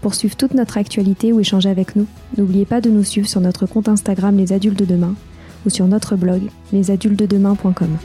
Pour 0.00 0.14
suivre 0.14 0.36
toute 0.36 0.54
notre 0.54 0.78
actualité 0.78 1.32
ou 1.32 1.40
échanger 1.40 1.68
avec 1.68 1.96
nous, 1.96 2.06
n'oubliez 2.36 2.64
pas 2.64 2.80
de 2.80 2.88
nous 2.88 3.02
suivre 3.02 3.28
sur 3.28 3.40
notre 3.40 3.66
compte 3.66 3.88
Instagram 3.88 4.36
Les 4.36 4.52
Adultes 4.52 4.78
de 4.78 4.84
Demain 4.84 5.14
ou 5.66 5.70
sur 5.70 5.86
notre 5.88 6.14
blog 6.16 6.42
lesadultesdedemain.com. 6.72 7.98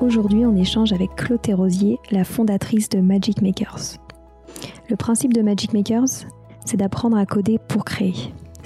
Aujourd'hui, 0.00 0.46
on 0.46 0.56
échange 0.56 0.94
avec 0.94 1.14
Claude 1.16 1.40
Rosier, 1.52 1.98
la 2.10 2.24
fondatrice 2.24 2.88
de 2.88 3.00
Magic 3.00 3.42
Makers. 3.42 3.98
Le 4.88 4.96
principe 4.96 5.34
de 5.34 5.42
Magic 5.42 5.74
Makers, 5.74 6.24
c'est 6.64 6.78
d'apprendre 6.78 7.18
à 7.18 7.26
coder 7.26 7.58
pour 7.68 7.84
créer 7.84 8.14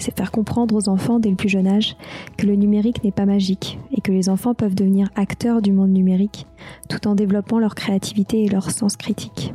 c'est 0.02 0.16
faire 0.16 0.32
comprendre 0.32 0.74
aux 0.74 0.88
enfants 0.88 1.18
dès 1.18 1.30
le 1.30 1.36
plus 1.36 1.48
jeune 1.48 1.66
âge 1.66 1.96
que 2.36 2.46
le 2.46 2.56
numérique 2.56 3.04
n'est 3.04 3.12
pas 3.12 3.26
magique 3.26 3.78
et 3.96 4.00
que 4.00 4.12
les 4.12 4.28
enfants 4.28 4.54
peuvent 4.54 4.74
devenir 4.74 5.08
acteurs 5.14 5.62
du 5.62 5.72
monde 5.72 5.90
numérique 5.90 6.46
tout 6.88 7.06
en 7.06 7.14
développant 7.14 7.58
leur 7.58 7.74
créativité 7.74 8.44
et 8.44 8.48
leur 8.48 8.70
sens 8.70 8.96
critique. 8.96 9.52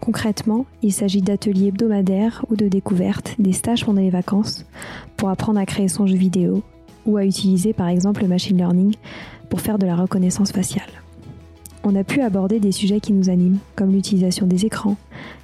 Concrètement, 0.00 0.66
il 0.82 0.92
s'agit 0.92 1.22
d'ateliers 1.22 1.68
hebdomadaires 1.68 2.44
ou 2.50 2.56
de 2.56 2.68
découvertes, 2.68 3.34
des 3.38 3.52
stages 3.52 3.84
pendant 3.84 4.00
les 4.00 4.10
vacances 4.10 4.66
pour 5.16 5.28
apprendre 5.28 5.60
à 5.60 5.66
créer 5.66 5.88
son 5.88 6.06
jeu 6.06 6.16
vidéo 6.16 6.62
ou 7.06 7.16
à 7.16 7.24
utiliser 7.24 7.72
par 7.72 7.88
exemple 7.88 8.22
le 8.22 8.28
machine 8.28 8.56
learning 8.56 8.94
pour 9.48 9.60
faire 9.60 9.78
de 9.78 9.86
la 9.86 9.96
reconnaissance 9.96 10.52
faciale 10.52 10.90
on 11.82 11.96
a 11.96 12.04
pu 12.04 12.20
aborder 12.20 12.60
des 12.60 12.72
sujets 12.72 13.00
qui 13.00 13.12
nous 13.12 13.30
animent, 13.30 13.58
comme 13.74 13.92
l'utilisation 13.92 14.46
des 14.46 14.66
écrans, 14.66 14.96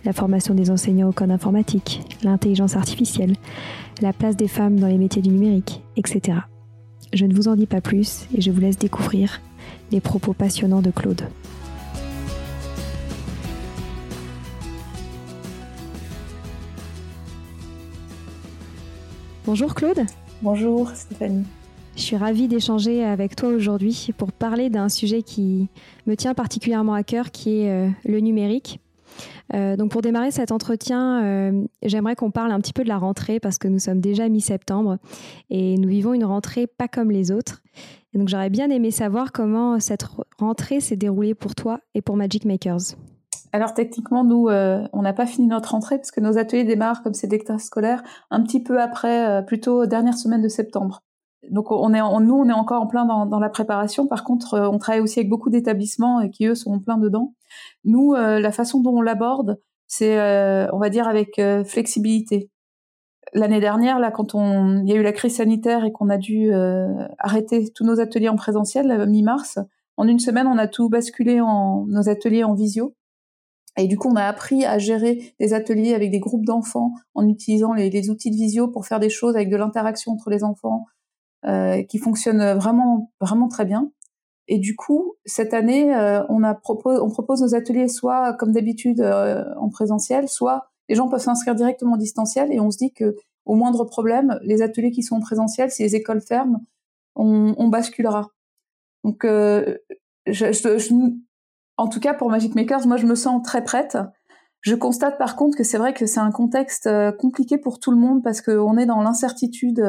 la 0.05 0.13
formation 0.13 0.55
des 0.55 0.71
enseignants 0.71 1.09
au 1.09 1.13
code 1.13 1.31
informatique, 1.31 2.03
l'intelligence 2.23 2.77
artificielle, 2.77 3.35
la 4.03 4.13
place 4.13 4.37
des 4.37 4.49
femmes 4.49 4.79
dans 4.79 4.89
les 4.89 4.99
métiers 4.99 5.23
du 5.23 5.31
numérique, 5.31 5.83
etc. 5.97 6.39
Je 7.13 7.25
ne 7.25 7.35
vous 7.35 7.49
en 7.49 7.57
dis 7.57 7.67
pas 7.67 7.81
plus 7.81 8.27
et 8.37 8.41
je 8.41 8.51
vous 8.51 8.61
laisse 8.61 8.79
découvrir 8.79 9.41
les 9.91 10.01
propos 10.01 10.35
passionnants 10.35 10.83
de 10.83 10.91
Claude. 10.91 11.23
Bonjour 19.47 19.75
Claude. 19.75 20.05
Bonjour 20.43 20.91
Stéphanie. 20.91 21.47
Je 21.97 22.03
suis 22.03 22.17
ravie 22.17 22.47
d'échanger 22.47 23.03
avec 23.03 23.37
toi 23.37 23.49
aujourd'hui 23.49 24.11
pour 24.19 24.31
parler 24.31 24.69
d'un 24.69 24.91
sujet 24.91 25.23
qui 25.23 25.69
me 26.07 26.15
tient 26.15 26.35
particulièrement 26.35 26.93
à 26.93 27.03
cœur, 27.03 27.31
qui 27.31 27.63
est 27.63 27.71
euh, 27.71 27.89
le 28.05 28.21
numérique. 28.21 28.81
Euh, 29.55 29.77
donc 29.77 29.93
pour 29.93 30.03
démarrer 30.03 30.31
cet 30.31 30.53
entretien, 30.53 31.25
euh, 31.25 31.65
j'aimerais 31.83 32.15
qu'on 32.15 32.31
parle 32.31 32.53
un 32.53 32.61
petit 32.61 32.75
peu 32.75 32.85
de 32.85 32.89
la 32.89 32.99
rentrée 32.99 33.41
parce 33.41 33.57
que 33.57 33.67
nous 33.67 33.79
sommes 33.79 34.01
déjà 34.01 34.29
mi-septembre 34.29 34.99
et 35.49 35.79
nous 35.79 35.89
vivons 35.89 36.13
une 36.13 36.27
rentrée 36.27 36.67
pas 36.67 36.87
comme 36.87 37.11
les 37.11 37.33
autres. 37.33 37.63
Donc 38.13 38.29
j'aurais 38.29 38.51
bien 38.51 38.69
aimé 38.69 38.91
savoir 38.91 39.33
comment 39.33 39.81
cette 39.81 40.05
rentrée 40.39 40.81
s'est 40.81 40.97
déroulée 40.97 41.35
pour 41.35 41.55
toi 41.55 41.81
et 41.95 42.03
pour 42.03 42.17
Magic 42.17 42.45
Makers. 42.45 42.95
Alors 43.53 43.73
techniquement, 43.73 44.23
nous, 44.23 44.49
on 44.49 45.03
n'a 45.03 45.13
pas 45.15 45.27
fini 45.27 45.47
notre 45.47 45.71
rentrée 45.71 45.97
parce 45.97 46.11
que 46.11 46.21
nos 46.21 46.37
ateliers 46.37 46.65
démarrent 46.65 47.03
comme 47.03 47.15
c'est 47.15 47.31
scolaire 47.59 48.03
un 48.31 48.43
petit 48.43 48.63
peu 48.63 48.83
après, 48.83 49.45
plutôt 49.47 49.87
dernière 49.87 50.19
semaine 50.19 50.43
de 50.43 50.49
septembre 50.49 51.03
donc 51.51 51.71
on 51.71 51.93
est, 51.95 52.01
nous, 52.01 52.35
on 52.35 52.49
est 52.49 52.53
encore 52.53 52.83
en 52.83 52.87
plein 52.87 53.05
dans, 53.05 53.39
la 53.39 53.49
préparation. 53.49 54.07
Par 54.07 54.25
contre, 54.25 54.55
euh, 54.55 54.69
on 54.69 54.79
travaille 54.79 55.01
aussi 55.01 55.21
avec 55.21 55.29
beaucoup 55.29 55.51
d'établissements 55.51 56.29
qui 56.29 56.47
eux 56.47 56.55
sont 56.55 56.73
en 56.73 56.81
plein 56.81 56.99
dedans. 56.99 57.35
Nous, 57.85 58.15
euh, 58.15 58.41
la 58.41 58.53
façon 58.53 58.81
dont 58.81 58.97
on 58.97 59.03
l'aborde, 59.03 59.61
c'est, 59.87 60.19
euh, 60.19 60.67
on 60.73 60.79
va 60.79 60.91
dire, 60.91 61.07
avec 61.07 61.41
flexibilité. 61.65 62.51
L'année 63.33 63.61
dernière, 63.61 63.99
là, 63.99 64.11
quand 64.11 64.35
on, 64.35 64.83
il 64.83 64.89
y 64.89 64.93
a 64.93 64.97
eu 64.97 65.03
la 65.03 65.13
crise 65.13 65.37
sanitaire 65.37 65.85
et 65.85 65.93
qu'on 65.93 66.09
a 66.09 66.17
dû 66.17 66.53
arrêter 67.19 67.71
tous 67.75 67.85
nos 67.85 68.01
ateliers 68.01 68.29
en 68.29 68.37
présentiel, 68.37 69.07
mi-mars, 69.09 69.59
en 69.97 70.07
une 70.09 70.19
semaine, 70.19 70.47
on 70.47 70.59
a 70.59 70.69
tout 70.69 70.89
basculé 70.89 71.41
en 71.41 71.87
nos 71.87 72.09
ateliers 72.09 72.45
en 72.45 72.55
visio. 72.55 72.95
Et 73.79 73.89
du 73.89 73.99
coup, 73.99 74.09
on 74.09 74.17
a 74.17 74.25
appris 74.25 74.65
à 74.65 74.79
gérer 74.79 75.35
des 75.39 75.53
ateliers 75.53 75.95
avec 75.95 76.11
des 76.11 76.19
groupes 76.19 76.47
d'enfants 76.47 76.93
en 77.15 77.29
utilisant 77.29 77.75
les, 77.75 77.91
les, 77.91 78.09
outils 78.09 78.31
de 78.31 78.37
visio 78.37 78.69
pour 78.69 78.87
faire 78.87 79.01
des 79.01 79.11
choses 79.11 79.37
avec 79.37 79.51
de 79.51 79.57
l'interaction 79.57 80.13
entre 80.13 80.31
les 80.31 80.45
enfants, 80.45 80.87
euh, 81.47 81.85
qui 81.85 81.99
fonctionne 81.99 82.55
vraiment 82.55 83.13
vraiment 83.21 83.47
très 83.47 83.65
bien. 83.65 83.93
Et 84.49 84.59
du 84.59 84.75
coup, 84.75 85.15
cette 85.27 85.55
année, 85.55 85.95
euh, 85.95 86.25
on, 86.29 86.43
a 86.43 86.55
propose, 86.55 86.99
on 87.01 87.09
propose 87.09 87.41
nos 87.41 87.55
ateliers 87.55 87.87
soit 87.87 88.35
comme 88.35 88.51
d'habitude 88.51 89.01
euh, 89.01 89.45
en 89.57 89.69
présentiel, 89.69 90.29
soit 90.29 90.71
les 90.89 90.97
gens 90.97 91.09
peuvent 91.09 91.21
s'inscrire 91.21 91.55
directement 91.55 91.93
en 91.93 91.99
distanciel. 91.99 92.53
Et 92.53 92.59
on 92.59 92.73
se 92.73 92.79
dit 92.79 92.93
que 92.93 93.15
au 93.45 93.55
moindre 93.55 93.85
problème, 93.85 94.41
les 94.43 94.61
ateliers 94.61 94.91
qui 94.91 95.05
sont 95.05 95.15
en 95.15 95.21
présentiel, 95.21 95.71
si 95.71 95.85
les 95.85 95.95
écoles 95.95 96.21
ferment, 96.21 96.65
on, 97.15 97.55
on 97.59 97.69
basculera. 97.69 98.33
Donc, 99.05 99.25
je, 99.25 99.73
je, 100.27 101.13
en 101.77 101.87
tout 101.87 102.01
cas 102.01 102.13
pour 102.13 102.29
Magic 102.29 102.57
Makers, 102.57 102.89
moi 102.89 102.97
je 102.97 103.07
me 103.07 103.15
sens 103.15 103.41
très 103.45 103.63
prête. 103.63 103.97
Je 104.63 104.75
constate 104.75 105.17
par 105.17 105.37
contre 105.37 105.57
que 105.57 105.63
c'est 105.63 105.79
vrai 105.79 105.95
que 105.95 106.07
c'est 106.07 106.19
un 106.19 106.33
contexte 106.33 106.89
compliqué 107.19 107.57
pour 107.57 107.79
tout 107.79 107.93
le 107.93 107.99
monde 107.99 108.25
parce 108.25 108.41
qu'on 108.41 108.77
est 108.79 108.87
dans 108.87 109.01
l'incertitude 109.01 109.81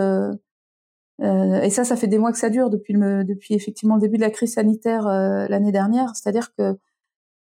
euh, 1.21 1.61
et 1.61 1.69
ça, 1.69 1.83
ça 1.83 1.95
fait 1.95 2.07
des 2.07 2.19
mois 2.19 2.31
que 2.31 2.37
ça 2.37 2.49
dure 2.49 2.69
depuis, 2.69 2.93
le, 2.93 3.23
depuis 3.23 3.55
effectivement 3.55 3.95
le 3.95 4.01
début 4.01 4.17
de 4.17 4.21
la 4.21 4.29
crise 4.29 4.53
sanitaire 4.53 5.07
euh, 5.07 5.47
l'année 5.47 5.71
dernière. 5.71 6.15
C'est-à-dire 6.15 6.53
que 6.55 6.77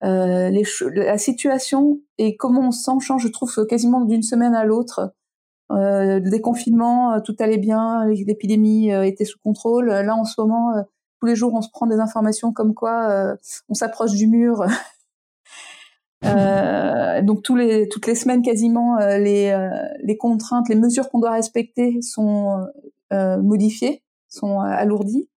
euh, 0.03 0.49
les, 0.49 0.65
la 0.95 1.19
situation 1.19 2.01
et 2.19 2.37
comment 2.37 2.69
on 2.69 2.71
se 2.73 2.83
sent 2.83 2.99
change, 3.01 3.23
je 3.23 3.29
trouve, 3.29 3.55
quasiment 3.67 4.01
d'une 4.01 4.23
semaine 4.23 4.55
à 4.55 4.65
l'autre. 4.65 5.13
Euh, 5.71 6.19
le 6.19 6.31
déconfinement, 6.31 7.21
tout 7.21 7.37
allait 7.39 7.59
bien, 7.59 8.05
l'épidémie 8.07 8.91
était 8.91 9.25
sous 9.25 9.39
contrôle. 9.39 9.87
Là, 9.87 10.17
en 10.17 10.25
ce 10.25 10.41
moment, 10.41 10.73
tous 11.21 11.27
les 11.27 11.37
jours, 11.37 11.55
on 11.55 11.63
se 11.63 11.71
prend 11.71 11.87
des 11.87 12.01
informations 12.01 12.53
comme 12.53 12.75
quoi 12.75 13.37
on 13.69 13.75
s'approche 13.75 14.13
du 14.13 14.27
mur. 14.27 14.65
Euh, 16.27 17.23
donc 17.23 17.43
tous 17.43 17.57
les, 17.57 17.89
toutes 17.89 18.07
les 18.07 18.15
semaines 18.15 18.43
quasiment, 18.43 18.99
les, 18.99 19.57
les 20.03 20.17
contraintes, 20.19 20.69
les 20.69 20.75
mesures 20.75 21.09
qu'on 21.09 21.19
doit 21.19 21.31
respecter 21.31 22.03
sont 22.03 22.59
euh, 22.59 22.91
modifiés, 23.13 24.03
sont 24.31 24.61
euh, 24.61 24.65
alourdis. 24.65 25.29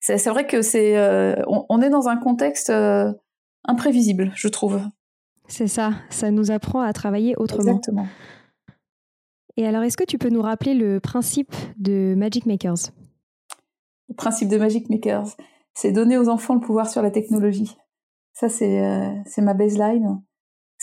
C'est 0.00 0.28
vrai 0.28 0.48
que 0.48 0.62
c'est, 0.62 0.98
euh, 0.98 1.36
on, 1.46 1.80
est 1.80 1.88
dans 1.88 2.08
un 2.08 2.16
contexte 2.16 2.72
imprévisible, 3.64 4.32
je 4.34 4.48
trouve. 4.48 4.80
C'est 5.46 5.68
ça, 5.68 5.92
ça 6.10 6.32
nous 6.32 6.50
apprend 6.50 6.80
à 6.80 6.92
travailler 6.92 7.36
autrement. 7.36 7.76
Exactement. 7.76 8.06
Et 9.56 9.64
alors, 9.64 9.84
est-ce 9.84 9.96
que 9.96 10.04
tu 10.04 10.18
peux 10.18 10.30
nous 10.30 10.42
rappeler 10.42 10.74
le 10.74 10.98
principe 10.98 11.54
de 11.76 12.14
Magic 12.16 12.46
Makers? 12.46 12.90
Le 14.08 14.14
principe 14.16 14.48
de 14.48 14.58
Magic 14.58 14.90
Makers, 14.90 15.36
c'est 15.74 15.92
donner 15.92 16.18
aux 16.18 16.28
enfants 16.28 16.54
le 16.54 16.60
pouvoir 16.60 16.88
sur 16.88 17.00
la 17.00 17.12
technologie. 17.12 17.76
Ça, 18.32 18.48
c'est 18.48 19.22
c'est 19.26 19.42
ma 19.42 19.54
baseline. 19.54 20.20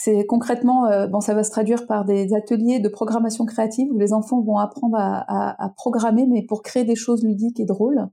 C'est 0.02 0.24
concrètement, 0.24 0.86
euh, 0.86 1.08
bon, 1.08 1.20
ça 1.20 1.34
va 1.34 1.44
se 1.44 1.50
traduire 1.50 1.86
par 1.86 2.06
des 2.06 2.32
ateliers 2.32 2.80
de 2.80 2.88
programmation 2.88 3.44
créative 3.44 3.92
où 3.92 3.98
les 3.98 4.14
enfants 4.14 4.40
vont 4.40 4.56
apprendre 4.56 4.96
à, 4.98 5.74
programmer, 5.76 6.26
mais 6.26 6.42
pour 6.42 6.62
créer 6.62 6.84
des 6.84 6.94
choses 6.94 7.22
ludiques 7.22 7.60
et 7.60 7.66
drôles. 7.66 8.08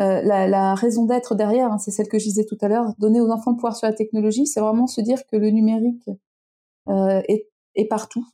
Euh, 0.00 0.20
la, 0.22 0.74
raison 0.74 1.06
d'être 1.06 1.36
derrière, 1.36 1.70
hein, 1.70 1.78
c'est 1.78 1.92
celle 1.92 2.08
que 2.08 2.18
je 2.18 2.24
disais 2.24 2.44
tout 2.44 2.58
à 2.60 2.66
l'heure, 2.66 2.94
donner 2.98 3.20
aux 3.20 3.30
enfants 3.30 3.52
le 3.52 3.56
pouvoir 3.56 3.76
sur 3.76 3.86
la 3.86 3.92
technologie, 3.92 4.46
c'est 4.46 4.58
vraiment 4.58 4.88
se 4.88 5.00
dire 5.00 5.24
que 5.30 5.36
le 5.36 5.50
numérique 5.50 6.10
euh, 6.88 7.22
est, 7.28 7.88
partout 7.88 8.26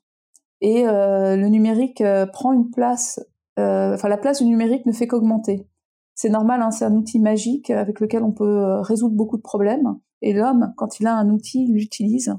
et 0.62 0.85
le 0.85 1.49
numérique 1.49 2.02
prend 2.32 2.55
une 2.55 2.70
place, 2.70 3.20
enfin 3.58 4.08
la 4.08 4.17
place 4.17 4.38
du 4.38 4.46
numérique 4.46 4.87
ne 4.87 4.93
fait 4.93 5.06
qu'augmenter. 5.06 5.67
C'est 6.14 6.31
normal, 6.31 6.62
hein, 6.62 6.70
c'est 6.70 6.87
un 6.87 6.94
outil 6.94 7.20
magique 7.20 7.69
avec 7.69 8.00
lequel 8.00 8.23
on 8.23 8.32
peut 8.32 8.81
résoudre 8.81 9.14
beaucoup 9.14 9.37
de 9.37 9.43
problèmes 9.43 9.99
Et 10.23 10.32
l'homme, 10.32 10.73
quand 10.79 11.00
il 11.00 11.06
a 11.06 11.14
un 11.14 11.29
outil, 11.29 11.67
il 11.69 11.75
l'utilise. 11.75 12.35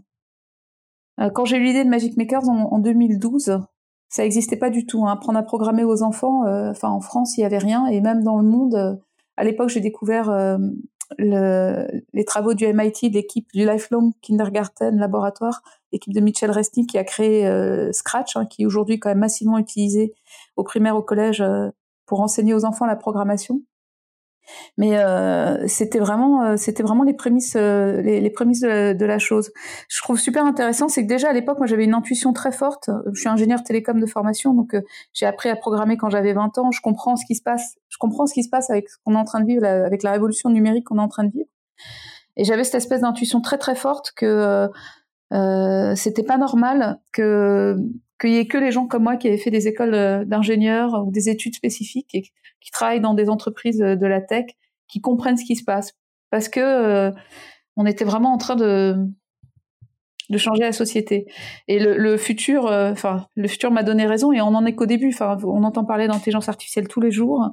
Euh, 1.19 1.29
quand 1.29 1.45
j'ai 1.45 1.57
eu 1.57 1.63
l'idée 1.63 1.83
de 1.83 1.89
Magic 1.89 2.17
Makers 2.17 2.47
en, 2.47 2.79
2012, 2.79 3.59
ça 4.09 4.23
n'existait 4.23 4.57
pas 4.57 4.69
du 4.69 4.85
tout. 4.85 5.05
Hein. 5.05 5.13
Apprendre 5.13 5.39
à 5.39 5.43
programmer 5.43 5.83
aux 5.83 6.03
enfants, 6.03 6.45
euh, 6.45 6.71
enfin 6.71 6.89
en 6.89 7.01
France, 7.01 7.37
il 7.37 7.41
y 7.41 7.43
avait 7.43 7.57
rien, 7.57 7.87
et 7.87 8.01
même 8.01 8.23
dans 8.23 8.37
le 8.37 8.47
monde, 8.47 8.75
euh, 8.75 8.95
à 9.37 9.43
l'époque, 9.43 9.69
j'ai 9.69 9.79
découvert 9.79 10.57
le, 11.17 11.87
les 12.13 12.25
travaux 12.25 12.53
du 12.53 12.67
MIT, 12.67 13.09
l'équipe 13.09 13.47
du 13.53 13.65
Lifelong 13.65 14.11
Kindergarten 14.21 14.97
Laboratoire, 14.97 15.61
l'équipe 15.93 16.13
de 16.13 16.19
Mitchell 16.19 16.51
Resnick 16.51 16.89
qui 16.89 16.97
a 16.97 17.05
créé 17.05 17.49
Scratch, 17.93 18.35
hein, 18.35 18.45
qui 18.45 18.63
est 18.63 18.65
aujourd'hui 18.65 18.99
quand 18.99 19.07
même 19.07 19.19
massivement 19.19 19.57
utilisé 19.57 20.13
au 20.57 20.65
primaire, 20.65 20.97
au 20.97 21.01
collège, 21.01 21.41
pour 22.05 22.19
enseigner 22.19 22.53
aux 22.53 22.65
enfants 22.65 22.85
la 22.85 22.97
programmation. 22.97 23.61
Mais 24.77 24.97
euh, 24.97 25.67
c'était 25.67 25.99
vraiment, 25.99 26.43
euh, 26.43 26.57
c'était 26.57 26.83
vraiment 26.83 27.03
les 27.03 27.13
prémices, 27.13 27.55
euh, 27.55 28.01
les, 28.01 28.29
prémices 28.29 28.61
de, 28.61 29.05
la 29.05 29.19
chose. 29.19 29.51
Je 29.87 30.01
trouve 30.01 30.19
super 30.19 30.45
intéressant, 30.45 30.87
c'est 30.87 31.03
que 31.03 31.07
déjà 31.07 31.29
à 31.29 31.33
l'époque, 31.33 31.57
moi 31.57 31.67
j'avais 31.67 31.85
une 31.85 31.93
intuition 31.93 32.33
très 32.33 32.51
forte. 32.51 32.89
Je 33.13 33.19
suis 33.19 33.29
ingénieur 33.29 33.63
télécom 33.63 33.99
de 33.99 34.05
formation, 34.05 34.53
donc 34.53 34.75
j'ai 35.13 35.25
appris 35.25 35.49
à 35.49 35.55
programmer 35.55 35.97
quand 35.97 36.09
j'avais 36.09 36.33
20 36.33 36.57
ans. 36.57 36.71
Je 36.71 36.81
comprends 36.81 37.15
ce 37.15 37.25
qui 37.25 37.35
se 37.35 37.43
passe, 37.43 37.75
je 37.89 37.97
comprends 37.97 38.25
ce 38.25 38.33
qui 38.33 38.43
se 38.43 38.49
passe 38.49 38.69
avec 38.69 38.89
ce 38.89 38.97
qu'on 39.03 39.15
est 39.15 39.19
en 39.19 39.25
train 39.25 39.41
de 39.41 39.45
vivre, 39.45 39.65
avec 39.65 40.03
la 40.03 40.11
révolution 40.11 40.49
numérique 40.49 40.85
qu'on 40.85 40.97
est 40.97 41.01
en 41.01 41.07
train 41.07 41.23
de 41.23 41.31
vivre. 41.31 41.49
Et 42.37 42.43
j'avais 42.43 42.63
cette 42.63 42.75
espèce 42.75 43.01
d'intuition 43.01 43.41
très 43.41 43.57
très 43.57 43.75
forte 43.75 44.13
que 44.15 44.69
euh, 45.33 45.95
c'était 45.95 46.23
pas 46.23 46.37
normal 46.37 46.99
que 47.11 47.75
qu'il 48.19 48.31
y 48.31 48.37
ait 48.37 48.47
que 48.47 48.57
les 48.57 48.71
gens 48.71 48.87
comme 48.87 49.03
moi 49.03 49.17
qui 49.17 49.27
avaient 49.27 49.37
fait 49.37 49.51
des 49.51 49.67
écoles 49.67 50.25
d'ingénieurs 50.25 51.05
ou 51.05 51.11
des 51.11 51.29
études 51.29 51.55
spécifiques 51.55 52.13
et 52.13 52.23
qui 52.59 52.71
travaillent 52.71 53.01
dans 53.01 53.13
des 53.13 53.29
entreprises 53.29 53.79
de 53.79 54.05
la 54.05 54.21
tech, 54.21 54.45
qui 54.87 55.01
comprennent 55.01 55.37
ce 55.37 55.45
qui 55.45 55.55
se 55.55 55.63
passe, 55.63 55.93
parce 56.29 56.49
que 56.49 56.59
euh, 56.59 57.11
on 57.77 57.85
était 57.85 58.05
vraiment 58.05 58.33
en 58.33 58.37
train 58.37 58.55
de 58.55 58.95
de 60.29 60.37
changer 60.37 60.61
la 60.61 60.71
société. 60.71 61.25
Et 61.67 61.79
le, 61.79 61.97
le 61.97 62.15
futur, 62.17 62.67
euh, 62.67 62.91
enfin, 62.91 63.25
le 63.35 63.47
futur 63.47 63.71
m'a 63.71 63.83
donné 63.83 64.05
raison 64.05 64.31
et 64.31 64.41
on 64.41 64.47
en 64.47 64.65
est 64.65 64.75
qu'au 64.75 64.85
début. 64.85 65.09
Enfin, 65.09 65.37
on 65.43 65.63
entend 65.63 65.85
parler 65.85 66.07
d'intelligence 66.07 66.49
artificielle 66.49 66.87
tous 66.87 67.01
les 67.01 67.11
jours. 67.11 67.49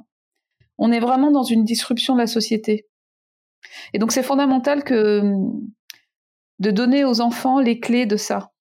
On 0.77 0.91
est 0.91 0.99
vraiment 0.99 1.31
dans 1.31 1.43
une 1.43 1.63
disruption 1.63 2.13
de 2.13 2.19
la 2.19 2.27
société. 2.27 2.87
Et 3.93 3.99
donc, 3.99 4.11
c'est 4.11 4.23
fondamental 4.23 4.83
que 4.83 5.23
de 6.59 6.71
donner 6.71 7.03
aux 7.03 7.19
enfants 7.19 7.59
les 7.59 7.79
clés 7.79 8.05
de 8.05 8.15
ça. 8.15 8.51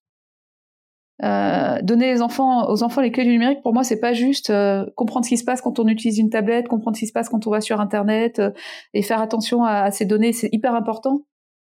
Euh, 1.23 1.81
donner 1.83 2.13
les 2.13 2.21
enfants, 2.21 2.69
aux 2.71 2.83
enfants 2.83 3.01
les 3.01 3.11
clés 3.11 3.25
du 3.25 3.31
numérique, 3.31 3.63
pour 3.63 3.73
moi, 3.73 3.85
c'est 3.85 4.01
pas 4.01 4.13
juste 4.13 4.51
euh, 4.51 4.85
comprendre 4.97 5.25
ce 5.25 5.31
qui 5.31 5.39
se 5.39 5.45
passe 5.45 5.63
quand 5.63 5.79
on 5.79 5.89
utilise 5.89 6.19
une 6.19 6.29
tablette, 6.29 6.69
comprendre 6.69 6.97
ce 6.97 7.01
qui 7.01 7.07
se 7.07 7.13
passe 7.13 7.31
quand 7.31 7.47
on 7.47 7.51
va 7.51 7.63
sur 7.63 7.81
Internet 7.81 8.39
euh, 8.39 8.51
et 8.93 9.03
faire 9.03 9.21
attention 9.21 9.65
à, 9.65 9.91
ces 9.91 10.05
données, 10.05 10.33
c'est 10.33 10.51
hyper 10.53 10.75
important. 10.75 11.27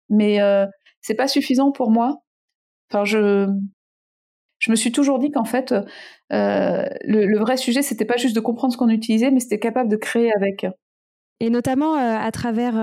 Mais 0.09 0.39
c'est 1.01 1.15
pas 1.15 1.27
suffisant 1.27 1.71
pour 1.73 1.91
moi. 1.91 2.21
Enfin, 2.89 3.03
je, 3.03 3.45
je 4.57 4.71
me 4.71 4.75
suis 4.77 4.93
toujours 4.93 5.19
dit 5.19 5.31
qu'en 5.31 5.43
fait, 5.43 5.75
le, 6.31 6.95
le, 7.03 7.37
vrai 7.39 7.57
sujet, 7.57 7.81
c'était 7.81 8.05
pas 8.05 8.15
juste 8.15 8.33
de 8.33 8.39
comprendre 8.39 8.71
ce 8.71 8.77
qu'on 8.77 8.87
utilisait, 8.87 9.31
mais 9.31 9.41
c'était 9.41 9.59
capable 9.59 9.89
de 9.89 9.97
créer 9.97 10.31
avec. 10.33 10.65
Et 11.41 11.49
notamment 11.49 11.95
à 11.95 12.31
travers 12.31 12.75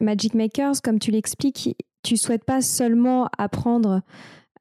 Magic 0.00 0.34
Makers, 0.34 0.82
comme 0.82 0.98
tu 0.98 1.12
l'expliques, 1.12 1.76
tu 2.02 2.16
souhaites 2.16 2.44
pas 2.44 2.60
seulement 2.60 3.28
apprendre 3.38 4.02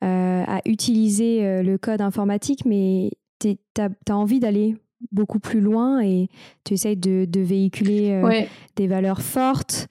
à 0.02 0.62
utiliser 0.66 1.46
euh, 1.46 1.64
le 1.64 1.78
code 1.78 2.02
informatique, 2.02 2.66
mais 2.66 3.12
tu 3.40 3.58
as, 3.80 4.16
envie 4.16 4.40
d'aller 4.40 4.76
beaucoup 5.12 5.40
plus 5.40 5.62
loin 5.62 6.00
et 6.02 6.28
tu 6.64 6.74
essayes 6.74 6.98
de, 6.98 7.28
véhiculer 7.40 8.12
euh, 8.12 8.42
des 8.76 8.88
valeurs 8.88 9.22
fortes. 9.22 9.88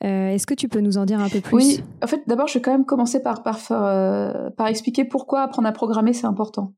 Est-ce 0.00 0.46
que 0.46 0.54
tu 0.54 0.68
peux 0.68 0.80
nous 0.80 0.98
en 0.98 1.06
dire 1.06 1.20
un 1.20 1.30
peu 1.30 1.40
plus? 1.40 1.54
Oui, 1.54 1.80
en 2.02 2.06
fait, 2.06 2.22
d'abord, 2.26 2.46
je 2.46 2.54
vais 2.54 2.60
quand 2.60 2.72
même 2.72 2.84
commencer 2.84 3.22
par, 3.22 3.42
par, 3.42 3.58
par 3.68 4.66
expliquer 4.66 5.04
pourquoi 5.04 5.42
apprendre 5.42 5.68
à 5.68 5.72
programmer, 5.72 6.12
c'est 6.12 6.26
important. 6.26 6.74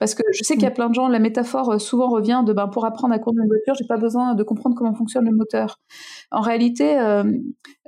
Parce 0.00 0.14
que 0.14 0.22
je 0.32 0.42
sais 0.42 0.54
qu'il 0.54 0.62
y 0.62 0.66
a 0.66 0.70
mm. 0.70 0.74
plein 0.74 0.88
de 0.88 0.94
gens, 0.94 1.08
la 1.08 1.18
métaphore 1.18 1.72
euh, 1.72 1.78
souvent 1.78 2.08
revient 2.08 2.42
de 2.44 2.52
ben, 2.54 2.66
pour 2.68 2.84
apprendre 2.86 3.14
à 3.14 3.18
conduire 3.18 3.44
une 3.44 3.50
voiture, 3.50 3.74
j'ai 3.74 3.86
pas 3.86 3.98
besoin 3.98 4.34
de 4.34 4.42
comprendre 4.42 4.74
comment 4.74 4.94
fonctionne 4.94 5.26
le 5.26 5.36
moteur. 5.36 5.78
En 6.30 6.40
réalité, 6.40 6.98
euh, 6.98 7.24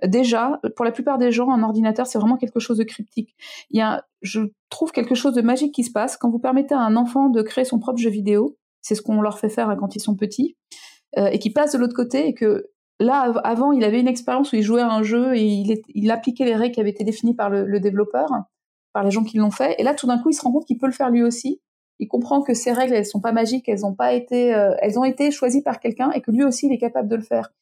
déjà, 0.07 0.61
pour 0.77 0.85
la 0.85 0.93
plupart 0.93 1.17
des 1.19 1.33
gens, 1.33 1.51
un 1.51 1.63
ordinateur, 1.63 2.07
c'est 2.07 2.19
vraiment 2.19 2.37
quelque 2.37 2.61
chose 2.61 2.77
de 2.77 2.85
cryptique. 2.85 3.35
Il 3.71 3.79
y 3.79 3.81
a, 3.81 4.05
je 4.21 4.43
trouve 4.69 4.93
quelque 4.93 5.15
chose 5.15 5.33
de 5.33 5.41
magique 5.41 5.75
qui 5.75 5.85
se 5.85 5.91
passe 5.91 6.19
quand 6.19 6.31
vous 6.31 6.39
permettez 6.39 6.75
à 6.75 6.81
un 6.81 6.97
enfant 6.97 7.31
de 7.31 7.41
créer 7.41 7.65
son 7.65 7.79
propre 7.79 7.99
jeu 7.99 8.11
vidéo. 8.11 8.59
C'est 8.83 8.95
ce 8.95 9.01
qu'on 9.01 9.23
leur 9.23 9.39
fait 9.39 9.49
faire 9.49 9.71
hein, 9.71 9.77
quand 9.77 9.97
ils 9.97 10.01
sont 10.01 10.15
petits, 10.15 10.57
euh, 11.17 11.29
et 11.29 11.39
qui 11.39 11.51
passe 11.51 11.73
de 11.73 11.79
l'autre 11.79 11.97
côté 11.97 12.29
et 12.29 12.35
que 12.35 12.67
là, 13.01 13.33
avant, 13.43 13.73
il 13.73 13.85
avait 13.85 14.01
une 14.01 14.09
expérience 14.09 14.53
où 14.53 14.57
il 14.57 14.63
jouait 14.63 14.83
à 14.83 14.93
un 14.93 15.03
jeu 15.03 15.35
et 15.35 15.45
il, 15.45 15.81
il 15.95 16.11
appliquait 16.11 16.45
les 16.45 16.57
règles 16.57 16.75
qui 16.75 16.81
avaient 16.81 16.91
été 16.91 17.05
définies 17.05 17.35
par 17.35 17.49
le, 17.49 17.65
le 17.65 17.81
développeur, 17.81 18.29
par 18.93 19.03
les 19.03 19.11
gens 19.11 19.25
qui 19.25 19.39
l'ont 19.39 19.51
fait. 19.51 19.77
Et 19.79 19.83
là, 19.83 19.95
tout 19.95 20.07
d'un 20.07 20.19
coup, 20.19 20.29
il 20.29 20.35
se 20.35 20.43
rend 20.43 20.53
compte 20.53 20.67
qu'il 20.67 20.77
peut 20.77 20.87
le 20.87 20.93
faire 20.93 21.09
lui 21.09 21.23
aussi 21.23 21.63
il 21.99 22.09
comprend 22.09 22.43
que 22.43 22.55
ces 22.55 22.73
règles, 22.73 22.95
elles 22.95 23.07
sont 23.07 23.21
pas 23.21 23.33
magiques, 23.33 23.69
elles 23.69 23.87
ont 23.87 23.95
pas 23.95 24.13
été, 24.13 24.55
euh, 24.55 24.75
elles 24.81 24.99
ont 24.99 25.05
été 25.05 25.31
choisies 25.31 25.63
par 25.63 25.81
quelqu'un 25.81 26.11
et 26.13 26.21
que 26.21 26.31
lui 26.31 26.43
aussi 26.43 26.67
il 26.67 26.73
est 26.73 26.79
capable 26.79 27.09
de 27.09 27.17
le 27.17 27.23
faire. 27.23 27.53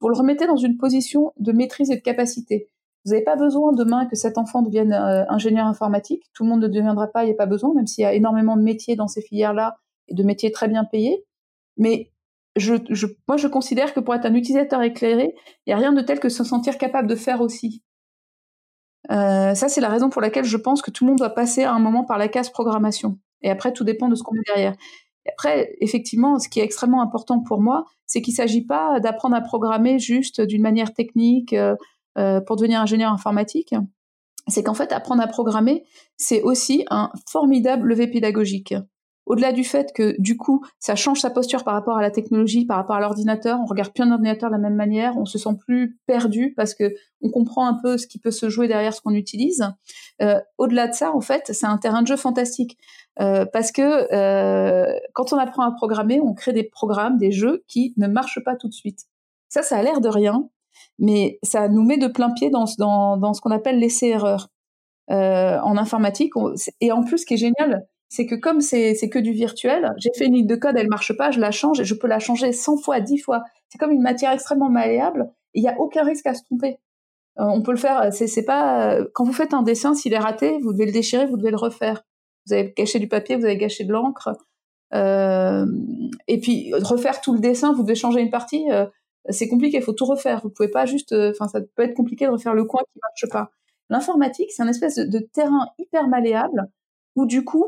Vous 0.00 0.08
le 0.08 0.16
remettez 0.16 0.46
dans 0.46 0.56
une 0.56 0.76
position 0.76 1.32
de 1.38 1.52
maîtrise 1.52 1.90
et 1.90 1.96
de 1.96 2.00
capacité. 2.00 2.68
Vous 3.04 3.12
n'avez 3.12 3.24
pas 3.24 3.36
besoin 3.36 3.72
demain 3.72 4.06
que 4.06 4.16
cet 4.16 4.38
enfant 4.38 4.62
devienne 4.62 4.92
euh, 4.92 5.24
ingénieur 5.28 5.66
informatique. 5.66 6.24
Tout 6.34 6.44
le 6.44 6.50
monde 6.50 6.62
ne 6.62 6.68
deviendra 6.68 7.06
pas, 7.06 7.24
il 7.24 7.26
n'y 7.26 7.32
a 7.32 7.36
pas 7.36 7.46
besoin, 7.46 7.72
même 7.74 7.86
s'il 7.86 8.02
y 8.02 8.06
a 8.06 8.12
énormément 8.12 8.56
de 8.56 8.62
métiers 8.62 8.96
dans 8.96 9.08
ces 9.08 9.22
filières-là 9.22 9.76
et 10.08 10.14
de 10.14 10.22
métiers 10.22 10.52
très 10.52 10.68
bien 10.68 10.84
payés. 10.84 11.24
Mais 11.76 12.10
je, 12.56 12.74
moi, 13.26 13.36
je 13.36 13.46
considère 13.46 13.94
que 13.94 14.00
pour 14.00 14.14
être 14.14 14.26
un 14.26 14.34
utilisateur 14.34 14.82
éclairé, 14.82 15.34
il 15.66 15.70
n'y 15.70 15.72
a 15.72 15.76
rien 15.76 15.92
de 15.92 16.00
tel 16.00 16.20
que 16.20 16.28
se 16.28 16.44
sentir 16.44 16.76
capable 16.76 17.08
de 17.08 17.14
faire 17.14 17.40
aussi. 17.40 17.82
Euh, 19.10 19.54
ça, 19.54 19.68
c'est 19.68 19.80
la 19.80 19.88
raison 19.88 20.10
pour 20.10 20.20
laquelle 20.20 20.44
je 20.44 20.56
pense 20.56 20.82
que 20.82 20.90
tout 20.90 21.04
le 21.04 21.10
monde 21.10 21.18
doit 21.18 21.34
passer 21.34 21.64
à 21.64 21.72
un 21.72 21.78
moment 21.78 22.04
par 22.04 22.18
la 22.18 22.28
case 22.28 22.50
programmation. 22.50 23.18
Et 23.42 23.50
après, 23.50 23.72
tout 23.72 23.84
dépend 23.84 24.08
de 24.08 24.14
ce 24.14 24.22
qu'on 24.22 24.34
met 24.34 24.42
derrière. 24.46 24.74
Et 25.26 25.30
après, 25.30 25.74
effectivement, 25.80 26.38
ce 26.38 26.48
qui 26.48 26.60
est 26.60 26.64
extrêmement 26.64 27.02
important 27.02 27.40
pour 27.40 27.60
moi, 27.60 27.84
c'est 28.06 28.22
qu'il 28.22 28.32
ne 28.32 28.36
s'agit 28.36 28.64
pas 28.64 29.00
d'apprendre 29.00 29.36
à 29.36 29.40
programmer 29.40 29.98
juste 29.98 30.40
d'une 30.40 30.62
manière 30.62 30.92
technique 30.94 31.52
euh, 31.52 31.76
euh, 32.16 32.40
pour 32.40 32.56
devenir 32.56 32.80
ingénieur 32.80 33.12
informatique. 33.12 33.74
C'est 34.46 34.62
qu'en 34.62 34.74
fait, 34.74 34.92
apprendre 34.92 35.22
à 35.22 35.26
programmer, 35.26 35.84
c'est 36.16 36.42
aussi 36.42 36.86
un 36.90 37.10
formidable 37.26 37.88
levier 37.88 38.08
pédagogique 38.08 38.74
au-delà 39.28 39.52
du 39.52 39.62
fait 39.62 39.92
que 39.92 40.16
du 40.18 40.36
coup, 40.36 40.64
ça 40.78 40.96
change 40.96 41.20
sa 41.20 41.28
posture 41.28 41.62
par 41.62 41.74
rapport 41.74 41.98
à 41.98 42.02
la 42.02 42.10
technologie, 42.10 42.64
par 42.64 42.78
rapport 42.78 42.96
à 42.96 43.00
l'ordinateur, 43.00 43.60
on 43.60 43.66
regarde 43.66 43.92
plus 43.92 44.02
un 44.02 44.10
ordinateur 44.10 44.48
de 44.48 44.54
la 44.54 44.60
même 44.60 44.74
manière, 44.74 45.18
on 45.18 45.26
se 45.26 45.38
sent 45.38 45.54
plus 45.66 45.98
perdu 46.06 46.54
parce 46.56 46.74
que 46.74 46.94
on 47.20 47.28
comprend 47.30 47.66
un 47.66 47.74
peu 47.74 47.98
ce 47.98 48.06
qui 48.06 48.18
peut 48.18 48.30
se 48.30 48.48
jouer 48.48 48.68
derrière 48.68 48.94
ce 48.94 49.02
qu'on 49.02 49.12
utilise. 49.12 49.68
Euh, 50.22 50.40
au-delà 50.56 50.88
de 50.88 50.94
ça, 50.94 51.14
en 51.14 51.20
fait, 51.20 51.50
c'est 51.52 51.66
un 51.66 51.76
terrain 51.76 52.00
de 52.00 52.06
jeu 52.06 52.16
fantastique 52.16 52.78
euh, 53.20 53.44
parce 53.52 53.72
que 53.72 54.12
euh, 54.14 54.98
quand 55.14 55.32
on 55.32 55.36
apprend 55.36 55.62
à 55.62 55.72
programmer, 55.72 56.20
on 56.20 56.34
crée 56.34 56.52
des 56.52 56.64
programmes, 56.64 57.18
des 57.18 57.32
jeux 57.32 57.64
qui 57.66 57.94
ne 57.96 58.06
marchent 58.06 58.42
pas 58.44 58.56
tout 58.56 58.68
de 58.68 58.74
suite. 58.74 59.06
Ça, 59.48 59.62
ça 59.62 59.78
a 59.78 59.82
l'air 59.82 60.00
de 60.00 60.08
rien, 60.08 60.48
mais 60.98 61.38
ça 61.42 61.68
nous 61.68 61.82
met 61.82 61.98
de 61.98 62.06
plein 62.06 62.30
pied 62.30 62.50
dans, 62.50 62.66
dans, 62.78 63.16
dans 63.16 63.34
ce 63.34 63.40
qu'on 63.40 63.50
appelle 63.50 63.78
l'essai-erreur. 63.78 64.48
en 65.08 65.76
informatique, 65.76 66.32
et 66.80 66.92
en 66.92 67.02
plus, 67.02 67.18
ce 67.18 67.26
qui 67.26 67.34
est 67.34 67.38
génial, 67.38 67.86
c'est 68.10 68.26
que 68.26 68.34
comme 68.34 68.60
c'est 68.60 68.94
que 69.10 69.18
du 69.18 69.32
virtuel, 69.32 69.94
j'ai 69.98 70.10
fait 70.16 70.26
une 70.26 70.34
ligne 70.34 70.46
de 70.46 70.56
code, 70.56 70.76
elle 70.76 70.88
marche 70.88 71.16
pas, 71.16 71.30
je 71.30 71.40
la 71.40 71.50
change 71.50 71.80
et 71.80 71.84
je 71.84 71.94
peux 71.94 72.08
la 72.08 72.18
changer 72.18 72.52
100 72.52 72.78
fois, 72.78 73.00
10 73.00 73.18
fois. 73.18 73.42
C'est 73.68 73.78
comme 73.78 73.90
une 73.90 74.02
matière 74.02 74.32
extrêmement 74.32 74.70
malléable 74.70 75.30
il 75.54 75.62
n'y 75.62 75.68
a 75.68 75.78
aucun 75.78 76.04
risque 76.04 76.26
à 76.26 76.34
se 76.34 76.44
tromper. 76.44 76.78
Euh, 77.38 77.44
on 77.44 77.62
peut 77.62 77.72
le 77.72 77.78
faire, 77.78 78.12
c'est 78.12 78.44
pas 78.44 78.98
quand 79.14 79.24
vous 79.24 79.32
faites 79.32 79.54
un 79.54 79.62
dessin, 79.62 79.94
s'il 79.94 80.12
est 80.12 80.18
raté, 80.18 80.58
vous 80.62 80.72
devez 80.72 80.86
le 80.86 80.92
déchirer, 80.92 81.26
vous 81.26 81.36
devez 81.36 81.50
le 81.50 81.56
refaire. 81.56 82.04
Vous 82.48 82.54
avez 82.54 82.72
gâché 82.76 82.98
du 82.98 83.08
papier, 83.08 83.36
vous 83.36 83.44
avez 83.44 83.56
gâché 83.56 83.84
de 83.84 83.92
l'encre. 83.92 84.36
Euh, 84.94 85.66
et 86.26 86.40
puis 86.40 86.72
refaire 86.74 87.20
tout 87.20 87.34
le 87.34 87.40
dessin, 87.40 87.72
vous 87.72 87.82
devez 87.82 87.94
changer 87.94 88.20
une 88.20 88.30
partie, 88.30 88.70
euh, 88.72 88.86
c'est 89.28 89.48
compliqué, 89.48 89.76
il 89.76 89.82
faut 89.82 89.92
tout 89.92 90.06
refaire. 90.06 90.40
Vous 90.42 90.50
pouvez 90.50 90.70
pas 90.70 90.86
juste, 90.86 91.14
enfin 91.14 91.48
ça 91.48 91.60
peut 91.60 91.82
être 91.82 91.94
compliqué 91.94 92.26
de 92.26 92.30
refaire 92.30 92.54
le 92.54 92.64
coin 92.64 92.80
qui 92.92 92.98
marche 93.00 93.30
pas. 93.30 93.50
L'informatique, 93.90 94.52
c'est 94.52 94.62
un 94.62 94.68
espèce 94.68 94.96
de, 94.96 95.18
terrain 95.18 95.68
hyper 95.78 96.08
malléable 96.08 96.68
où 97.16 97.26
du 97.26 97.44
coup, 97.44 97.66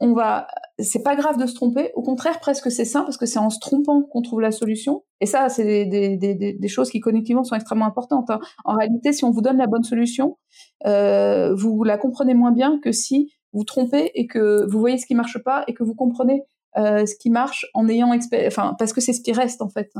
on 0.00 0.12
va, 0.12 0.46
c'est 0.78 1.02
pas 1.02 1.16
grave 1.16 1.38
de 1.38 1.46
se 1.46 1.54
tromper. 1.54 1.90
Au 1.94 2.02
contraire, 2.02 2.38
presque 2.40 2.70
c'est 2.70 2.84
sain 2.84 3.02
parce 3.02 3.16
que 3.16 3.26
c'est 3.26 3.38
en 3.38 3.50
se 3.50 3.58
trompant 3.58 4.02
qu'on 4.02 4.22
trouve 4.22 4.40
la 4.40 4.52
solution. 4.52 5.04
Et 5.20 5.26
ça, 5.26 5.48
c'est 5.48 5.86
des, 5.86 6.68
choses 6.68 6.90
qui 6.90 7.00
connectivement 7.00 7.44
sont 7.44 7.56
extrêmement 7.56 7.86
importantes. 7.86 8.30
Hein. 8.30 8.38
En 8.64 8.76
réalité, 8.76 9.12
si 9.12 9.24
on 9.24 9.30
vous 9.30 9.42
donne 9.42 9.56
la 9.58 9.66
bonne 9.66 9.82
solution, 9.82 10.38
euh, 10.86 11.54
vous 11.54 11.82
la 11.82 11.98
comprenez 11.98 12.34
moins 12.34 12.52
bien 12.52 12.78
que 12.80 12.92
si 12.92 13.32
vous 13.52 13.64
trompez 13.64 14.10
et 14.14 14.26
que 14.26 14.66
vous 14.70 14.78
voyez 14.78 14.98
ce 14.98 15.06
qui 15.06 15.14
marche 15.14 15.38
pas 15.38 15.64
et 15.66 15.74
que 15.74 15.82
vous 15.82 15.94
comprenez 15.94 16.42
euh, 16.76 17.06
ce 17.06 17.14
qui 17.16 17.30
marche 17.30 17.66
en 17.74 17.88
ayant 17.88 18.12
enfin 18.46 18.76
parce 18.78 18.92
que 18.92 19.00
c'est 19.00 19.12
ce 19.12 19.20
qui 19.20 19.32
reste 19.32 19.62
en 19.62 19.68
fait. 19.68 19.90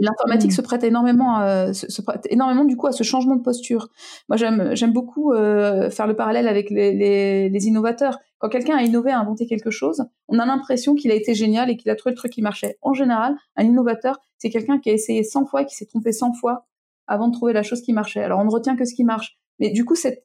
L'informatique 0.00 0.50
mm. 0.50 0.54
se 0.54 0.60
prête 0.60 0.84
énormément, 0.84 1.40
euh, 1.40 1.72
se, 1.72 2.02
prête 2.02 2.26
énormément 2.28 2.64
du 2.64 2.76
coup 2.76 2.88
à 2.88 2.92
ce 2.92 3.04
changement 3.04 3.36
de 3.36 3.42
posture. 3.42 3.88
Moi, 4.28 4.36
j'aime, 4.36 4.74
j'aime 4.74 4.92
beaucoup 4.92 5.32
euh, 5.32 5.88
faire 5.90 6.08
le 6.08 6.16
parallèle 6.16 6.48
avec 6.48 6.70
les, 6.70 6.92
les, 6.92 7.48
les 7.48 7.66
innovateurs. 7.66 8.18
Quand 8.38 8.48
quelqu'un 8.48 8.76
a 8.76 8.82
innové, 8.82 9.12
a 9.12 9.20
inventé 9.20 9.46
quelque 9.46 9.70
chose, 9.70 10.04
on 10.28 10.38
a 10.40 10.46
l'impression 10.46 10.94
qu'il 10.96 11.12
a 11.12 11.14
été 11.14 11.34
génial 11.34 11.70
et 11.70 11.76
qu'il 11.76 11.90
a 11.90 11.94
trouvé 11.94 12.12
le 12.12 12.16
truc 12.16 12.32
qui 12.32 12.42
marchait. 12.42 12.76
En 12.82 12.92
général, 12.92 13.36
un 13.56 13.64
innovateur, 13.64 14.20
c'est 14.36 14.50
quelqu'un 14.50 14.80
qui 14.80 14.90
a 14.90 14.92
essayé 14.92 15.22
100 15.22 15.46
fois, 15.46 15.64
qui 15.64 15.76
s'est 15.76 15.86
trompé 15.86 16.12
100 16.12 16.34
fois 16.34 16.66
avant 17.06 17.28
de 17.28 17.32
trouver 17.32 17.52
la 17.52 17.62
chose 17.62 17.80
qui 17.80 17.92
marchait. 17.92 18.22
Alors 18.22 18.40
on 18.40 18.44
ne 18.44 18.50
retient 18.50 18.76
que 18.76 18.84
ce 18.84 18.94
qui 18.94 19.04
marche. 19.04 19.38
Mais 19.58 19.70
du 19.70 19.84
coup, 19.84 19.94
c'est, 19.94 20.24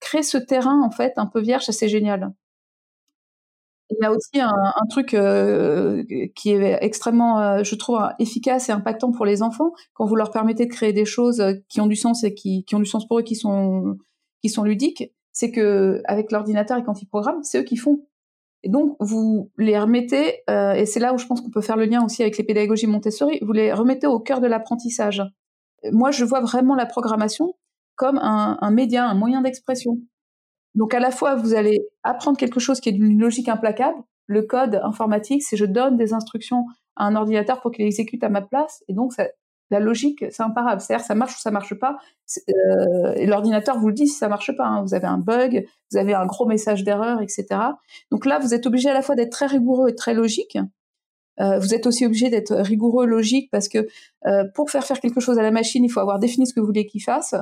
créer 0.00 0.22
ce 0.22 0.38
terrain 0.38 0.82
en 0.82 0.90
fait 0.90 1.14
un 1.16 1.26
peu 1.26 1.40
vierge, 1.40 1.64
c'est 1.64 1.88
génial. 1.88 2.32
Il 3.90 3.96
y 4.00 4.04
a 4.04 4.12
aussi 4.12 4.40
un, 4.40 4.86
truc 4.88 5.14
euh, 5.14 6.04
qui 6.36 6.50
est 6.50 6.78
extrêmement, 6.80 7.40
euh, 7.40 7.64
je 7.64 7.74
trouve, 7.74 7.98
efficace 8.20 8.68
et 8.68 8.72
impactant 8.72 9.10
pour 9.10 9.26
les 9.26 9.42
enfants 9.42 9.72
quand 9.94 10.06
vous 10.06 10.14
leur 10.14 10.30
permettez 10.30 10.66
de 10.66 10.70
créer 10.70 10.92
des 10.92 11.04
choses 11.04 11.42
qui 11.68 11.80
ont 11.80 11.88
du 11.88 11.96
sens 11.96 12.22
et 12.22 12.32
qui, 12.32 12.64
ont 12.72 12.78
du 12.78 12.86
sens 12.86 13.06
pour 13.08 13.18
eux, 13.18 13.22
qui 13.22 13.34
sont, 13.34 13.98
qui 14.42 14.48
sont 14.48 14.62
ludiques. 14.62 15.12
C'est 15.32 15.50
que 15.50 16.02
avec 16.04 16.30
l'ordinateur 16.30 16.78
et 16.78 16.84
quand 16.84 17.02
ils 17.02 17.06
programment, 17.06 17.42
c'est 17.42 17.58
eux 17.58 17.64
qui 17.64 17.76
font. 17.76 18.06
Et 18.62 18.68
donc 18.68 18.96
vous 19.00 19.50
les 19.56 19.78
remettez, 19.78 20.42
euh, 20.50 20.74
et 20.74 20.86
c'est 20.86 21.00
là 21.00 21.12
où 21.14 21.18
je 21.18 21.26
pense 21.26 21.40
qu'on 21.40 21.50
peut 21.50 21.62
faire 21.62 21.76
le 21.76 21.86
lien 21.86 22.04
aussi 22.04 22.22
avec 22.22 22.38
les 22.38 22.44
pédagogies 22.44 22.86
Montessori. 22.86 23.38
Vous 23.42 23.52
les 23.52 23.72
remettez 23.72 24.06
au 24.06 24.20
cœur 24.20 24.40
de 24.40 24.46
l'apprentissage. 24.46 25.22
Moi, 25.90 26.10
je 26.10 26.24
vois 26.24 26.40
vraiment 26.40 26.74
la 26.74 26.86
programmation 26.86 27.54
comme 28.00 28.16
un, 28.16 28.70
média, 28.70 29.06
un 29.06 29.12
moyen 29.12 29.42
d'expression. 29.42 29.98
Donc 30.74 30.94
à 30.94 31.00
la 31.00 31.10
fois, 31.10 31.34
vous 31.34 31.52
allez 31.52 31.86
apprendre 32.02 32.38
quelque 32.38 32.58
chose 32.58 32.80
qui 32.80 32.88
est 32.88 32.92
d'une 32.92 33.20
logique 33.20 33.50
implacable. 33.50 33.98
Le 34.24 34.40
code 34.40 34.80
informatique, 34.82 35.42
c'est 35.42 35.58
je 35.58 35.66
donne 35.66 35.98
des 35.98 36.14
instructions 36.14 36.64
à 36.96 37.04
un 37.04 37.14
ordinateur 37.14 37.60
pour 37.60 37.72
qu'il 37.72 37.84
exécute 37.84 38.24
à 38.24 38.30
ma 38.30 38.40
place. 38.40 38.82
Et 38.88 38.94
donc, 38.94 39.12
la 39.70 39.80
logique, 39.80 40.24
c'est 40.30 40.42
imparable. 40.42 40.80
C'est-à-dire, 40.80 41.04
ça 41.04 41.14
marche 41.14 41.36
ou 41.36 41.40
ça 41.40 41.50
marche 41.50 41.74
pas. 41.74 41.98
Euh, 42.48 43.12
et 43.16 43.26
l'ordinateur 43.26 43.78
vous 43.78 43.88
le 43.88 43.92
dit 43.92 44.06
si 44.06 44.16
ça 44.16 44.30
marche 44.30 44.56
pas. 44.56 44.64
Hein. 44.64 44.80
Vous 44.80 44.94
avez 44.94 45.06
un 45.06 45.18
bug, 45.18 45.66
vous 45.90 45.98
avez 45.98 46.14
un 46.14 46.24
gros 46.24 46.46
message 46.46 46.84
d'erreur, 46.84 47.20
etc. 47.20 47.48
Donc 48.10 48.24
là, 48.24 48.38
vous 48.38 48.54
êtes 48.54 48.64
obligé 48.64 48.88
à 48.88 48.94
la 48.94 49.02
fois 49.02 49.14
d'être 49.14 49.32
très 49.32 49.46
rigoureux 49.46 49.90
et 49.90 49.94
très 49.94 50.14
logique. 50.14 50.56
Euh, 51.38 51.58
vous 51.58 51.74
êtes 51.74 51.86
aussi 51.86 52.06
obligé 52.06 52.30
d'être 52.30 52.54
rigoureux, 52.54 53.04
logique, 53.04 53.50
parce 53.50 53.68
que 53.68 53.86
euh, 54.26 54.44
pour 54.54 54.70
faire 54.70 54.84
faire 54.84 55.00
quelque 55.00 55.20
chose 55.20 55.38
à 55.38 55.42
la 55.42 55.50
machine, 55.50 55.84
il 55.84 55.90
faut 55.90 56.00
avoir 56.00 56.18
défini 56.18 56.46
ce 56.46 56.54
que 56.54 56.60
vous 56.60 56.66
voulez 56.66 56.86
qu'il 56.86 57.02
fasse. 57.02 57.34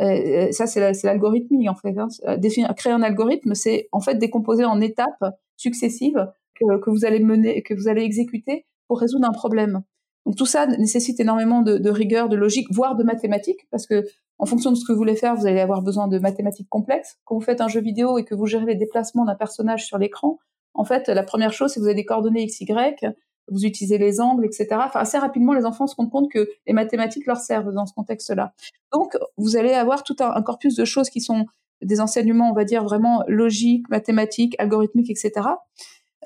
Euh, 0.00 0.50
ça, 0.52 0.66
c'est 0.66 1.02
l'algorithmie 1.02 1.68
en 1.68 1.74
fait. 1.74 1.96
Hein. 1.98 2.08
Définir, 2.38 2.74
créer 2.74 2.92
un 2.92 3.02
algorithme, 3.02 3.54
c'est 3.54 3.88
en 3.92 4.00
fait 4.00 4.16
décomposer 4.16 4.64
en 4.64 4.80
étapes 4.80 5.24
successives 5.56 6.28
que, 6.54 6.78
que, 6.78 6.90
vous 6.90 7.04
allez 7.04 7.20
mener, 7.20 7.62
que 7.62 7.74
vous 7.74 7.88
allez 7.88 8.02
exécuter 8.02 8.66
pour 8.88 9.00
résoudre 9.00 9.26
un 9.28 9.32
problème. 9.32 9.82
Donc 10.26 10.36
tout 10.36 10.46
ça 10.46 10.66
nécessite 10.66 11.18
énormément 11.20 11.62
de, 11.62 11.78
de, 11.78 11.90
rigueur, 11.90 12.28
de 12.28 12.36
logique, 12.36 12.68
voire 12.70 12.96
de 12.96 13.04
mathématiques, 13.04 13.66
parce 13.70 13.86
que 13.86 14.04
en 14.38 14.46
fonction 14.46 14.70
de 14.70 14.76
ce 14.76 14.84
que 14.84 14.92
vous 14.92 14.98
voulez 14.98 15.16
faire, 15.16 15.34
vous 15.34 15.46
allez 15.46 15.60
avoir 15.60 15.82
besoin 15.82 16.08
de 16.08 16.18
mathématiques 16.18 16.68
complexes. 16.68 17.18
Quand 17.24 17.34
vous 17.34 17.40
faites 17.40 17.60
un 17.60 17.68
jeu 17.68 17.80
vidéo 17.80 18.18
et 18.18 18.24
que 18.24 18.34
vous 18.34 18.46
gérez 18.46 18.66
les 18.66 18.74
déplacements 18.74 19.24
d'un 19.24 19.34
personnage 19.34 19.84
sur 19.84 19.98
l'écran, 19.98 20.38
en 20.74 20.84
fait, 20.84 21.08
la 21.08 21.22
première 21.22 21.52
chose, 21.52 21.70
c'est 21.70 21.76
que 21.76 21.82
vous 21.82 21.86
avez 21.86 21.94
des 21.94 22.04
coordonnées 22.04 22.44
x, 22.44 22.60
y, 22.60 23.14
vous 23.48 23.64
utilisez 23.64 23.98
les 23.98 24.20
angles, 24.20 24.44
etc. 24.44 24.68
Enfin, 24.72 25.00
assez 25.00 25.18
rapidement, 25.18 25.52
les 25.52 25.64
enfants 25.64 25.86
se 25.86 25.94
rendent 25.96 26.10
compte 26.10 26.30
que 26.30 26.48
les 26.66 26.72
mathématiques 26.72 27.26
leur 27.26 27.38
servent 27.38 27.72
dans 27.72 27.86
ce 27.86 27.94
contexte-là. 27.94 28.54
Donc, 28.92 29.16
vous 29.36 29.56
allez 29.56 29.72
avoir 29.72 30.02
tout 30.02 30.16
un, 30.20 30.42
corpus 30.42 30.74
de 30.76 30.84
choses 30.84 31.10
qui 31.10 31.20
sont 31.20 31.46
des 31.82 32.00
enseignements, 32.00 32.50
on 32.50 32.54
va 32.54 32.64
dire, 32.64 32.84
vraiment 32.84 33.24
logiques, 33.26 33.88
mathématiques, 33.88 34.54
algorithmiques, 34.58 35.10
etc. 35.10 35.48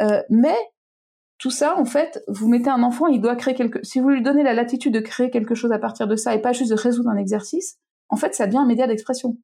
Euh, 0.00 0.23
mais 0.28 0.56
tout 1.38 1.50
ça, 1.50 1.78
en 1.78 1.85
fait, 1.85 2.23
vous 2.28 2.49
mettez 2.49 2.70
un 2.70 2.82
enfant, 2.82 3.06
il 3.06 3.20
doit 3.20 3.37
créer 3.37 3.54
quelque. 3.54 3.82
Si 3.82 4.00
vous 4.00 4.11
lui 4.11 4.23
donnez 4.23 4.42
la 4.42 4.54
latitude 4.54 4.92
de 4.92 5.00
créer 5.00 5.30
quelque 5.30 5.54
chose 5.54 5.73
à 5.73 5.78
partir 5.78 6.06
de 6.06 6.16
ça 6.16 6.35
et 6.35 6.40
pas 6.40 6.52
juste 6.52 6.70
de 6.70 6.76
résoudre 6.76 7.11
un 7.11 7.16
exercice, 7.16 7.78
en 8.08 8.16
fait, 8.16 8.35
ça 8.35 8.46
devient 8.46 8.58
un 8.58 8.66
média 8.66 8.87
d'expression. 8.87 9.37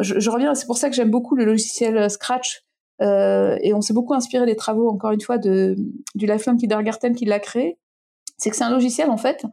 Je, 0.00 0.20
je, 0.20 0.30
reviens, 0.30 0.54
c'est 0.54 0.66
pour 0.66 0.78
ça 0.78 0.88
que 0.88 0.94
j'aime 0.94 1.10
beaucoup 1.10 1.34
le 1.34 1.44
logiciel 1.44 2.08
Scratch. 2.08 2.64
Euh, 3.02 3.58
et 3.62 3.72
on 3.72 3.80
s'est 3.80 3.94
beaucoup 3.94 4.14
inspiré 4.14 4.46
des 4.46 4.56
travaux, 4.56 4.88
encore 4.88 5.12
une 5.12 5.20
fois, 5.20 5.38
de, 5.38 5.76
du 6.14 6.26
Lifelong 6.26 6.56
Kindergarten 6.56 7.14
qui 7.14 7.24
l'a 7.24 7.40
créé. 7.40 7.78
C'est 8.36 8.50
que 8.50 8.56
c'est 8.56 8.64
un 8.64 8.70
logiciel, 8.70 9.10
en 9.10 9.16
fait, 9.16 9.44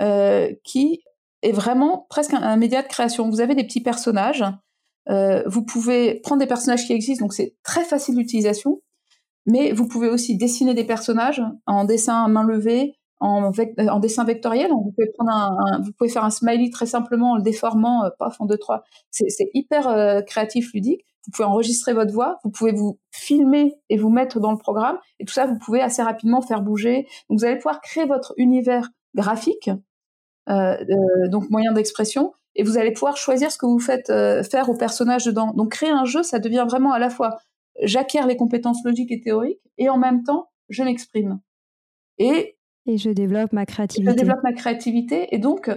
euh, 0.00 0.52
qui 0.64 1.02
est 1.42 1.52
vraiment 1.52 2.06
presque 2.08 2.34
un, 2.34 2.42
un, 2.42 2.56
média 2.56 2.82
de 2.82 2.88
création. 2.88 3.28
Vous 3.28 3.40
avez 3.40 3.54
des 3.54 3.64
petits 3.64 3.82
personnages. 3.82 4.44
Euh, 5.08 5.42
vous 5.46 5.64
pouvez 5.64 6.20
prendre 6.20 6.40
des 6.40 6.46
personnages 6.46 6.86
qui 6.86 6.92
existent, 6.92 7.24
donc 7.24 7.34
c'est 7.34 7.56
très 7.62 7.84
facile 7.84 8.16
d'utilisation. 8.16 8.80
Mais 9.46 9.72
vous 9.72 9.86
pouvez 9.86 10.08
aussi 10.08 10.36
dessiner 10.36 10.72
des 10.72 10.84
personnages 10.84 11.42
en 11.66 11.84
dessin 11.84 12.24
à 12.24 12.28
main 12.28 12.44
levée, 12.44 12.94
en, 13.20 13.50
dessin 14.00 14.24
vectoriel. 14.24 14.70
Vous 14.70 14.92
pouvez 14.96 15.10
prendre 15.18 15.82
vous 15.84 15.92
pouvez 15.92 16.10
faire 16.10 16.24
un 16.24 16.30
smiley 16.30 16.70
très 16.70 16.86
simplement 16.86 17.32
en 17.32 17.36
le 17.36 17.42
déformant, 17.42 18.04
euh, 18.04 18.10
paf, 18.18 18.40
en 18.40 18.46
deux 18.46 18.56
trois. 18.56 18.84
C'est 19.10 19.50
hyper 19.52 20.24
créatif, 20.24 20.72
ludique. 20.72 21.04
Vous 21.26 21.32
pouvez 21.32 21.46
enregistrer 21.46 21.94
votre 21.94 22.12
voix, 22.12 22.38
vous 22.44 22.50
pouvez 22.50 22.72
vous 22.72 22.98
filmer 23.10 23.74
et 23.88 23.96
vous 23.96 24.10
mettre 24.10 24.40
dans 24.40 24.52
le 24.52 24.58
programme. 24.58 24.98
Et 25.20 25.24
tout 25.24 25.32
ça, 25.32 25.46
vous 25.46 25.58
pouvez 25.58 25.80
assez 25.80 26.02
rapidement 26.02 26.42
faire 26.42 26.60
bouger. 26.60 27.06
Donc 27.28 27.38
vous 27.38 27.44
allez 27.44 27.56
pouvoir 27.56 27.80
créer 27.80 28.04
votre 28.04 28.34
univers 28.36 28.90
graphique, 29.14 29.70
euh, 30.48 30.76
euh 30.78 31.28
donc 31.28 31.48
moyen 31.50 31.72
d'expression, 31.72 32.32
et 32.54 32.62
vous 32.62 32.76
allez 32.76 32.92
pouvoir 32.92 33.16
choisir 33.16 33.50
ce 33.50 33.58
que 33.58 33.66
vous 33.66 33.78
faites 33.78 34.10
euh, 34.10 34.42
faire 34.42 34.68
au 34.68 34.76
personnage 34.76 35.24
dedans. 35.24 35.52
Donc 35.54 35.72
créer 35.72 35.90
un 35.90 36.04
jeu, 36.04 36.22
ça 36.22 36.38
devient 36.38 36.66
vraiment 36.68 36.92
à 36.92 36.98
la 36.98 37.10
fois 37.10 37.38
j'acquiers 37.82 38.26
les 38.26 38.36
compétences 38.36 38.84
logiques 38.84 39.10
et 39.10 39.20
théoriques 39.20 39.62
et 39.78 39.88
en 39.88 39.98
même 39.98 40.22
temps, 40.24 40.50
je 40.68 40.82
m'exprime. 40.82 41.40
Et, 42.18 42.56
et 42.86 42.98
je 42.98 43.10
développe 43.10 43.52
ma 43.52 43.66
créativité. 43.66 44.10
Je 44.10 44.16
développe 44.16 44.42
ma 44.44 44.52
créativité 44.52 45.34
et 45.34 45.38
donc, 45.38 45.70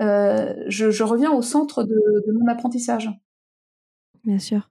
je, 0.00 0.90
je, 0.90 1.02
reviens 1.04 1.32
au 1.32 1.42
centre 1.42 1.84
de, 1.84 1.94
de, 2.26 2.32
mon 2.32 2.48
apprentissage. 2.48 3.10
Bien 4.24 4.38
sûr. 4.38 4.68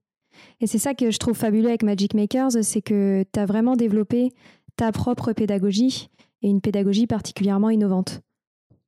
Et 0.62 0.68
c'est 0.68 0.78
ça 0.78 0.94
que 0.94 1.12
je 1.12 1.18
trouve 1.18 1.36
fabuleux 1.36 1.68
avec 1.68 1.84
Magic 1.84 2.14
Makers, 2.14 2.64
c'est 2.64 2.82
que 2.82 3.24
tu 3.32 3.40
as 3.40 3.46
vraiment 3.46 3.76
développé 3.76 4.32
ta 4.76 4.92
propre 4.92 5.34
pédagogie 5.34 6.10
et 6.42 6.50
une 6.50 6.62
pédagogie 6.62 7.08
particulièrement 7.08 7.70
innovante. 7.70 8.22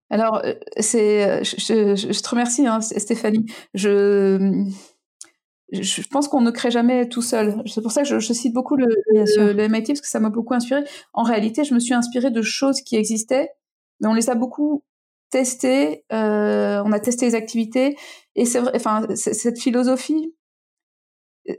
Alors, 0.09 0.41
euh, 0.45 0.53
c'est, 0.79 1.43
je, 1.43 1.55
je, 1.57 2.13
je 2.13 2.21
te 2.21 2.29
remercie, 2.29 2.65
hein, 2.65 2.79
Stéphanie. 2.81 3.45
Je, 3.73 4.65
je 5.71 6.01
pense 6.07 6.27
qu'on 6.27 6.41
ne 6.41 6.51
crée 6.51 6.71
jamais 6.71 7.09
tout 7.09 7.21
seul. 7.21 7.61
C'est 7.65 7.81
pour 7.81 7.91
ça 7.91 8.03
que 8.03 8.07
je, 8.07 8.19
je 8.19 8.33
cite 8.33 8.53
beaucoup 8.53 8.75
le, 8.77 8.87
le, 9.11 9.51
le, 9.51 9.67
MIT 9.67 9.87
parce 9.87 10.01
que 10.01 10.07
ça 10.07 10.19
m'a 10.19 10.29
beaucoup 10.29 10.53
inspiré. 10.53 10.83
En 11.13 11.23
réalité, 11.23 11.63
je 11.63 11.73
me 11.73 11.79
suis 11.79 11.93
inspirée 11.93 12.31
de 12.31 12.41
choses 12.41 12.81
qui 12.81 12.95
existaient, 12.95 13.49
mais 13.99 14.07
on 14.07 14.13
les 14.13 14.29
a 14.29 14.35
beaucoup 14.35 14.83
testées. 15.29 16.05
Euh, 16.13 16.81
on 16.85 16.91
a 16.93 16.99
testé 16.99 17.25
les 17.25 17.35
activités 17.35 17.97
et 18.35 18.45
c'est 18.45 18.59
vrai. 18.59 18.71
Enfin, 18.75 19.07
cette 19.15 19.59
philosophie. 19.59 20.33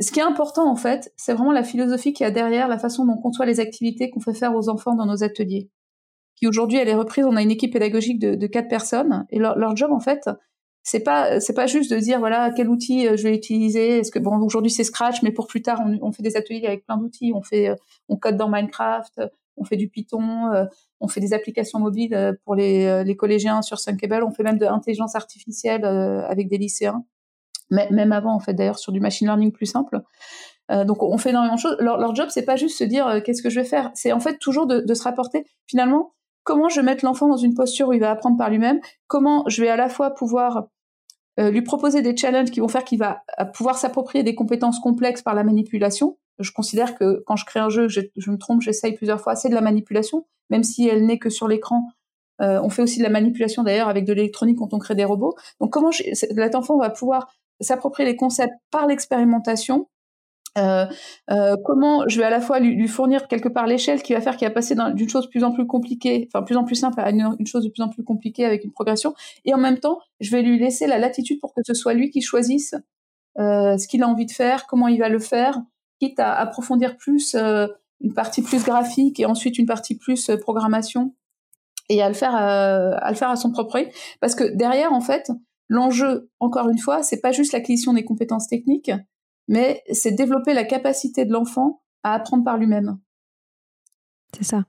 Ce 0.00 0.12
qui 0.12 0.20
est 0.20 0.24
important 0.24 0.70
en 0.70 0.76
fait, 0.76 1.12
c'est 1.16 1.32
vraiment 1.32 1.52
la 1.52 1.64
philosophie 1.64 2.12
qui 2.12 2.22
a 2.22 2.30
derrière 2.30 2.68
la 2.68 2.78
façon 2.78 3.06
dont 3.06 3.14
on 3.14 3.22
conçoit 3.22 3.46
les 3.46 3.58
activités 3.58 4.10
qu'on 4.10 4.20
fait 4.20 4.34
faire 4.34 4.54
aux 4.54 4.68
enfants 4.68 4.94
dans 4.94 5.06
nos 5.06 5.24
ateliers. 5.24 5.70
Qui 6.36 6.46
aujourd'hui 6.46 6.78
elle 6.78 6.88
est 6.88 6.94
reprise. 6.94 7.24
On 7.24 7.36
a 7.36 7.42
une 7.42 7.50
équipe 7.50 7.72
pédagogique 7.72 8.18
de, 8.18 8.46
quatre 8.46 8.68
personnes 8.68 9.26
et 9.30 9.38
leur, 9.38 9.76
job 9.76 9.90
en 9.90 10.00
fait, 10.00 10.28
c'est 10.82 11.00
pas 11.00 11.40
c'est 11.40 11.54
pas 11.54 11.66
juste 11.66 11.90
de 11.90 11.98
dire 11.98 12.18
voilà 12.18 12.50
quel 12.54 12.68
outil 12.68 13.06
euh, 13.08 13.16
je 13.16 13.24
vais 13.24 13.34
utiliser 13.34 13.98
est-ce 13.98 14.10
que 14.10 14.18
bon 14.18 14.38
aujourd'hui 14.38 14.70
c'est 14.70 14.84
Scratch 14.84 15.22
mais 15.22 15.32
pour 15.32 15.46
plus 15.46 15.60
tard 15.60 15.82
on, 16.00 16.12
fait 16.12 16.22
des 16.22 16.36
ateliers 16.36 16.66
avec 16.66 16.86
plein 16.86 16.96
d'outils 16.96 17.32
on 17.34 17.42
fait 17.42 17.68
euh, 17.68 17.74
on 18.08 18.16
code 18.16 18.36
dans 18.38 18.48
Minecraft 18.48 19.20
on 19.58 19.64
fait 19.64 19.76
du 19.76 19.88
Python 19.88 20.50
euh, 20.54 20.64
on 21.00 21.08
fait 21.08 21.20
des 21.20 21.34
applications 21.34 21.78
mobiles 21.78 22.38
pour 22.44 22.54
les, 22.54 23.04
les 23.04 23.16
collégiens 23.16 23.60
sur 23.60 23.78
Thunkable 23.78 24.22
on 24.24 24.30
fait 24.30 24.44
même 24.44 24.56
de 24.56 24.64
l'intelligence 24.64 25.14
artificielle 25.14 25.84
avec 25.84 26.48
des 26.48 26.56
lycéens 26.56 27.04
même 27.70 28.12
avant 28.12 28.34
en 28.34 28.40
fait 28.40 28.54
d'ailleurs 28.54 28.78
sur 28.78 28.92
du 28.92 29.00
machine 29.00 29.26
learning 29.26 29.52
plus 29.52 29.66
simple 29.66 30.00
donc 30.70 31.02
on 31.02 31.16
fait 31.18 31.30
énormément 31.30 31.54
de 31.54 31.60
choses 31.60 31.76
leur, 31.80 31.98
leur 31.98 32.14
job 32.14 32.28
c'est 32.30 32.44
pas 32.44 32.56
juste 32.56 32.78
se 32.78 32.84
dire 32.84 33.22
qu'est-ce 33.24 33.42
que 33.42 33.50
je 33.50 33.60
vais 33.60 33.66
faire 33.66 33.90
c'est 33.94 34.12
en 34.12 34.20
fait 34.20 34.38
toujours 34.38 34.66
de, 34.66 34.94
se 34.94 35.02
rapporter 35.02 35.46
finalement 35.66 36.12
comment 36.48 36.70
je 36.70 36.76
vais 36.80 36.82
mettre 36.82 37.04
l'enfant 37.04 37.28
dans 37.28 37.36
une 37.36 37.52
posture 37.52 37.88
où 37.88 37.92
il 37.92 38.00
va 38.00 38.10
apprendre 38.10 38.38
par 38.38 38.48
lui-même, 38.48 38.80
comment 39.06 39.44
je 39.48 39.60
vais 39.60 39.68
à 39.68 39.76
la 39.76 39.90
fois 39.90 40.14
pouvoir 40.14 40.68
euh, 41.38 41.50
lui 41.50 41.60
proposer 41.60 42.00
des 42.00 42.16
challenges 42.16 42.50
qui 42.50 42.60
vont 42.60 42.68
faire 42.68 42.84
qu'il 42.84 42.98
va 42.98 43.22
euh, 43.38 43.44
pouvoir 43.44 43.76
s'approprier 43.76 44.24
des 44.24 44.34
compétences 44.34 44.80
complexes 44.80 45.20
par 45.20 45.34
la 45.34 45.44
manipulation. 45.44 46.16
Je 46.38 46.50
considère 46.50 46.94
que 46.94 47.22
quand 47.26 47.36
je 47.36 47.44
crée 47.44 47.60
un 47.60 47.68
jeu, 47.68 47.88
je, 47.88 48.00
je 48.16 48.30
me 48.30 48.38
trompe, 48.38 48.62
j'essaye 48.62 48.94
plusieurs 48.94 49.20
fois, 49.20 49.36
c'est 49.36 49.50
de 49.50 49.54
la 49.54 49.60
manipulation, 49.60 50.26
même 50.48 50.64
si 50.64 50.88
elle 50.88 51.04
n'est 51.04 51.18
que 51.18 51.28
sur 51.28 51.48
l'écran. 51.48 51.82
Euh, 52.40 52.60
on 52.62 52.70
fait 52.70 52.80
aussi 52.80 52.98
de 52.98 53.04
la 53.04 53.10
manipulation 53.10 53.62
d'ailleurs 53.62 53.88
avec 53.88 54.06
de 54.06 54.14
l'électronique 54.14 54.56
quand 54.56 54.72
on 54.72 54.78
crée 54.78 54.94
des 54.94 55.04
robots. 55.04 55.34
Donc 55.60 55.70
comment 55.70 55.92
cet 55.92 56.54
enfant 56.54 56.78
va 56.78 56.88
pouvoir 56.88 57.30
s'approprier 57.60 58.08
les 58.08 58.16
concepts 58.16 58.54
par 58.70 58.86
l'expérimentation. 58.86 59.88
Euh, 60.56 60.86
euh, 61.30 61.56
comment 61.64 62.08
je 62.08 62.18
vais 62.18 62.24
à 62.24 62.30
la 62.30 62.40
fois 62.40 62.58
lui, 62.58 62.88
fournir 62.88 63.28
quelque 63.28 63.48
part 63.48 63.66
l'échelle 63.66 64.02
qui 64.02 64.12
va 64.12 64.20
faire 64.20 64.36
qu'il 64.36 64.48
va 64.48 64.54
passer 64.54 64.74
d'une 64.94 65.08
chose 65.08 65.28
plus 65.28 65.44
en 65.44 65.52
plus 65.52 65.66
compliquée, 65.66 66.28
enfin 66.28 66.42
plus 66.42 66.56
en 66.56 66.64
plus 66.64 66.74
simple 66.74 67.00
à 67.00 67.10
une, 67.10 67.46
chose 67.46 67.64
de 67.64 67.68
plus 67.68 67.82
en 67.82 67.88
plus 67.88 68.02
compliquée 68.02 68.44
avec 68.44 68.64
une 68.64 68.72
progression, 68.72 69.14
et 69.44 69.54
en 69.54 69.58
même 69.58 69.78
temps, 69.78 69.98
je 70.20 70.30
vais 70.30 70.42
lui 70.42 70.58
laisser 70.58 70.86
la 70.86 70.98
latitude 70.98 71.40
pour 71.40 71.54
que 71.54 71.60
ce 71.64 71.74
soit 71.74 71.94
lui 71.94 72.10
qui 72.10 72.22
choisisse 72.22 72.74
euh, 73.38 73.76
ce 73.76 73.86
qu'il 73.86 74.02
a 74.02 74.08
envie 74.08 74.26
de 74.26 74.32
faire, 74.32 74.66
comment 74.66 74.88
il 74.88 74.98
va 74.98 75.08
le 75.08 75.18
faire, 75.18 75.60
quitte 76.00 76.18
à 76.18 76.34
approfondir 76.34 76.96
plus 76.96 77.36
une 78.00 78.14
partie 78.14 78.42
plus 78.42 78.64
graphique 78.64 79.20
et 79.20 79.26
ensuite 79.26 79.58
une 79.58 79.66
partie 79.66 79.96
plus 79.96 80.30
programmation, 80.40 81.14
et 81.90 82.02
à 82.02 82.08
le 82.08 82.14
faire 82.14 82.34
à 82.34 83.10
le 83.10 83.16
faire 83.16 83.30
à 83.30 83.36
son 83.36 83.52
propre 83.52 83.76
rythme, 83.76 83.92
parce 84.20 84.34
que 84.34 84.44
derrière 84.44 84.92
en 84.92 85.00
fait, 85.00 85.30
l'enjeu, 85.68 86.30
encore 86.40 86.68
une 86.68 86.78
fois, 86.78 87.02
c'est 87.02 87.20
pas 87.20 87.32
juste 87.32 87.52
l'acquisition 87.52 87.92
des 87.92 88.04
compétences 88.04 88.48
techniques, 88.48 88.90
mais 89.46 89.82
c'est 89.92 90.12
développer 90.12 90.54
la 90.54 90.64
capacité 90.64 91.24
de 91.24 91.32
l'enfant 91.32 91.82
à 92.02 92.14
apprendre 92.14 92.44
par 92.44 92.58
lui-même. 92.58 92.98
C'est 94.36 94.44
ça. 94.44 94.64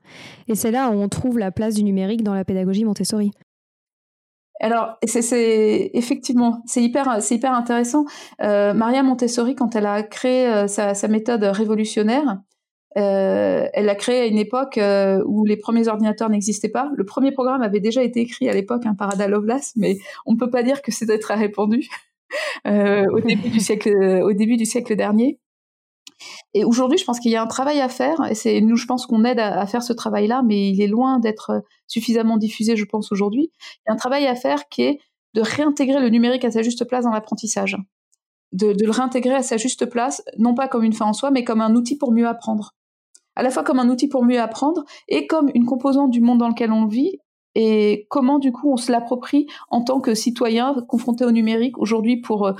Et 0.48 0.54
c'est 0.54 0.70
là 0.70 0.90
où 0.90 0.94
on 0.94 1.08
trouve 1.08 1.38
la 1.38 1.50
place 1.50 1.74
du 1.74 1.84
numérique 1.84 2.22
dans 2.22 2.34
la 2.34 2.44
pédagogie 2.44 2.84
Montessori. 2.84 3.30
Alors, 4.60 4.98
c'est 5.04 5.90
effectivement, 5.94 6.62
c'est 6.66 6.82
hyper, 6.82 7.22
c'est 7.22 7.36
hyper 7.36 7.54
intéressant. 7.54 8.04
Euh, 8.42 8.74
Maria 8.74 9.02
Montessori, 9.02 9.54
quand 9.54 9.74
elle 9.74 9.86
a 9.86 10.02
créé 10.02 10.46
euh, 10.48 10.66
sa, 10.66 10.92
sa, 10.92 11.08
méthode 11.08 11.42
révolutionnaire, 11.44 12.40
euh, 12.96 13.68
elle 13.72 13.84
l'a 13.84 13.94
créé 13.94 14.20
à 14.20 14.26
une 14.26 14.38
époque 14.38 14.78
euh, 14.78 15.22
où 15.26 15.44
les 15.44 15.56
premiers 15.56 15.88
ordinateurs 15.88 16.28
n'existaient 16.28 16.70
pas. 16.70 16.90
Le 16.96 17.04
premier 17.04 17.30
programme 17.30 17.62
avait 17.62 17.80
déjà 17.80 18.02
été 18.02 18.20
écrit 18.20 18.48
à 18.48 18.52
l'époque, 18.52 18.84
hein, 18.86 18.94
par 18.94 19.12
Ada 19.12 19.28
Lovelace, 19.28 19.72
mais 19.76 19.98
on 20.26 20.32
ne 20.32 20.38
peut 20.38 20.50
pas 20.50 20.62
dire 20.62 20.82
que 20.82 20.90
c'était 20.90 21.18
très 21.18 21.34
répandu 21.34 21.88
au 22.64 23.20
début 23.20 23.48
du 23.48 23.60
siècle, 23.60 23.90
au 24.22 24.32
début 24.32 24.56
du 24.56 24.66
siècle 24.66 24.96
dernier. 24.96 25.38
Et 26.54 26.64
aujourd'hui, 26.64 26.98
je 26.98 27.04
pense 27.04 27.20
qu'il 27.20 27.30
y 27.30 27.36
a 27.36 27.42
un 27.42 27.46
travail 27.46 27.80
à 27.80 27.88
faire, 27.88 28.16
et 28.28 28.34
c'est 28.34 28.60
nous, 28.60 28.76
je 28.76 28.86
pense 28.86 29.06
qu'on 29.06 29.24
aide 29.24 29.38
à, 29.38 29.66
faire 29.66 29.82
ce 29.82 29.92
travail-là, 29.92 30.42
mais 30.44 30.70
il 30.70 30.80
est 30.82 30.86
loin 30.86 31.18
d'être 31.18 31.62
suffisamment 31.86 32.36
diffusé, 32.36 32.76
je 32.76 32.84
pense, 32.84 33.12
aujourd'hui. 33.12 33.50
Il 33.52 33.88
y 33.88 33.90
a 33.90 33.94
un 33.94 33.96
travail 33.96 34.26
à 34.26 34.34
faire 34.34 34.68
qui 34.68 34.82
est 34.82 35.00
de 35.34 35.40
réintégrer 35.40 36.00
le 36.00 36.08
numérique 36.08 36.44
à 36.44 36.50
sa 36.50 36.62
juste 36.62 36.84
place 36.84 37.04
dans 37.04 37.12
l'apprentissage. 37.12 37.76
De, 38.52 38.74
le 38.78 38.90
réintégrer 38.90 39.34
à 39.34 39.42
sa 39.42 39.56
juste 39.56 39.86
place, 39.86 40.22
non 40.38 40.54
pas 40.54 40.66
comme 40.66 40.82
une 40.82 40.92
fin 40.92 41.06
en 41.06 41.12
soi, 41.12 41.30
mais 41.30 41.44
comme 41.44 41.60
un 41.60 41.74
outil 41.74 41.96
pour 41.96 42.12
mieux 42.12 42.26
apprendre. 42.26 42.74
À 43.36 43.42
la 43.42 43.50
fois 43.50 43.62
comme 43.62 43.78
un 43.78 43.88
outil 43.88 44.08
pour 44.08 44.24
mieux 44.24 44.40
apprendre 44.40 44.84
et 45.08 45.26
comme 45.26 45.50
une 45.54 45.64
composante 45.64 46.10
du 46.10 46.20
monde 46.20 46.38
dans 46.38 46.48
lequel 46.48 46.72
on 46.72 46.86
vit, 46.86 47.18
et 47.54 48.06
comment 48.10 48.38
du 48.38 48.52
coup 48.52 48.72
on 48.72 48.76
se 48.76 48.92
l'approprie 48.92 49.46
en 49.70 49.82
tant 49.82 50.00
que 50.00 50.14
citoyen 50.14 50.74
confronté 50.88 51.24
au 51.24 51.32
numérique 51.32 51.78
aujourd'hui 51.78 52.20
pour 52.20 52.52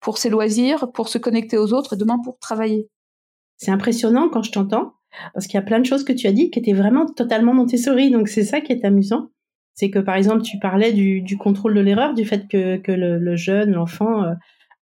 pour 0.00 0.18
ses 0.18 0.30
loisirs, 0.30 0.90
pour 0.92 1.08
se 1.08 1.16
connecter 1.16 1.56
aux 1.56 1.72
autres 1.72 1.94
et 1.94 1.96
demain 1.96 2.18
pour 2.22 2.38
travailler. 2.38 2.88
C'est 3.56 3.70
impressionnant 3.70 4.28
quand 4.28 4.42
je 4.42 4.50
t'entends, 4.50 4.94
parce 5.32 5.46
qu'il 5.46 5.54
y 5.54 5.62
a 5.62 5.64
plein 5.64 5.78
de 5.78 5.86
choses 5.86 6.04
que 6.04 6.12
tu 6.12 6.26
as 6.26 6.32
dit 6.32 6.50
qui 6.50 6.58
étaient 6.58 6.72
vraiment 6.72 7.06
totalement 7.06 7.54
Montessori. 7.54 8.10
Donc 8.10 8.28
c'est 8.28 8.44
ça 8.44 8.60
qui 8.60 8.72
est 8.72 8.84
amusant. 8.84 9.28
C'est 9.74 9.90
que 9.90 10.00
par 10.00 10.16
exemple, 10.16 10.42
tu 10.42 10.58
parlais 10.58 10.92
du, 10.92 11.38
contrôle 11.38 11.74
de 11.74 11.80
l'erreur, 11.80 12.14
du 12.14 12.24
fait 12.24 12.48
que, 12.48 12.76
que 12.76 12.92
le, 12.92 13.36
jeune, 13.36 13.70
l'enfant 13.72 14.24
euh, 14.24 14.32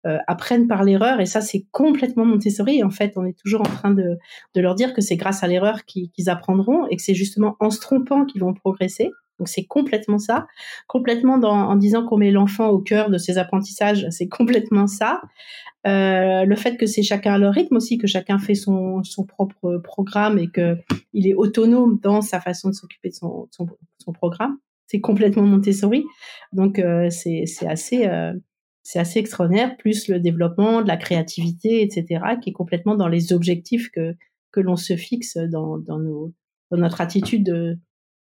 euh, 0.06 0.18
apprenne 0.28 0.68
par 0.68 0.84
l'erreur. 0.84 1.20
Et 1.20 1.26
ça, 1.26 1.42
c'est 1.42 1.66
complètement 1.72 2.26
Montessori. 2.26 2.84
En 2.84 2.90
fait, 2.90 3.14
on 3.16 3.26
est 3.26 3.38
toujours 3.38 3.62
en 3.62 3.72
train 3.72 3.92
de, 3.92 4.18
de 4.54 4.62
leur 4.62 4.76
dire 4.76 4.94
que 4.94 5.02
c'est 5.02 5.16
grâce 5.16 5.44
à 5.44 5.48
l'erreur 5.48 5.86
qu'ils 5.86 6.30
apprendront 6.30 6.88
et 6.88 6.96
que 6.96 7.02
c'est 7.02 7.16
justement 7.16 7.56
en 7.60 7.70
se 7.70 7.80
trompant 7.80 8.26
qu'ils 8.26 8.42
vont 8.42 8.54
progresser. 8.54 9.12
Donc 9.40 9.50
c'est 9.50 9.66
complètement 9.66 10.18
ça, 10.18 10.48
complètement 10.88 11.38
dans, 11.38 11.52
en 11.52 11.76
disant 11.76 12.06
qu'on 12.06 12.18
met 12.18 12.32
l'enfant 12.32 12.70
au 12.70 12.80
cœur 12.80 13.10
de 13.10 13.18
ses 13.18 13.38
apprentissages, 13.38 14.08
c'est 14.10 14.28
complètement 14.28 14.88
ça. 14.88 15.22
Euh, 15.88 16.46
le 16.46 16.56
fait 16.56 16.78
que 16.78 16.86
c'est 16.86 17.04
chacun 17.04 17.34
à 17.34 17.38
leur 17.38 17.54
rythme 17.54 17.76
aussi, 17.76 17.98
que 17.98 18.08
chacun 18.08 18.40
fait 18.40 18.56
son, 18.56 19.04
son 19.04 19.24
propre 19.24 19.78
programme 19.84 20.40
et 20.40 20.48
que 20.48 20.78
il 21.14 21.28
est 21.28 21.34
autonome 21.34 22.00
dans 22.02 22.22
sa 22.22 22.40
façon 22.40 22.70
de 22.70 22.74
s'occuper 22.74 23.10
de 23.10 23.14
son, 23.14 23.48
son, 23.52 23.68
son 24.04 24.14
programme, 24.14 24.58
c'est 24.88 25.02
complètement 25.02 25.44
Montessori. 25.44 26.06
Donc 26.54 26.80
euh, 26.80 27.10
c'est 27.10 27.46
assez 27.68 28.08
euh, 28.08 28.34
c'est 28.86 29.00
assez 29.00 29.20
extraordinaire. 29.20 29.76
Plus 29.78 30.08
le 30.08 30.20
développement 30.20 30.84
de 30.84 30.88
la 30.88 30.96
créativité, 30.96 31.82
etc., 31.82 32.24
qui 32.42 32.52
est 32.52 32.54
complètement 32.54 32.96
dans 32.96 33.08
les 33.08 33.34
objectifs 33.34 33.90
que 33.90 34.16
que 34.52 34.62
l'on 34.62 34.76
se 34.78 34.96
fixe 34.96 35.38
dans 35.38 35.80
dans 35.80 36.00
nos 36.00 36.34
dans 36.70 36.78
notre 36.78 37.02
attitude 37.02 37.44
de, 37.44 37.78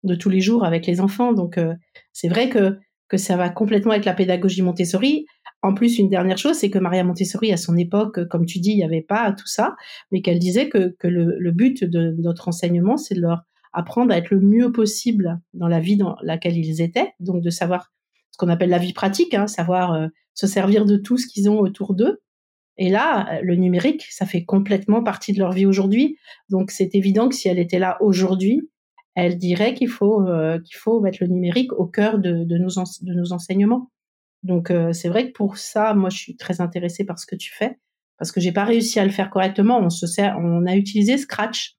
de 0.02 0.14
tous 0.16 0.28
les 0.28 0.40
jours 0.40 0.64
avec 0.64 0.84
les 0.84 1.00
enfants. 1.00 1.32
Donc 1.32 1.58
euh, 1.58 1.74
c'est 2.12 2.28
vrai 2.28 2.48
que 2.50 2.76
que 3.08 3.16
ça 3.16 3.36
va 3.36 3.48
complètement 3.50 3.92
avec 3.92 4.04
la 4.04 4.14
pédagogie 4.14 4.62
Montessori. 4.62 5.26
En 5.62 5.74
plus, 5.74 5.98
une 5.98 6.10
dernière 6.10 6.38
chose, 6.38 6.56
c'est 6.56 6.70
que 6.70 6.78
Maria 6.78 7.04
Montessori, 7.04 7.52
à 7.52 7.56
son 7.56 7.76
époque, 7.76 8.28
comme 8.28 8.44
tu 8.44 8.58
dis, 8.58 8.72
il 8.72 8.76
n'y 8.76 8.84
avait 8.84 9.00
pas 9.00 9.32
tout 9.32 9.46
ça, 9.46 9.76
mais 10.12 10.20
qu'elle 10.22 10.38
disait 10.38 10.68
que, 10.68 10.94
que 10.98 11.08
le, 11.08 11.36
le, 11.38 11.50
but 11.52 11.84
de 11.84 12.14
notre 12.18 12.48
enseignement, 12.48 12.96
c'est 12.96 13.14
de 13.14 13.22
leur 13.22 13.44
apprendre 13.72 14.12
à 14.12 14.18
être 14.18 14.30
le 14.30 14.40
mieux 14.40 14.70
possible 14.72 15.40
dans 15.54 15.68
la 15.68 15.80
vie 15.80 15.96
dans 15.96 16.16
laquelle 16.22 16.56
ils 16.56 16.82
étaient, 16.82 17.12
donc 17.18 17.42
de 17.42 17.50
savoir 17.50 17.90
ce 18.38 18.44
qu'on 18.44 18.52
appelle 18.52 18.70
la 18.70 18.78
vie 18.78 18.92
pratique, 18.92 19.34
hein, 19.34 19.48
savoir 19.48 19.94
euh, 19.94 20.06
se 20.34 20.46
servir 20.46 20.84
de 20.84 20.96
tout 20.96 21.18
ce 21.18 21.26
qu'ils 21.26 21.50
ont 21.50 21.58
autour 21.58 21.94
d'eux. 21.94 22.20
Et 22.76 22.88
là, 22.88 23.40
le 23.42 23.56
numérique, 23.56 24.06
ça 24.10 24.24
fait 24.24 24.44
complètement 24.44 25.02
partie 25.02 25.32
de 25.32 25.40
leur 25.40 25.50
vie 25.50 25.66
aujourd'hui. 25.66 26.16
Donc 26.48 26.70
c'est 26.70 26.94
évident 26.94 27.28
que 27.28 27.34
si 27.34 27.48
elle 27.48 27.58
était 27.58 27.80
là 27.80 27.98
aujourd'hui, 28.00 28.70
elle 29.16 29.36
dirait 29.36 29.74
qu'il 29.74 29.88
faut 29.88 30.24
euh, 30.28 30.60
faut 30.72 31.00
mettre 31.00 31.18
le 31.20 31.26
numérique 31.26 31.72
au 31.72 31.86
cœur 31.86 32.20
de, 32.20 32.44
de, 32.44 32.58
nos, 32.58 32.68
de 32.68 33.14
nos 33.14 33.32
enseignements. 33.32 33.90
Donc 34.44 34.70
euh, 34.70 34.92
c'est 34.92 35.08
vrai 35.08 35.26
que 35.26 35.32
pour 35.32 35.58
ça, 35.58 35.92
moi 35.94 36.08
je 36.08 36.18
suis 36.18 36.36
très 36.36 36.60
intéressée 36.60 37.04
par 37.04 37.18
ce 37.18 37.26
que 37.26 37.34
tu 37.34 37.52
fais 37.52 37.80
parce 38.16 38.30
que 38.30 38.40
j'ai 38.40 38.52
pas 38.52 38.64
réussi 38.64 39.00
à 39.00 39.04
le 39.04 39.10
faire 39.10 39.30
correctement. 39.30 39.80
On 39.80 39.90
se 39.90 40.06
sert, 40.06 40.38
on 40.38 40.64
a 40.66 40.76
utilisé 40.76 41.18
Scratch, 41.18 41.74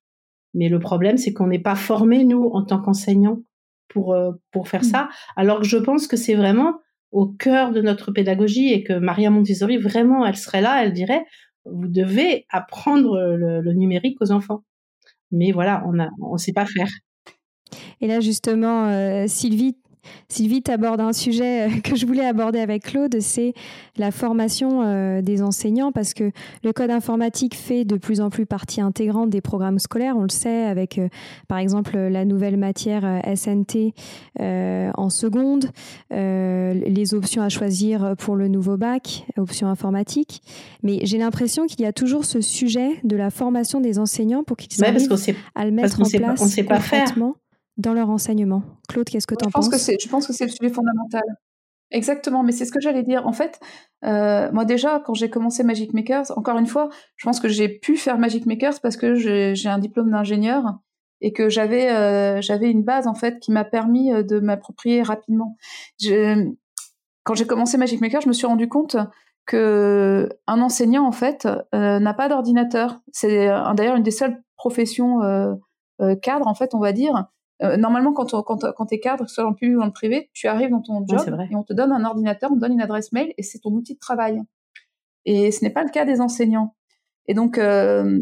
mais 0.53 0.67
le 0.67 0.79
problème 0.79 1.15
c'est 1.15 1.31
qu'on 1.31 1.47
n'est 1.47 1.59
pas 1.59 1.75
formé 1.75 2.25
nous 2.25 2.49
en 2.51 2.65
tant 2.65 2.81
qu'enseignants 2.81 3.41
pour 3.89 4.13
euh, 4.13 4.32
pour 4.52 4.67
faire 4.67 4.82
mmh. 4.82 4.91
ça. 4.91 5.10
Alors 5.36 5.60
que 5.60 5.67
je 5.67 5.78
pense 5.78 6.08
que 6.08 6.17
c'est 6.17 6.36
vraiment 6.36 6.80
au 7.12 7.28
cœur 7.28 7.71
de 7.71 7.82
notre 7.82 8.12
pédagogie 8.12 8.71
et 8.71 8.84
que 8.84 8.93
Maria 8.93 9.30
Montessori 9.30 9.78
vraiment 9.78 10.25
elle 10.25 10.38
serait 10.38 10.62
là, 10.62 10.84
elle 10.84 10.93
dirait 10.93 11.25
vous 11.65 11.88
devez 11.88 12.45
apprendre 12.49 13.19
le, 13.36 13.62
le 13.62 13.73
numérique 13.73 14.17
aux 14.21 14.32
enfants. 14.32 14.63
Mais 15.32 15.52
voilà, 15.52 15.84
on 15.86 15.99
a 15.99 16.10
on 16.21 16.38
sait 16.38 16.54
pas 16.54 16.65
faire. 16.65 16.89
Et 18.02 18.08
là, 18.08 18.19
justement, 18.19 18.88
euh, 18.88 19.25
Sylvie, 19.28 19.78
Sylvie 20.27 20.62
t'aborde 20.62 21.01
un 21.01 21.13
sujet 21.13 21.67
euh, 21.67 21.81
que 21.83 21.95
je 21.95 22.05
voulais 22.05 22.25
aborder 22.25 22.59
avec 22.59 22.83
Claude, 22.83 23.17
c'est 23.19 23.53
la 23.97 24.12
formation 24.12 24.81
euh, 24.83 25.21
des 25.21 25.41
enseignants, 25.41 25.91
parce 25.91 26.13
que 26.13 26.31
le 26.63 26.73
code 26.73 26.91
informatique 26.91 27.55
fait 27.55 27.85
de 27.85 27.95
plus 27.95 28.21
en 28.21 28.29
plus 28.29 28.45
partie 28.45 28.81
intégrante 28.81 29.29
des 29.29 29.41
programmes 29.41 29.79
scolaires. 29.79 30.15
On 30.17 30.23
le 30.23 30.29
sait 30.29 30.63
avec, 30.63 30.99
par 31.47 31.57
exemple, 31.57 31.97
la 31.97 32.25
nouvelle 32.25 32.57
matière 32.57 33.21
SNT 33.35 33.93
en 34.39 35.09
seconde, 35.09 35.71
les 36.12 37.13
options 37.13 37.41
à 37.41 37.49
choisir 37.49 38.15
pour 38.17 38.35
le 38.35 38.47
nouveau 38.47 38.77
bac, 38.77 39.25
options 39.38 39.67
informatiques. 39.67 40.41
Mais 40.83 40.99
j'ai 41.03 41.17
l'impression 41.17 41.65
qu'il 41.65 41.81
y 41.81 41.85
a 41.85 41.93
toujours 41.93 42.25
ce 42.25 42.41
sujet 42.41 42.99
de 43.03 43.15
la 43.15 43.29
formation 43.29 43.81
des 43.81 43.99
enseignants 43.99 44.43
pour 44.43 44.57
qu'ils 44.57 44.83
arrivent 44.83 45.09
à 45.55 45.65
le 45.65 45.71
mettre 45.71 46.01
en 46.01 46.05
place. 46.05 46.41
on 46.41 46.47
sait 46.47 46.63
pas 46.63 46.79
faire 46.79 47.15
dans 47.79 47.93
leur 47.93 48.09
enseignement. 48.09 48.61
Claude, 48.89 49.09
qu'est-ce 49.09 49.25
que 49.25 49.35
tu 49.35 49.45
en 49.45 49.49
penses? 49.49 49.69
que 49.69 49.77
Je 49.77 50.09
pense 50.09 50.27
que 50.27 50.33
c'est 50.33 50.45
le 50.45 50.51
sujet 50.51 50.69
fondamental. 50.69 51.23
Exactement, 51.91 52.43
mais 52.43 52.51
c'est 52.51 52.65
ce 52.65 52.71
que 52.71 52.79
j'allais 52.79 53.01
dire. 53.01 53.25
En 53.25 53.33
fait, 53.33 53.59
euh, 54.05 54.51
moi 54.51 54.65
déjà, 54.65 55.01
quand 55.03 55.15
j'ai 55.15 55.29
commencé 55.29 55.63
Magic 55.63 55.93
Makers, 55.93 56.37
encore 56.37 56.59
une 56.59 56.67
fois, 56.67 56.89
je 57.15 57.25
pense 57.25 57.39
que 57.39 57.47
j'ai 57.47 57.67
pu 57.67 57.97
faire 57.97 58.19
Magic 58.19 58.45
Makers 58.45 58.79
parce 58.81 58.95
que 58.95 59.15
j'ai 59.15 59.69
un 59.69 59.79
diplôme 59.79 60.11
d'ingénieur 60.11 60.63
et 61.21 61.33
que 61.33 61.49
j'avais 61.49 61.89
euh, 61.89 62.41
j'avais 62.41 62.69
une 62.69 62.83
base 62.83 63.07
en 63.07 63.15
fait 63.15 63.39
qui 63.39 63.51
m'a 63.51 63.63
permis 63.63 64.13
euh, 64.13 64.23
de 64.23 64.39
m'approprier 64.39 65.01
rapidement. 65.01 65.57
Je, 65.99 66.51
quand 67.23 67.33
j'ai 67.33 67.47
commencé 67.47 67.77
Magic 67.77 68.01
Maker, 68.01 68.21
je 68.21 68.27
me 68.27 68.33
suis 68.33 68.45
rendu 68.45 68.69
compte 68.69 68.97
que 69.47 70.29
un 70.45 70.61
enseignant 70.61 71.07
en 71.07 71.11
fait 71.11 71.47
n'a 71.73 72.13
pas 72.13 72.29
d'ordinateur. 72.29 72.99
C'est 73.11 73.47
d'ailleurs 73.75 73.95
une 73.95 74.03
des 74.03 74.11
seules 74.11 74.43
professions 74.57 75.19
cadres 76.21 76.47
en 76.47 76.53
fait, 76.53 76.75
on 76.75 76.79
va 76.79 76.91
dire, 76.91 77.29
euh, 77.61 77.77
normalement, 77.77 78.13
quand, 78.13 78.33
on, 78.33 78.41
quand, 78.41 78.71
quand 78.75 78.91
es 78.93 78.99
cadre, 78.99 79.27
soit 79.29 79.45
en 79.45 79.53
public 79.53 79.77
ou 79.77 79.81
en 79.81 79.91
privé, 79.91 80.29
tu 80.33 80.47
arrives 80.47 80.69
dans 80.69 80.81
ton 80.81 81.05
job 81.07 81.37
et 81.49 81.55
on 81.55 81.63
te 81.63 81.73
donne 81.73 81.91
un 81.91 82.05
ordinateur, 82.05 82.51
on 82.51 82.55
te 82.55 82.61
donne 82.61 82.73
une 82.73 82.81
adresse 82.81 83.11
mail 83.11 83.33
et 83.37 83.43
c'est 83.43 83.59
ton 83.59 83.71
outil 83.71 83.95
de 83.95 83.99
travail. 83.99 84.41
Et 85.25 85.51
ce 85.51 85.63
n'est 85.63 85.69
pas 85.69 85.83
le 85.83 85.89
cas 85.89 86.05
des 86.05 86.21
enseignants. 86.21 86.75
Et 87.27 87.33
donc, 87.33 87.57
euh, 87.57 88.19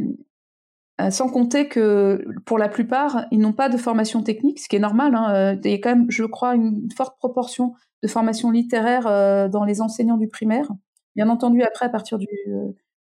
euh 0.99 1.11
sans 1.11 1.29
compter 1.29 1.67
que 1.67 2.25
pour 2.45 2.57
la 2.57 2.69
plupart, 2.69 3.25
ils 3.31 3.39
n'ont 3.39 3.53
pas 3.53 3.69
de 3.69 3.77
formation 3.77 4.23
technique, 4.23 4.59
ce 4.59 4.67
qui 4.67 4.75
est 4.75 4.79
normal. 4.79 5.13
Hein. 5.13 5.59
Il 5.63 5.71
y 5.71 5.75
a 5.75 5.77
quand 5.77 5.95
même, 5.95 6.09
je 6.09 6.23
crois, 6.23 6.55
une 6.55 6.89
forte 6.95 7.17
proportion 7.19 7.73
de 8.01 8.07
formation 8.07 8.49
littéraire 8.49 9.03
dans 9.49 9.63
les 9.63 9.81
enseignants 9.81 10.17
du 10.17 10.27
primaire. 10.27 10.67
Bien 11.15 11.29
entendu, 11.29 11.61
après, 11.61 11.85
à 11.85 11.89
partir 11.89 12.17
du, 12.17 12.27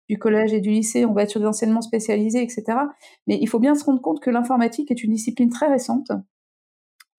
du 0.08 0.18
collège 0.18 0.52
et 0.52 0.60
du 0.60 0.70
lycée, 0.70 1.04
on 1.04 1.12
va 1.12 1.22
être 1.22 1.30
sur 1.30 1.40
des 1.40 1.46
enseignements 1.46 1.82
spécialisés, 1.82 2.42
etc. 2.42 2.64
Mais 3.26 3.38
il 3.40 3.48
faut 3.48 3.58
bien 3.58 3.74
se 3.74 3.84
rendre 3.84 4.00
compte 4.00 4.20
que 4.20 4.30
l'informatique 4.30 4.90
est 4.90 5.02
une 5.02 5.12
discipline 5.12 5.50
très 5.50 5.66
récente 5.66 6.12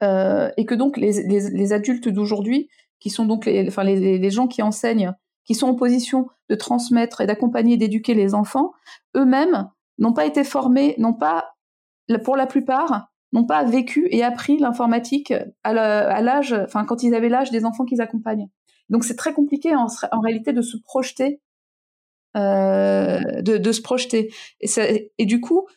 euh, 0.04 0.50
et 0.58 0.66
que 0.66 0.76
donc 0.76 0.98
les, 0.98 1.24
les, 1.24 1.50
les 1.50 1.74
adultes 1.74 2.08
d'aujourd'hui, 2.08 2.70
qui 3.00 3.10
sont 3.10 3.26
donc 3.26 3.46
les, 3.46 3.68
enfin 3.68 3.84
les, 3.84 4.30
gens 4.30 4.48
qui 4.48 4.62
enseignent, 4.62 5.14
qui 5.46 5.56
sont 5.56 5.68
en 5.68 5.76
position 5.76 6.28
de 6.50 6.56
transmettre 6.56 7.22
et 7.22 7.28
d'accompagner 7.28 7.78
d'éduquer 7.78 8.14
les 8.14 8.34
enfants, 8.34 8.72
eux-mêmes 9.16 9.70
n'ont 9.98 10.14
pas 10.14 10.26
été 10.26 10.44
formés, 10.44 10.96
n'ont 10.98 11.14
pas, 11.14 11.56
pour 12.24 12.36
la 12.36 12.48
plupart, 12.48 13.10
n'ont 13.34 13.46
pas 13.46 13.64
vécu 13.64 14.08
et 14.12 14.24
appris 14.24 14.58
l'informatique 14.58 15.34
à 15.64 15.74
l'âge, 15.74 16.54
enfin 16.54 16.86
quand 16.86 17.04
ils 17.04 17.14
avaient 17.14 17.30
l'âge 17.30 17.52
des 17.52 17.66
enfants 17.66 17.86
qu'ils 17.86 18.02
accompagnent. 18.02 18.48
Donc 18.90 19.04
c'est 19.04 19.16
très 19.16 19.34
compliqué 19.34 19.76
en, 19.76 19.88
réalité 20.22 20.54
de 20.54 20.62
se 20.62 20.78
projeter 20.78 21.42
de, 22.38 23.58
de, 23.58 23.72
se 23.72 23.82
projeter. 23.82 24.34
Et, 24.62 25.26
du 25.26 25.42
coup, 25.42 25.68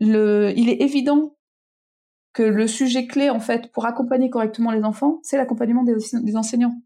il 0.00 0.68
est 0.68 0.80
évident 0.80 1.36
que 2.32 2.42
le 2.42 2.66
sujet 2.66 3.06
clé, 3.06 3.30
en 3.30 3.40
fait, 3.40 3.70
pour 3.72 3.86
accompagner 3.86 4.30
correctement 4.30 4.70
les 4.70 4.84
enfants, 4.84 5.20
c'est 5.22 5.36
l'accompagnement 5.36 5.84
des, 5.84 6.36
enseignants. 6.36 6.80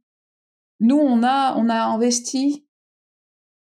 Nous, 0.81 0.97
on 0.97 1.23
a, 1.23 1.57
on 1.57 1.69
a 1.69 1.85
investi, 1.85 2.67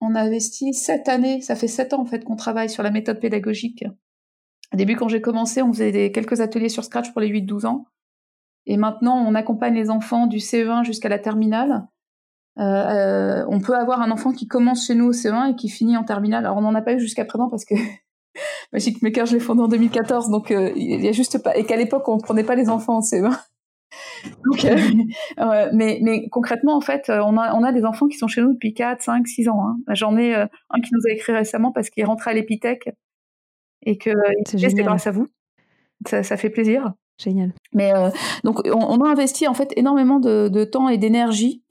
on 0.01 0.15
a 0.15 0.23
investi 0.23 0.75
sept 0.75 1.09
années, 1.09 1.41
ça 1.41 1.57
fait 1.57 1.69
sept 1.69 1.93
ans, 1.95 2.01
en 2.01 2.05
fait, 2.05 2.25
qu'on 2.25 2.37
travaille 2.37 2.71
sur 2.71 2.83
la 2.83 2.91
méthode 2.91 3.21
pédagogique. 3.21 3.85
Au 4.73 4.77
début, 4.77 4.95
quand 4.95 5.09
j'ai 5.09 5.21
commencé, 5.21 5.63
on 5.63 5.73
faisait 5.73 6.13
quelques 6.13 6.41
ateliers 6.41 6.69
sur 6.69 6.85
Scratch 6.85 7.13
pour 7.13 7.21
les 7.21 7.29
8-12 7.29 7.67
ans. 7.67 7.87
Et 8.67 8.77
maintenant, 8.77 9.17
on 9.17 9.35
accompagne 9.35 9.75
les 9.75 9.91
enfants 9.91 10.27
du 10.27 10.39
CE1 10.39 10.85
jusqu'à 10.85 11.09
la 11.09 11.19
terminale. 11.19 11.87
Euh, 12.59 13.45
on 13.49 13.61
peut 13.61 13.77
avoir 13.77 14.03
un 14.03 14.11
enfant 14.11 14.33
qui 14.33 14.47
commence 14.47 14.87
chez 14.87 14.95
nous 14.95 15.07
au 15.07 15.13
CE1 15.13 15.53
et 15.53 15.57
qui 15.57 15.69
finit 15.69 15.97
en 15.97 16.05
terminale. 16.05 16.45
Alors 16.45 16.59
on 16.59 16.63
n'en 16.63 16.75
a 16.75 16.83
pas 16.83 16.95
eu 16.95 17.01
jusqu'à 17.01 17.25
présent 17.25 17.49
parce 17.49 17.65
que 17.65 17.75
Magic 18.73 19.03
Maker, 19.03 19.27
je 19.27 19.35
l'ai 19.35 19.41
fondé 19.41 19.63
en 19.63 19.69
2014, 19.69 20.31
donc 20.31 20.51
il 20.51 21.05
y 21.05 21.09
a 21.09 21.13
juste 21.13 21.43
pas 21.43 21.57
et 21.57 21.65
qu'à 21.65 21.77
l'époque 21.77 22.09
on 22.09 22.19
prenait 22.19 22.45
pas 22.45 22.55
les 22.55 22.69
enfants 22.69 22.99
en 22.99 23.01
CE1. 23.01 23.37
Donc, 24.45 24.65
euh, 24.65 25.71
mais, 25.73 25.99
mais 26.03 26.29
concrètement, 26.29 26.77
en 26.77 26.81
fait, 26.81 27.09
on 27.09 27.37
a, 27.37 27.55
on 27.55 27.65
a 27.65 27.73
des 27.73 27.85
enfants 27.85 28.07
qui 28.07 28.19
sont 28.19 28.29
chez 28.29 28.41
nous 28.41 28.53
depuis 28.53 28.73
4, 28.73 29.03
5, 29.03 29.27
6 29.27 29.49
ans. 29.49 29.67
Hein. 29.67 29.79
J'en 29.89 30.17
ai 30.17 30.35
un 30.35 30.81
qui 30.81 30.91
nous 30.93 31.01
a 31.09 31.13
écrit 31.13 31.33
récemment 31.33 31.73
parce 31.73 31.91
qu'il 31.91 32.03
est 32.03 32.07
rentré 32.07 32.31
à 32.31 32.35
l'Épithèque 32.35 32.91
et 33.83 33.99
que 33.99 34.11
c'est 34.47 34.59
grâce 34.75 35.07
à 35.07 35.11
vous. 35.11 35.27
Ça, 36.07 36.23
ça, 36.23 36.37
fait 36.37 36.51
plaisir. 36.51 36.93
Génial. 37.19 37.53
Mais 37.75 37.95
euh, 37.95 38.09
donc 38.45 38.61
on, 38.65 39.05
a 39.05 39.09
investi 39.11 39.47
en 39.47 39.53
fait 39.53 39.73
énormément 39.77 40.21
de, 40.21 40.49
de 40.49 40.65
temps 40.65 40.89
et 40.89 40.97
d'énergie 40.97 41.63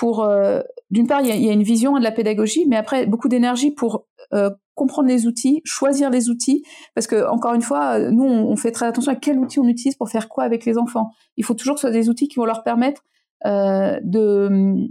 pour 0.00 0.24
euh, 0.24 0.62
d'une 0.90 1.06
part 1.06 1.20
il 1.20 1.26
y, 1.26 1.50
a, 1.50 1.52
une 1.52 1.62
vision 1.62 1.98
de 1.98 2.02
la 2.02 2.10
pédagogie, 2.10 2.64
mais 2.66 2.76
après 2.76 3.04
beaucoup 3.04 3.28
d'énergie 3.28 3.70
pour 3.70 4.06
euh, 4.32 4.48
comprendre 4.74 5.08
les 5.08 5.26
outils, 5.26 5.60
choisir 5.66 6.08
les 6.08 6.30
outils, 6.30 6.64
parce 6.94 7.06
que 7.06 7.28
encore 7.28 7.52
une 7.52 7.60
fois, 7.60 7.98
nous 7.98 8.24
on, 8.24 8.56
fait 8.56 8.72
très 8.72 8.86
attention 8.86 9.12
à 9.12 9.14
quel 9.14 9.38
outil 9.38 9.58
on 9.60 9.68
utilise 9.68 9.96
pour 9.96 10.08
faire 10.08 10.30
quoi 10.30 10.44
avec 10.44 10.64
les 10.64 10.78
enfants. 10.78 11.10
Il 11.36 11.44
faut 11.44 11.52
toujours 11.52 11.74
que 11.74 11.82
ce 11.82 11.88
soit 11.88 11.92
des 11.92 12.08
outils 12.08 12.28
qui 12.28 12.36
vont 12.36 12.46
leur 12.46 12.62
permettre 12.62 13.02
de 13.44 14.88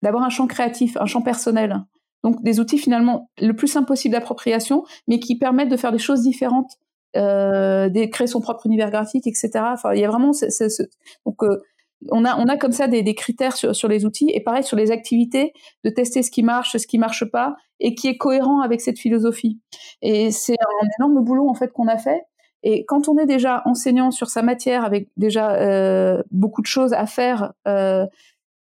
d'avoir 0.00 0.22
un 0.22 0.30
champ 0.30 0.46
créatif, 0.46 0.96
un 0.96 1.06
champ 1.06 1.22
personnel. 1.22 1.82
Donc 2.22 2.40
des 2.44 2.60
outils 2.60 2.78
finalement 2.78 3.30
le 3.40 3.54
plus 3.54 3.66
simple 3.66 3.88
possible 3.88 4.12
d'appropriation, 4.12 4.84
mais 5.08 5.18
qui 5.18 5.36
permettent 5.36 5.70
de 5.70 5.76
faire 5.76 5.90
des 5.90 5.98
choses 5.98 6.22
différentes, 6.22 6.70
euh, 7.16 7.88
de 7.88 8.04
créer 8.04 8.28
son 8.28 8.40
propre 8.40 8.66
univers 8.66 8.92
graphique, 8.92 9.26
etc. 9.26 9.50
Enfin, 9.72 9.92
il 9.92 10.00
y 10.00 10.04
a 10.04 10.08
vraiment 10.08 10.32
ce, 10.32 10.48
ce, 10.50 10.84
donc 11.26 11.42
euh, 11.42 11.60
on 12.10 12.24
a 12.24 12.36
on 12.36 12.46
a 12.46 12.56
comme 12.56 12.72
ça 12.72 12.88
des, 12.88 13.02
des 13.02 13.14
critères 13.14 13.56
sur, 13.56 13.74
sur 13.74 13.88
les 13.88 14.04
outils 14.04 14.30
et 14.32 14.40
pareil 14.40 14.64
sur 14.64 14.76
les 14.76 14.90
activités 14.90 15.52
de 15.84 15.90
tester 15.90 16.22
ce 16.22 16.30
qui 16.30 16.42
marche, 16.42 16.76
ce 16.76 16.86
qui 16.86 16.98
marche 16.98 17.24
pas 17.24 17.56
et 17.80 17.94
qui 17.94 18.08
est 18.08 18.16
cohérent 18.16 18.60
avec 18.60 18.80
cette 18.80 18.98
philosophie. 18.98 19.60
Et 20.02 20.30
c'est 20.30 20.56
un 20.60 20.88
énorme 20.98 21.24
boulot 21.24 21.48
en 21.48 21.54
fait 21.54 21.72
qu'on 21.72 21.88
a 21.88 21.98
fait. 21.98 22.22
Et 22.62 22.84
quand 22.86 23.08
on 23.08 23.18
est 23.18 23.26
déjà 23.26 23.62
enseignant 23.64 24.10
sur 24.10 24.28
sa 24.28 24.42
matière 24.42 24.84
avec 24.84 25.08
déjà 25.16 25.54
euh, 25.56 26.22
beaucoup 26.30 26.62
de 26.62 26.66
choses 26.66 26.92
à 26.92 27.06
faire, 27.06 27.52
euh, 27.66 28.06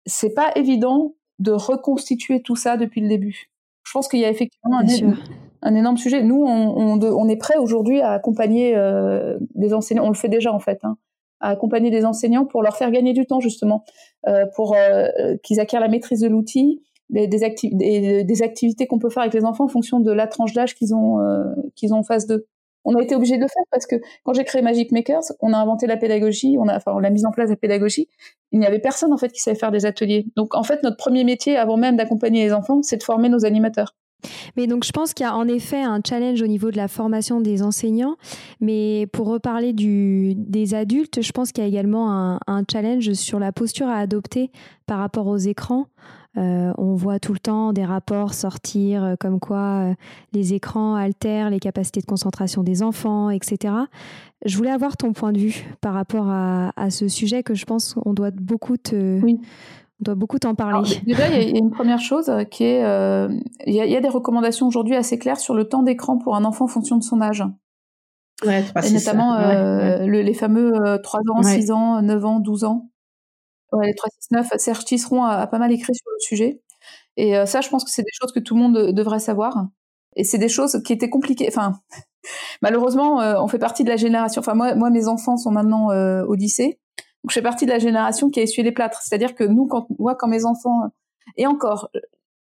c'est 0.04 0.34
pas 0.34 0.50
évident 0.56 1.14
de 1.38 1.52
reconstituer 1.52 2.42
tout 2.42 2.56
ça 2.56 2.76
depuis 2.76 3.00
le 3.00 3.08
début. 3.08 3.50
Je 3.84 3.92
pense 3.92 4.08
qu'il 4.08 4.20
y 4.20 4.24
a 4.26 4.30
effectivement 4.30 4.80
un, 5.62 5.74
énorme 5.74 5.96
sujet. 5.96 6.22
Nous, 6.22 6.44
on, 6.44 7.00
on, 7.00 7.28
est 7.28 7.36
prêt 7.36 7.56
aujourd'hui 7.56 8.02
à 8.02 8.12
accompagner 8.12 8.76
euh, 8.76 9.38
des 9.54 9.72
enseignants. 9.72 10.04
On 10.04 10.08
le 10.08 10.14
fait 10.14 10.28
déjà 10.28 10.52
en 10.52 10.58
fait, 10.58 10.80
hein, 10.82 10.98
à 11.40 11.50
accompagner 11.50 11.90
des 11.90 12.04
enseignants 12.04 12.44
pour 12.44 12.62
leur 12.62 12.76
faire 12.76 12.90
gagner 12.90 13.12
du 13.12 13.26
temps 13.26 13.40
justement, 13.40 13.84
euh, 14.26 14.46
pour 14.56 14.74
euh, 14.74 15.06
qu'ils 15.42 15.60
acquièrent 15.60 15.80
la 15.80 15.88
maîtrise 15.88 16.20
de 16.20 16.28
l'outil, 16.28 16.82
des, 17.10 17.26
des, 17.26 18.42
activités 18.42 18.86
qu'on 18.86 18.98
peut 18.98 19.08
faire 19.08 19.22
avec 19.22 19.34
les 19.34 19.44
enfants 19.44 19.64
en 19.64 19.68
fonction 19.68 20.00
de 20.00 20.12
la 20.12 20.26
tranche 20.26 20.52
d'âge 20.52 20.74
qu'ils 20.74 20.94
ont 20.94 21.20
euh, 21.20 21.44
qu'ils 21.74 21.94
ont 21.94 21.98
en 21.98 22.02
face 22.02 22.26
d'eux 22.26 22.46
on 22.84 22.94
a 22.94 23.02
été 23.02 23.14
obligé 23.14 23.36
de 23.36 23.42
le 23.42 23.48
faire 23.48 23.62
parce 23.70 23.86
que 23.86 23.96
quand 24.24 24.32
j'ai 24.32 24.44
créé 24.44 24.62
Magic 24.62 24.92
Makers, 24.92 25.24
on 25.40 25.52
a 25.52 25.58
inventé 25.58 25.86
la 25.86 25.98
pédagogie, 25.98 26.56
on 26.58 26.68
a, 26.68 26.76
enfin, 26.76 26.92
on 26.94 27.04
a 27.04 27.10
mis 27.10 27.26
en 27.26 27.30
place 27.30 27.50
la 27.50 27.56
pédagogie. 27.56 28.08
Il 28.52 28.60
n'y 28.60 28.66
avait 28.66 28.78
personne 28.78 29.12
en 29.12 29.18
fait 29.18 29.30
qui 29.30 29.40
savait 29.40 29.58
faire 29.58 29.70
des 29.70 29.84
ateliers. 29.84 30.26
Donc 30.36 30.54
en 30.54 30.62
fait, 30.62 30.82
notre 30.82 30.96
premier 30.96 31.22
métier, 31.24 31.56
avant 31.56 31.76
même 31.76 31.96
d'accompagner 31.96 32.44
les 32.44 32.52
enfants, 32.52 32.80
c'est 32.82 32.96
de 32.96 33.02
former 33.02 33.28
nos 33.28 33.44
animateurs. 33.44 33.94
Mais 34.56 34.66
donc 34.66 34.84
je 34.84 34.92
pense 34.92 35.14
qu'il 35.14 35.24
y 35.24 35.28
a 35.28 35.36
en 35.36 35.46
effet 35.46 35.82
un 35.82 36.00
challenge 36.06 36.42
au 36.42 36.46
niveau 36.46 36.70
de 36.70 36.76
la 36.76 36.88
formation 36.88 37.40
des 37.40 37.62
enseignants, 37.62 38.16
mais 38.60 39.06
pour 39.12 39.28
reparler 39.28 39.72
des 39.72 40.74
adultes, 40.74 41.22
je 41.22 41.32
pense 41.32 41.52
qu'il 41.52 41.62
y 41.62 41.66
a 41.66 41.68
également 41.68 42.10
un, 42.10 42.40
un, 42.46 42.64
challenge 42.70 43.12
sur 43.12 43.38
la 43.38 43.52
posture 43.52 43.88
à 43.88 43.96
adopter 43.96 44.50
par 44.86 44.98
rapport 44.98 45.26
aux 45.26 45.36
écrans. 45.36 45.86
Euh, 46.38 46.72
on 46.76 46.94
voit 46.94 47.18
tout 47.18 47.32
le 47.32 47.38
temps 47.38 47.72
des 47.72 47.84
rapports 47.84 48.34
sortir 48.34 49.02
euh, 49.02 49.14
comme 49.18 49.40
quoi 49.40 49.58
euh, 49.90 49.94
les 50.32 50.54
écrans 50.54 50.94
altèrent 50.94 51.50
les 51.50 51.58
capacités 51.58 52.00
de 52.00 52.06
concentration 52.06 52.62
des 52.62 52.82
enfants, 52.82 53.30
etc. 53.30 53.74
Je 54.44 54.56
voulais 54.56 54.70
avoir 54.70 54.96
ton 54.96 55.12
point 55.12 55.32
de 55.32 55.38
vue 55.38 55.66
par 55.80 55.94
rapport 55.94 56.28
à, 56.28 56.90
ce 56.90 57.08
sujet 57.08 57.42
que 57.42 57.54
je 57.54 57.64
pense 57.64 57.94
qu'on 57.94 58.14
doit 58.14 58.30
beaucoup 58.30 58.76
te... 58.76 59.20
On 60.00 60.04
doit 60.04 60.14
beaucoup 60.14 60.38
t'en 60.38 60.54
parler. 60.54 60.88
déjà, 61.04 61.28
il 61.28 61.50
y, 61.50 61.56
a 61.56 61.58
une 61.58 61.70
première 61.70 61.98
chose 61.98 62.30
qui 62.50 62.64
est, 62.64 62.80
il 63.66 63.74
y, 63.74 63.96
a 63.96 64.00
des 64.00 64.08
recommandations 64.08 64.66
aujourd'hui 64.66 64.94
assez 64.94 65.18
claires 65.18 65.40
sur 65.40 65.54
le 65.54 65.68
temps 65.68 65.82
d'écran 65.82 66.18
pour 66.18 66.36
un 66.36 66.44
enfant 66.44 66.66
en 66.66 66.68
fonction 66.68 66.96
de 66.96 67.02
son 67.02 67.20
âge. 67.20 67.42
Ouais, 68.46 68.64
et 68.84 68.90
notamment 68.90 69.36
les 70.06 70.34
fameux 70.34 71.00
3 71.02 71.20
ans, 71.34 71.42
6 71.42 71.70
ans, 71.72 72.00
9 72.00 72.24
ans, 72.24 72.38
12 72.40 72.64
ans. 72.64 72.90
Ouais, 73.72 73.86
les 73.86 73.94
369, 73.94 74.58
Serge 74.58 74.84
Tisseron 74.84 75.24
a, 75.24 75.46
pas 75.46 75.58
mal 75.58 75.72
écrit 75.72 75.94
sur 75.94 76.10
le 76.10 76.20
sujet. 76.20 76.62
Et 77.16 77.36
euh, 77.36 77.46
ça, 77.46 77.60
je 77.60 77.68
pense 77.68 77.84
que 77.84 77.90
c'est 77.90 78.02
des 78.02 78.12
choses 78.12 78.32
que 78.32 78.40
tout 78.40 78.54
le 78.54 78.62
monde 78.62 78.92
devrait 78.92 79.18
savoir. 79.18 79.66
Et 80.16 80.24
c'est 80.24 80.38
des 80.38 80.48
choses 80.48 80.80
qui 80.84 80.92
étaient 80.92 81.10
compliquées. 81.10 81.48
Enfin, 81.48 81.72
malheureusement, 82.62 83.20
euh, 83.20 83.34
on 83.40 83.48
fait 83.48 83.58
partie 83.58 83.84
de 83.84 83.90
la 83.90 83.96
génération. 83.96 84.40
Enfin, 84.40 84.54
moi, 84.54 84.74
moi 84.74 84.90
mes 84.90 85.08
enfants 85.08 85.36
sont 85.36 85.50
maintenant 85.50 85.90
euh, 85.90 86.24
au 86.24 86.34
lycée. 86.34 86.78
Je 87.28 87.34
fais 87.34 87.42
partie 87.42 87.66
de 87.66 87.70
la 87.70 87.78
génération 87.78 88.30
qui 88.30 88.40
a 88.40 88.42
essuyé 88.42 88.62
les 88.64 88.72
plâtres. 88.72 89.00
C'est-à-dire 89.02 89.34
que 89.34 89.44
nous, 89.44 89.66
quand, 89.66 89.86
moi, 89.98 90.14
quand 90.14 90.28
mes 90.28 90.44
enfants... 90.44 90.90
Et 91.36 91.46
encore, 91.46 91.90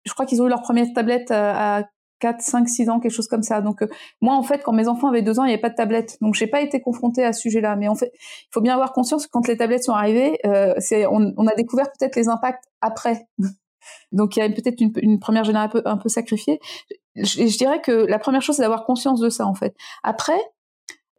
je 0.06 0.14
crois 0.14 0.26
qu'ils 0.26 0.42
ont 0.42 0.46
eu 0.46 0.50
leur 0.50 0.62
première 0.62 0.88
tablette 0.94 1.32
à 1.32 1.84
4, 2.20 2.42
5, 2.42 2.68
6 2.70 2.90
ans, 2.90 3.00
quelque 3.00 3.12
chose 3.12 3.28
comme 3.28 3.44
ça. 3.44 3.62
Donc 3.62 3.82
euh, 3.82 3.88
moi, 4.22 4.36
en 4.36 4.44
fait, 4.44 4.64
quand 4.64 4.74
mes 4.74 4.88
enfants 4.88 5.10
avaient 5.10 5.22
2 5.22 5.40
ans, 5.40 5.44
il 5.44 5.48
n'y 5.48 5.54
avait 5.54 5.62
pas 5.62 5.70
de 5.70 5.76
tablette. 5.76 6.18
Donc 6.22 6.36
j'ai 6.36 6.48
pas 6.48 6.62
été 6.62 6.82
confrontée 6.82 7.24
à 7.24 7.34
ce 7.34 7.42
sujet-là. 7.42 7.76
Mais 7.76 7.88
en 7.88 7.96
fait, 7.96 8.12
il 8.14 8.50
faut 8.52 8.62
bien 8.62 8.74
avoir 8.74 8.94
conscience 8.94 9.26
que 9.26 9.32
quand 9.32 9.48
les 9.48 9.58
tablettes 9.58 9.84
sont 9.84 9.94
arrivées, 9.94 10.40
euh, 10.46 10.74
c'est 10.80 11.06
on, 11.06 11.34
on, 11.38 11.48
a 11.48 11.56
découvert 11.56 11.88
peut-être 11.92 12.16
les 12.16 12.28
impacts 12.28 12.64
après. 12.82 13.28
Donc 14.12 14.36
il 14.36 14.40
y 14.40 14.42
a 14.42 14.50
peut-être 14.50 14.82
une, 14.82 15.20
première 15.20 15.44
génération 15.44 15.80
un 15.80 15.82
peu, 15.82 15.90
un 15.90 15.98
peu 15.98 16.10
sacrifiée. 16.10 16.60
Je, 17.16 17.48
je, 17.48 17.58
dirais 17.58 17.82
que 17.82 17.92
la 17.92 18.20
première 18.20 18.42
chose, 18.42 18.58
c'est 18.58 18.62
d'avoir 18.62 18.86
conscience 18.86 19.20
de 19.20 19.30
ça, 19.30 19.46
en 19.46 19.54
fait. 19.54 19.76
Après, 20.04 20.40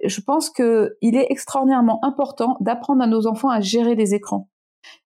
je 0.05 0.21
pense 0.21 0.51
que 0.51 0.97
il 1.01 1.17
est 1.17 1.27
extraordinairement 1.31 2.05
important 2.05 2.57
d'apprendre 2.61 3.03
à 3.03 3.07
nos 3.07 3.27
enfants 3.27 3.51
à 3.51 3.61
gérer 3.61 3.95
les 3.95 4.15
écrans. 4.15 4.49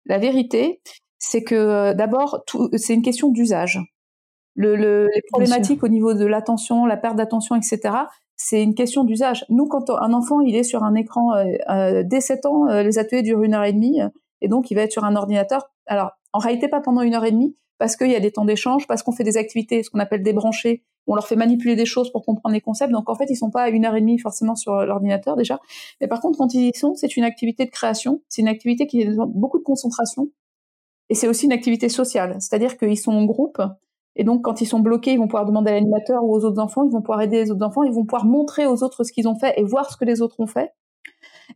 La 0.06 0.18
vérité, 0.18 0.80
c'est 1.18 1.42
que 1.42 1.54
euh, 1.54 1.94
d'abord, 1.94 2.44
c'est 2.76 2.94
une 2.94 3.02
question 3.02 3.30
d'usage 3.30 3.80
le, 4.54 4.76
le, 4.76 5.08
les 5.14 5.22
problématiques 5.30 5.82
au 5.82 5.88
niveau 5.88 6.14
de 6.14 6.26
l'attention, 6.26 6.86
la 6.86 6.96
perte 6.96 7.16
d'attention, 7.16 7.56
etc. 7.56 7.94
C'est 8.36 8.62
une 8.62 8.74
question 8.74 9.04
d'usage. 9.04 9.44
Nous, 9.48 9.66
quand 9.66 9.90
un 9.90 10.12
enfant 10.12 10.40
il 10.40 10.56
est 10.56 10.62
sur 10.62 10.82
un 10.82 10.94
écran 10.94 11.34
euh, 11.34 11.44
euh 11.70 12.02
dès 12.04 12.20
7 12.20 12.46
ans, 12.46 12.68
euh, 12.68 12.82
les 12.82 12.98
ateliers 12.98 13.22
durent 13.22 13.42
une 13.42 13.54
heure 13.54 13.64
et 13.64 13.72
demie, 13.72 14.00
et 14.40 14.48
donc 14.48 14.70
il 14.70 14.74
va 14.74 14.82
être 14.82 14.92
sur 14.92 15.04
un 15.04 15.16
ordinateur. 15.16 15.70
Alors, 15.86 16.10
en 16.32 16.38
réalité, 16.38 16.68
pas 16.68 16.80
pendant 16.80 17.02
une 17.02 17.14
heure 17.14 17.24
et 17.24 17.32
demie, 17.32 17.56
parce 17.82 17.96
qu'il 17.96 18.12
y 18.12 18.14
a 18.14 18.20
des 18.20 18.30
temps 18.30 18.44
d'échange, 18.44 18.86
parce 18.86 19.02
qu'on 19.02 19.10
fait 19.10 19.24
des 19.24 19.36
activités, 19.36 19.82
ce 19.82 19.90
qu'on 19.90 19.98
appelle 19.98 20.22
débrancher, 20.22 20.84
on 21.08 21.16
leur 21.16 21.26
fait 21.26 21.34
manipuler 21.34 21.74
des 21.74 21.84
choses 21.84 22.12
pour 22.12 22.24
comprendre 22.24 22.54
les 22.54 22.60
concepts. 22.60 22.92
Donc 22.92 23.10
en 23.10 23.16
fait, 23.16 23.24
ils 23.28 23.34
sont 23.34 23.50
pas 23.50 23.62
à 23.62 23.70
une 23.70 23.84
heure 23.84 23.96
et 23.96 24.00
demie 24.00 24.20
forcément 24.20 24.54
sur 24.54 24.86
l'ordinateur 24.86 25.34
déjà. 25.34 25.58
Mais 26.00 26.06
par 26.06 26.20
contre, 26.20 26.38
quand 26.38 26.54
ils 26.54 26.68
y 26.68 26.78
sont, 26.78 26.94
c'est 26.94 27.16
une 27.16 27.24
activité 27.24 27.64
de 27.64 27.70
création, 27.70 28.22
c'est 28.28 28.40
une 28.40 28.46
activité 28.46 28.86
qui 28.86 29.04
demande 29.04 29.32
beaucoup 29.34 29.58
de 29.58 29.64
concentration, 29.64 30.28
et 31.08 31.16
c'est 31.16 31.26
aussi 31.26 31.46
une 31.46 31.52
activité 31.52 31.88
sociale. 31.88 32.36
C'est-à-dire 32.38 32.78
qu'ils 32.78 32.96
sont 32.96 33.10
en 33.10 33.24
groupe, 33.24 33.60
et 34.14 34.22
donc, 34.22 34.42
quand 34.44 34.60
ils 34.60 34.66
sont 34.66 34.78
bloqués, 34.78 35.14
ils 35.14 35.18
vont 35.18 35.26
pouvoir 35.26 35.44
demander 35.44 35.72
à 35.72 35.74
l'animateur 35.74 36.22
ou 36.22 36.36
aux 36.36 36.44
autres 36.44 36.62
enfants, 36.62 36.84
ils 36.84 36.92
vont 36.92 37.00
pouvoir 37.00 37.22
aider 37.22 37.42
les 37.42 37.50
autres 37.50 37.66
enfants, 37.66 37.82
ils 37.82 37.92
vont 37.92 38.04
pouvoir 38.04 38.26
montrer 38.26 38.64
aux 38.64 38.84
autres 38.84 39.02
ce 39.02 39.10
qu'ils 39.10 39.26
ont 39.26 39.34
fait 39.34 39.54
et 39.56 39.64
voir 39.64 39.90
ce 39.90 39.96
que 39.96 40.04
les 40.04 40.22
autres 40.22 40.38
ont 40.38 40.46
fait. 40.46 40.70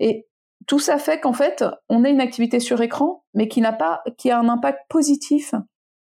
Et 0.01 0.27
tout 0.67 0.81
ça 0.81 0.99
fait 0.99 1.21
qu'en 1.21 1.33
fait, 1.33 1.65
on 1.89 2.03
a 2.03 2.09
une 2.09 2.21
activité 2.21 2.59
sur 2.59 2.81
écran, 2.81 3.23
mais 3.35 3.47
qui 3.47 3.61
n'a 3.61 3.73
pas, 3.73 4.01
qui 4.19 4.31
a 4.31 4.41
un 4.41 4.49
impact 4.49 4.81
positif 4.89 5.55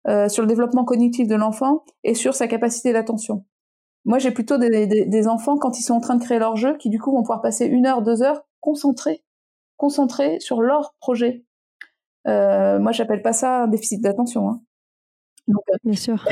euh, 0.09 0.27
sur 0.27 0.41
le 0.41 0.47
développement 0.47 0.85
cognitif 0.85 1.27
de 1.27 1.35
l'enfant 1.35 1.83
et 2.03 2.15
sur 2.15 2.33
sa 2.33 2.47
capacité 2.47 2.93
d'attention. 2.93 3.45
Moi, 4.05 4.17
j'ai 4.17 4.31
plutôt 4.31 4.57
des, 4.57 4.87
des, 4.87 5.05
des, 5.05 5.27
enfants 5.27 5.57
quand 5.57 5.77
ils 5.77 5.83
sont 5.83 5.93
en 5.93 5.99
train 5.99 6.15
de 6.15 6.23
créer 6.23 6.39
leur 6.39 6.55
jeu, 6.55 6.77
qui 6.77 6.89
du 6.89 6.99
coup 6.99 7.11
vont 7.11 7.21
pouvoir 7.21 7.41
passer 7.41 7.65
une 7.65 7.85
heure, 7.85 8.01
deux 8.01 8.23
heures 8.23 8.41
concentrés, 8.59 9.23
concentrés 9.77 10.39
sur 10.39 10.61
leur 10.61 10.95
projet. 10.99 11.45
Euh, 12.27 12.79
moi, 12.79 12.91
j'appelle 12.91 13.21
pas 13.21 13.33
ça 13.33 13.63
un 13.63 13.67
déficit 13.67 14.01
d'attention. 14.01 14.49
Hein. 14.49 14.61
Donc, 15.47 15.63
euh, 15.69 15.77
bien 15.83 15.95
sûr. 15.95 16.25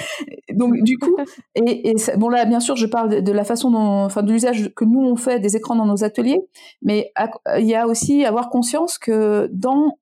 donc 0.52 0.74
du 0.82 0.98
coup, 0.98 1.16
et, 1.56 1.90
et 1.90 1.94
bon 2.16 2.28
là, 2.28 2.44
bien 2.44 2.60
sûr, 2.60 2.76
je 2.76 2.86
parle 2.86 3.22
de, 3.22 3.32
la 3.32 3.44
façon 3.44 3.70
dont, 3.70 4.04
enfin, 4.04 4.22
de 4.22 4.32
l'usage 4.32 4.72
que 4.74 4.84
nous 4.84 5.00
on 5.00 5.16
fait 5.16 5.40
des 5.40 5.56
écrans 5.56 5.74
dans 5.74 5.86
nos 5.86 6.04
ateliers, 6.04 6.40
mais 6.82 7.12
il 7.58 7.66
y 7.66 7.74
a 7.74 7.86
aussi 7.86 8.24
avoir 8.24 8.50
conscience 8.50 8.98
que 8.98 9.48
dans 9.52 9.98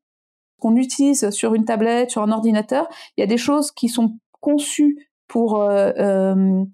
qu'on 0.62 0.76
utilise 0.76 1.30
sur 1.30 1.54
une 1.54 1.64
tablette, 1.64 2.12
sur 2.12 2.22
un 2.22 2.30
ordinateur, 2.30 2.86
il 3.16 3.20
y 3.20 3.24
a 3.24 3.26
des 3.26 3.36
choses 3.36 3.72
qui 3.72 3.88
sont 3.88 4.16
conçues 4.40 5.08
pour 5.26 5.60
euh, 5.60 5.90
euh 5.98 6.64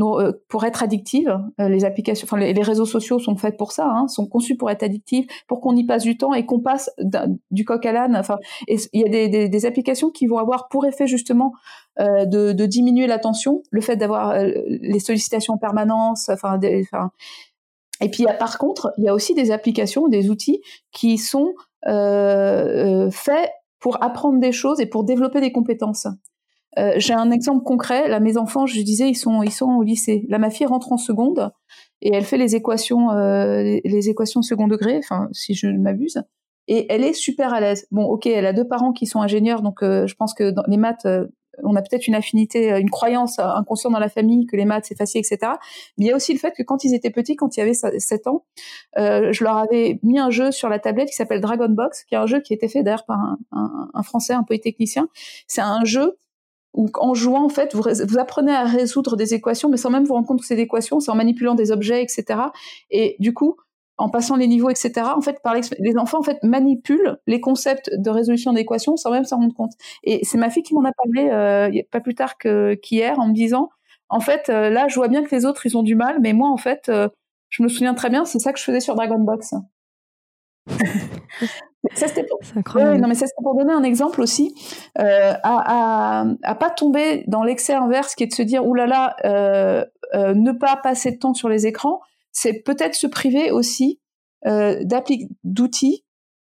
euh, 0.00 0.32
pour 0.48 0.64
être 0.64 0.84
addictives, 0.84 1.36
euh, 1.60 1.68
les 1.68 1.84
applications, 1.84 2.24
enfin 2.24 2.36
les, 2.36 2.62
réseaux 2.62 2.84
sociaux 2.84 3.18
sont 3.18 3.34
faits 3.34 3.56
pour 3.56 3.72
ça, 3.72 3.84
hein, 3.84 4.06
sont 4.06 4.28
conçus 4.28 4.56
pour 4.56 4.70
être 4.70 4.84
addictifs, 4.84 5.26
pour 5.48 5.60
qu'on 5.60 5.74
y 5.74 5.84
passe 5.84 6.04
du 6.04 6.16
temps 6.16 6.34
et 6.34 6.46
qu'on 6.46 6.60
passe 6.60 6.88
du 7.50 7.64
coq 7.64 7.84
à 7.84 7.90
l'âne. 7.90 8.14
Enfin, 8.14 8.38
il 8.68 8.78
y 8.92 9.04
a 9.04 9.48
des, 9.48 9.66
applications 9.66 10.10
qui 10.10 10.28
vont 10.28 10.38
avoir 10.38 10.68
pour 10.68 10.86
effet 10.86 11.08
justement 11.08 11.52
de, 11.98 12.52
de, 12.52 12.66
diminuer 12.66 13.08
l'attention, 13.08 13.64
le 13.72 13.80
fait 13.80 13.96
d'avoir 13.96 14.38
les 14.38 15.00
sollicitations 15.00 15.54
en 15.54 15.58
permanence, 15.58 16.28
enfin 16.28 16.60
et 18.00 18.10
puis 18.10 18.24
par 18.38 18.58
contre, 18.58 18.92
il 18.98 19.04
y 19.04 19.08
a 19.08 19.14
aussi 19.14 19.34
des 19.34 19.50
applications, 19.50 20.08
des 20.08 20.30
outils 20.30 20.60
qui 20.92 21.18
sont 21.18 21.54
fait 21.84 23.50
pour 23.80 24.02
apprendre 24.02 24.40
des 24.40 24.52
choses 24.52 24.80
et 24.80 24.86
pour 24.86 25.04
développer 25.04 25.40
des 25.40 25.52
compétences. 25.52 26.06
Euh, 26.78 26.92
j'ai 26.96 27.14
un 27.14 27.30
exemple 27.30 27.64
concret. 27.64 28.08
Là, 28.08 28.20
mes 28.20 28.36
enfants, 28.36 28.66
je 28.66 28.80
disais, 28.82 29.08
ils 29.08 29.16
sont, 29.16 29.42
ils 29.42 29.52
sont 29.52 29.70
au 29.70 29.82
lycée. 29.82 30.26
Là, 30.28 30.38
ma 30.38 30.50
fille 30.50 30.66
rentre 30.66 30.92
en 30.92 30.96
seconde 30.96 31.50
et 32.02 32.14
elle 32.14 32.24
fait 32.24 32.36
les 32.36 32.54
équations, 32.54 33.10
euh, 33.10 33.62
les, 33.84 34.08
équations 34.08 34.42
second 34.42 34.68
degré, 34.68 34.98
enfin, 34.98 35.28
si 35.32 35.54
je 35.54 35.66
ne 35.66 35.78
m'abuse. 35.78 36.22
Et 36.68 36.86
elle 36.92 37.02
est 37.02 37.14
super 37.14 37.54
à 37.54 37.60
l'aise. 37.60 37.86
Bon, 37.90 38.04
ok, 38.04 38.26
elle 38.26 38.46
a 38.46 38.52
deux 38.52 38.66
parents 38.68 38.92
qui 38.92 39.06
sont 39.06 39.20
ingénieurs, 39.20 39.62
donc 39.62 39.82
euh, 39.82 40.06
je 40.06 40.14
pense 40.14 40.34
que 40.34 40.52
les 40.68 40.76
maths, 40.76 41.06
on 41.62 41.76
a 41.76 41.82
peut-être 41.82 42.06
une 42.06 42.14
affinité, 42.14 42.78
une 42.78 42.90
croyance 42.90 43.38
inconsciente 43.38 43.92
dans 43.92 43.98
la 43.98 44.08
famille 44.08 44.46
que 44.46 44.56
les 44.56 44.64
maths 44.64 44.86
c'est 44.86 44.96
facile, 44.96 45.20
etc. 45.20 45.52
Mais 45.96 46.06
il 46.06 46.08
y 46.08 46.12
a 46.12 46.16
aussi 46.16 46.32
le 46.32 46.38
fait 46.38 46.52
que 46.56 46.62
quand 46.62 46.84
ils 46.84 46.94
étaient 46.94 47.10
petits, 47.10 47.36
quand 47.36 47.56
ils 47.56 47.60
avaient 47.60 47.74
7 47.74 48.26
ans, 48.26 48.44
je 48.96 49.44
leur 49.44 49.56
avais 49.56 49.98
mis 50.02 50.18
un 50.18 50.30
jeu 50.30 50.50
sur 50.50 50.68
la 50.68 50.78
tablette 50.78 51.08
qui 51.08 51.16
s'appelle 51.16 51.40
Dragon 51.40 51.68
Box, 51.68 52.04
qui 52.04 52.14
est 52.14 52.18
un 52.18 52.26
jeu 52.26 52.40
qui 52.40 52.52
a 52.52 52.56
été 52.56 52.68
fait 52.68 52.82
d'ailleurs 52.82 53.04
par 53.04 53.18
un 53.52 54.02
Français, 54.02 54.32
un 54.32 54.42
polytechnicien. 54.42 55.08
C'est 55.46 55.60
un 55.60 55.84
jeu 55.84 56.16
où 56.74 56.88
en 56.94 57.14
jouant, 57.14 57.44
en 57.44 57.48
fait, 57.48 57.74
vous, 57.74 57.82
vous, 57.82 58.18
apprenez 58.18 58.52
à 58.52 58.64
résoudre 58.64 59.16
des 59.16 59.34
équations, 59.34 59.68
mais 59.68 59.76
sans 59.76 59.90
même 59.90 60.04
vous 60.04 60.14
rendre 60.14 60.26
compte 60.26 60.40
que 60.40 60.46
c'est 60.46 60.56
des 60.56 60.62
équations, 60.62 61.00
c'est 61.00 61.10
en 61.10 61.16
manipulant 61.16 61.54
des 61.54 61.72
objets, 61.72 62.02
etc. 62.02 62.40
Et 62.90 63.16
du 63.18 63.32
coup, 63.34 63.56
en 63.98 64.08
passant 64.08 64.36
les 64.36 64.46
niveaux, 64.46 64.70
etc. 64.70 64.92
En 65.16 65.20
fait, 65.20 65.40
par 65.42 65.54
les 65.54 65.98
enfants 65.98 66.20
en 66.20 66.22
fait 66.22 66.42
manipulent 66.42 67.18
les 67.26 67.40
concepts 67.40 67.90
de 67.94 68.10
résolution 68.10 68.52
d'équations 68.52 68.96
sans 68.96 69.10
même 69.10 69.24
s'en 69.24 69.36
rendre 69.38 69.54
compte. 69.54 69.72
Et 70.04 70.24
c'est 70.24 70.38
ma 70.38 70.50
fille 70.50 70.62
qui 70.62 70.74
m'en 70.74 70.84
a 70.84 70.92
parlé 70.92 71.30
euh, 71.30 71.82
pas 71.90 72.00
plus 72.00 72.14
tard 72.14 72.38
qu'hier 72.38 73.18
en 73.18 73.28
me 73.28 73.34
disant, 73.34 73.70
en 74.08 74.20
fait, 74.20 74.48
euh, 74.48 74.70
là, 74.70 74.88
je 74.88 74.94
vois 74.94 75.08
bien 75.08 75.22
que 75.22 75.34
les 75.34 75.44
autres 75.44 75.66
ils 75.66 75.76
ont 75.76 75.82
du 75.82 75.94
mal, 75.94 76.18
mais 76.20 76.32
moi, 76.32 76.48
en 76.48 76.56
fait, 76.56 76.88
euh, 76.88 77.08
je 77.50 77.62
me 77.62 77.68
souviens 77.68 77.94
très 77.94 78.08
bien, 78.08 78.24
c'est 78.24 78.38
ça 78.38 78.52
que 78.52 78.58
je 78.58 78.64
faisais 78.64 78.80
sur 78.80 78.94
Dragon 78.94 79.18
Box. 79.18 79.54
Ça 81.94 82.08
c'était 82.08 82.24
pour... 82.24 82.40
non 82.74 83.06
mais 83.08 83.14
ça 83.14 83.26
pour 83.42 83.56
donner 83.56 83.72
un 83.72 83.84
exemple 83.84 84.20
aussi, 84.20 84.54
euh, 84.98 85.32
à, 85.42 86.24
à, 86.42 86.54
pas 86.56 86.70
tomber 86.70 87.24
dans 87.28 87.44
l'excès 87.44 87.74
inverse 87.74 88.14
qui 88.14 88.24
est 88.24 88.26
de 88.26 88.34
se 88.34 88.42
dire 88.42 88.66
oulala, 88.66 89.16
euh, 89.24 89.84
euh, 90.14 90.34
ne 90.34 90.52
pas 90.52 90.76
passer 90.76 91.12
de 91.12 91.18
temps 91.18 91.34
sur 91.34 91.48
les 91.48 91.66
écrans, 91.66 92.00
c'est 92.40 92.62
peut-être 92.62 92.94
se 92.94 93.08
priver 93.08 93.50
aussi 93.50 94.00
euh, 94.46 94.84
d'outils 95.42 96.04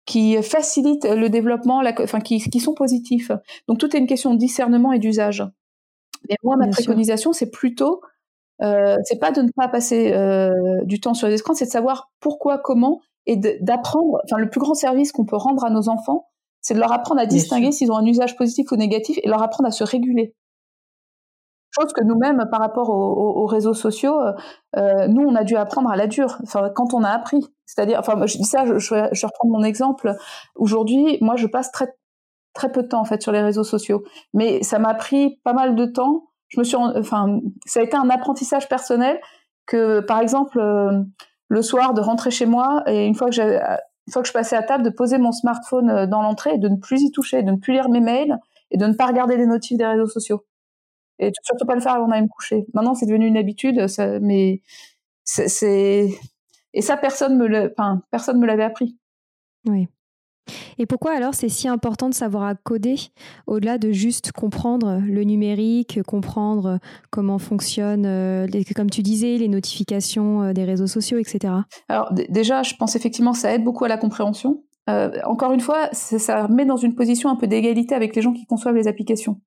qui 0.04 0.42
facilitent 0.42 1.06
le 1.06 1.30
développement, 1.30 1.80
la, 1.80 1.94
enfin 2.02 2.20
qui, 2.20 2.38
qui 2.38 2.60
sont 2.60 2.74
positifs. 2.74 3.30
Donc 3.66 3.78
tout 3.78 3.94
est 3.96 3.98
une 3.98 4.06
question 4.06 4.34
de 4.34 4.38
discernement 4.38 4.92
et 4.92 4.98
d'usage. 4.98 5.42
Et 6.28 6.34
moi 6.42 6.56
ma 6.56 6.68
préconisation 6.68 7.32
c'est 7.32 7.50
plutôt 7.50 8.02
euh, 8.62 8.96
c'est 9.04 9.18
pas 9.18 9.32
de 9.32 9.40
ne 9.40 9.50
pas 9.56 9.68
passer 9.68 10.12
euh, 10.12 10.50
du 10.84 11.00
temps 11.00 11.14
sur 11.14 11.28
les 11.28 11.38
écrans, 11.38 11.54
c'est 11.54 11.64
de 11.64 11.70
savoir 11.70 12.10
pourquoi, 12.20 12.58
comment 12.58 13.00
et 13.24 13.36
d'apprendre, 13.36 14.20
enfin 14.24 14.38
le 14.38 14.50
plus 14.50 14.60
grand 14.60 14.74
service 14.74 15.12
qu'on 15.12 15.24
peut 15.24 15.36
rendre 15.36 15.64
à 15.64 15.70
nos 15.70 15.88
enfants, 15.88 16.26
c'est 16.60 16.74
de 16.74 16.80
leur 16.80 16.92
apprendre 16.92 17.20
à 17.20 17.26
distinguer 17.26 17.72
s'ils 17.72 17.90
ont 17.90 17.96
un 17.96 18.04
usage 18.04 18.36
positif 18.36 18.70
ou 18.72 18.76
négatif 18.76 19.18
et 19.22 19.28
leur 19.28 19.42
apprendre 19.42 19.68
à 19.68 19.70
se 19.70 19.84
réguler. 19.84 20.34
Chose 21.70 21.92
que 21.92 22.02
nous-mêmes, 22.02 22.44
par 22.50 22.60
rapport 22.60 22.90
aux, 22.90 23.46
réseaux 23.46 23.74
sociaux, 23.74 24.20
euh, 24.76 25.06
nous, 25.08 25.22
on 25.22 25.34
a 25.36 25.44
dû 25.44 25.56
apprendre 25.56 25.90
à 25.90 25.96
la 25.96 26.08
dure, 26.08 26.38
enfin, 26.42 26.70
quand 26.74 26.94
on 26.94 27.04
a 27.04 27.10
appris. 27.10 27.46
C'est-à-dire, 27.64 27.98
enfin, 28.00 28.26
je 28.26 28.36
dis 28.36 28.44
ça, 28.44 28.66
je, 28.66 28.78
je, 28.78 28.94
vais 28.94 29.02
reprendre 29.02 29.52
mon 29.52 29.62
exemple. 29.62 30.12
Aujourd'hui, 30.56 31.18
moi, 31.20 31.36
je 31.36 31.46
passe 31.46 31.70
très, 31.70 31.94
très 32.54 32.72
peu 32.72 32.82
de 32.82 32.88
temps, 32.88 33.00
en 33.00 33.04
fait, 33.04 33.22
sur 33.22 33.30
les 33.30 33.40
réseaux 33.40 33.62
sociaux. 33.62 34.02
Mais 34.34 34.62
ça 34.64 34.80
m'a 34.80 34.94
pris 34.94 35.38
pas 35.44 35.52
mal 35.52 35.76
de 35.76 35.86
temps. 35.86 36.24
Je 36.48 36.58
me 36.58 36.64
suis, 36.64 36.76
enfin, 36.76 37.38
ça 37.66 37.80
a 37.80 37.82
été 37.84 37.96
un 37.96 38.10
apprentissage 38.10 38.68
personnel 38.68 39.20
que, 39.66 40.00
par 40.00 40.20
exemple, 40.20 40.58
euh, 40.58 41.04
le 41.46 41.62
soir 41.62 41.94
de 41.94 42.00
rentrer 42.00 42.32
chez 42.32 42.46
moi 42.46 42.82
et 42.86 43.06
une 43.06 43.14
fois 43.14 43.28
que 43.28 43.34
j'ai 43.34 43.60
une 44.10 44.12
fois 44.12 44.22
que 44.22 44.28
je 44.28 44.32
passais 44.32 44.56
à 44.56 44.62
table, 44.64 44.82
de 44.82 44.90
poser 44.90 45.18
mon 45.18 45.30
smartphone 45.30 45.88
euh, 45.88 46.06
dans 46.06 46.22
l'entrée 46.22 46.54
et 46.54 46.58
de 46.58 46.68
ne 46.68 46.76
plus 46.76 47.02
y 47.02 47.12
toucher, 47.12 47.44
de 47.44 47.52
ne 47.52 47.56
plus 47.58 47.72
lire 47.74 47.88
mes 47.88 48.00
mails 48.00 48.38
et 48.72 48.76
de 48.76 48.84
ne 48.84 48.94
pas 48.94 49.06
regarder 49.06 49.36
les 49.36 49.46
notifs 49.46 49.78
des 49.78 49.86
réseaux 49.86 50.08
sociaux. 50.08 50.44
Et 51.20 51.30
surtout 51.42 51.66
pas 51.66 51.74
le 51.74 51.80
faire 51.80 51.94
avant 51.94 52.08
d'aller 52.08 52.22
me 52.22 52.28
coucher. 52.28 52.66
Maintenant, 52.74 52.94
c'est 52.94 53.06
devenu 53.06 53.26
une 53.26 53.36
habitude, 53.36 53.86
ça, 53.88 54.18
mais 54.20 54.62
c'est 55.24 56.08
et 56.72 56.82
ça 56.82 56.96
personne 56.96 57.36
me 57.36 57.70
enfin, 57.72 58.02
personne 58.10 58.38
me 58.38 58.46
l'avait 58.46 58.64
appris. 58.64 58.96
Oui. 59.66 59.88
Et 60.78 60.86
pourquoi 60.86 61.12
alors 61.12 61.34
c'est 61.34 61.48
si 61.48 61.68
important 61.68 62.08
de 62.08 62.14
savoir 62.14 62.44
à 62.44 62.54
coder 62.54 62.96
au-delà 63.46 63.78
de 63.78 63.92
juste 63.92 64.32
comprendre 64.32 65.00
le 65.04 65.22
numérique, 65.22 66.02
comprendre 66.02 66.78
comment 67.10 67.38
fonctionnent, 67.38 68.06
euh, 68.06 68.46
comme 68.74 68.90
tu 68.90 69.02
disais, 69.02 69.36
les 69.36 69.48
notifications 69.48 70.42
euh, 70.42 70.52
des 70.52 70.64
réseaux 70.64 70.86
sociaux, 70.86 71.18
etc. 71.18 71.54
Alors 71.88 72.12
déjà, 72.28 72.62
je 72.62 72.74
pense 72.74 72.96
effectivement 72.96 73.32
que 73.32 73.38
ça 73.38 73.54
aide 73.54 73.62
beaucoup 73.62 73.84
à 73.84 73.88
la 73.88 73.98
compréhension. 73.98 74.64
Euh, 74.88 75.10
encore 75.24 75.52
une 75.52 75.60
fois, 75.60 75.88
ça 75.92 76.48
met 76.48 76.64
dans 76.64 76.78
une 76.78 76.94
position 76.94 77.30
un 77.30 77.36
peu 77.36 77.46
d'égalité 77.46 77.94
avec 77.94 78.16
les 78.16 78.22
gens 78.22 78.32
qui 78.32 78.46
conçoivent 78.46 78.74
les 78.74 78.88
applications. 78.88 79.40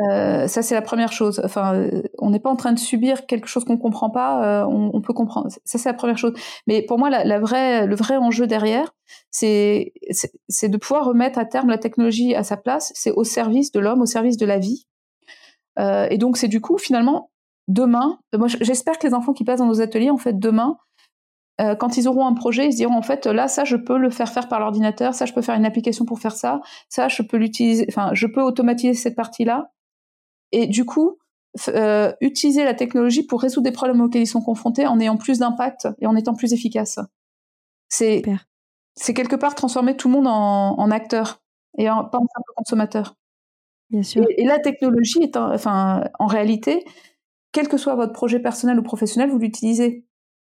Euh, 0.00 0.46
ça, 0.46 0.62
c'est 0.62 0.74
la 0.74 0.82
première 0.82 1.12
chose. 1.12 1.40
Enfin, 1.44 1.74
euh, 1.74 2.02
on 2.18 2.30
n'est 2.30 2.38
pas 2.38 2.50
en 2.50 2.56
train 2.56 2.72
de 2.72 2.78
subir 2.78 3.26
quelque 3.26 3.48
chose 3.48 3.64
qu'on 3.64 3.78
comprend 3.78 4.10
pas. 4.10 4.62
Euh, 4.62 4.66
on, 4.66 5.00
peut 5.00 5.12
comprendre. 5.12 5.48
Ça, 5.64 5.78
c'est 5.78 5.88
la 5.88 5.94
première 5.94 6.18
chose. 6.18 6.32
Mais 6.66 6.82
pour 6.82 6.98
moi, 6.98 7.10
la, 7.10 7.24
la 7.24 7.40
vraie, 7.40 7.86
le 7.86 7.96
vrai 7.96 8.16
enjeu 8.16 8.46
derrière, 8.46 8.94
c'est, 9.30 9.92
de 10.62 10.76
pouvoir 10.76 11.04
remettre 11.04 11.38
à 11.38 11.44
terme 11.44 11.68
la 11.68 11.78
technologie 11.78 12.34
à 12.34 12.44
sa 12.44 12.56
place. 12.56 12.92
C'est 12.94 13.10
au 13.10 13.24
service 13.24 13.72
de 13.72 13.80
l'homme, 13.80 14.02
au 14.02 14.06
service 14.06 14.36
de 14.36 14.46
la 14.46 14.58
vie. 14.58 14.86
Euh, 15.78 16.06
et 16.10 16.18
donc, 16.18 16.36
c'est 16.36 16.48
du 16.48 16.60
coup, 16.60 16.78
finalement, 16.78 17.30
demain. 17.66 18.18
Moi, 18.36 18.48
j'espère 18.60 18.98
que 18.98 19.06
les 19.06 19.14
enfants 19.14 19.32
qui 19.32 19.44
passent 19.44 19.60
dans 19.60 19.66
nos 19.66 19.80
ateliers, 19.80 20.10
en 20.10 20.18
fait, 20.18 20.38
demain, 20.38 20.76
euh, 21.60 21.74
quand 21.74 21.96
ils 21.96 22.06
auront 22.06 22.26
un 22.26 22.34
projet, 22.34 22.66
ils 22.66 22.72
se 22.72 22.76
diront 22.76 22.94
en 22.94 23.02
fait 23.02 23.26
là 23.26 23.48
ça 23.48 23.64
je 23.64 23.74
peux 23.74 23.98
le 23.98 24.10
faire 24.10 24.30
faire 24.30 24.46
par 24.46 24.60
l'ordinateur, 24.60 25.12
ça 25.14 25.26
je 25.26 25.32
peux 25.32 25.42
faire 25.42 25.56
une 25.56 25.64
application 25.64 26.04
pour 26.04 26.20
faire 26.20 26.36
ça, 26.36 26.60
ça 26.88 27.08
je 27.08 27.20
peux 27.22 27.36
l'utiliser, 27.36 27.84
enfin 27.88 28.10
je 28.12 28.28
peux 28.28 28.40
automatiser 28.40 28.94
cette 28.94 29.16
partie 29.16 29.44
là 29.44 29.72
et 30.52 30.66
du 30.66 30.84
coup 30.84 31.18
euh, 31.68 32.12
utiliser 32.20 32.64
la 32.64 32.74
technologie 32.74 33.22
pour 33.22 33.40
résoudre 33.40 33.64
des 33.64 33.72
problèmes 33.72 34.00
auxquels 34.00 34.22
ils 34.22 34.26
sont 34.26 34.42
confrontés 34.42 34.86
en 34.86 35.00
ayant 35.00 35.16
plus 35.16 35.38
d'impact 35.38 35.88
et 36.00 36.06
en 36.06 36.14
étant 36.14 36.34
plus 36.34 36.52
efficace. 36.52 36.98
C'est 37.88 38.22
c'est 38.94 39.14
quelque 39.14 39.36
part 39.36 39.54
transformer 39.54 39.96
tout 39.96 40.08
le 40.08 40.14
monde 40.14 40.26
en, 40.26 40.78
en 40.78 40.90
acteur 40.90 41.40
et 41.78 41.88
en, 41.88 42.04
pas 42.04 42.18
en 42.18 42.26
simple 42.26 42.52
consommateur. 42.56 43.14
Bien 43.90 44.02
sûr. 44.02 44.24
Et, 44.36 44.44
la 44.44 44.58
technologie 44.58 45.22
est, 45.22 45.36
enfin, 45.36 46.04
en 46.18 46.26
réalité, 46.26 46.84
quel 47.52 47.68
que 47.68 47.78
soit 47.78 47.94
votre 47.94 48.12
projet 48.12 48.40
personnel 48.40 48.78
ou 48.78 48.82
professionnel, 48.82 49.30
vous 49.30 49.38
l'utilisez. 49.38 50.04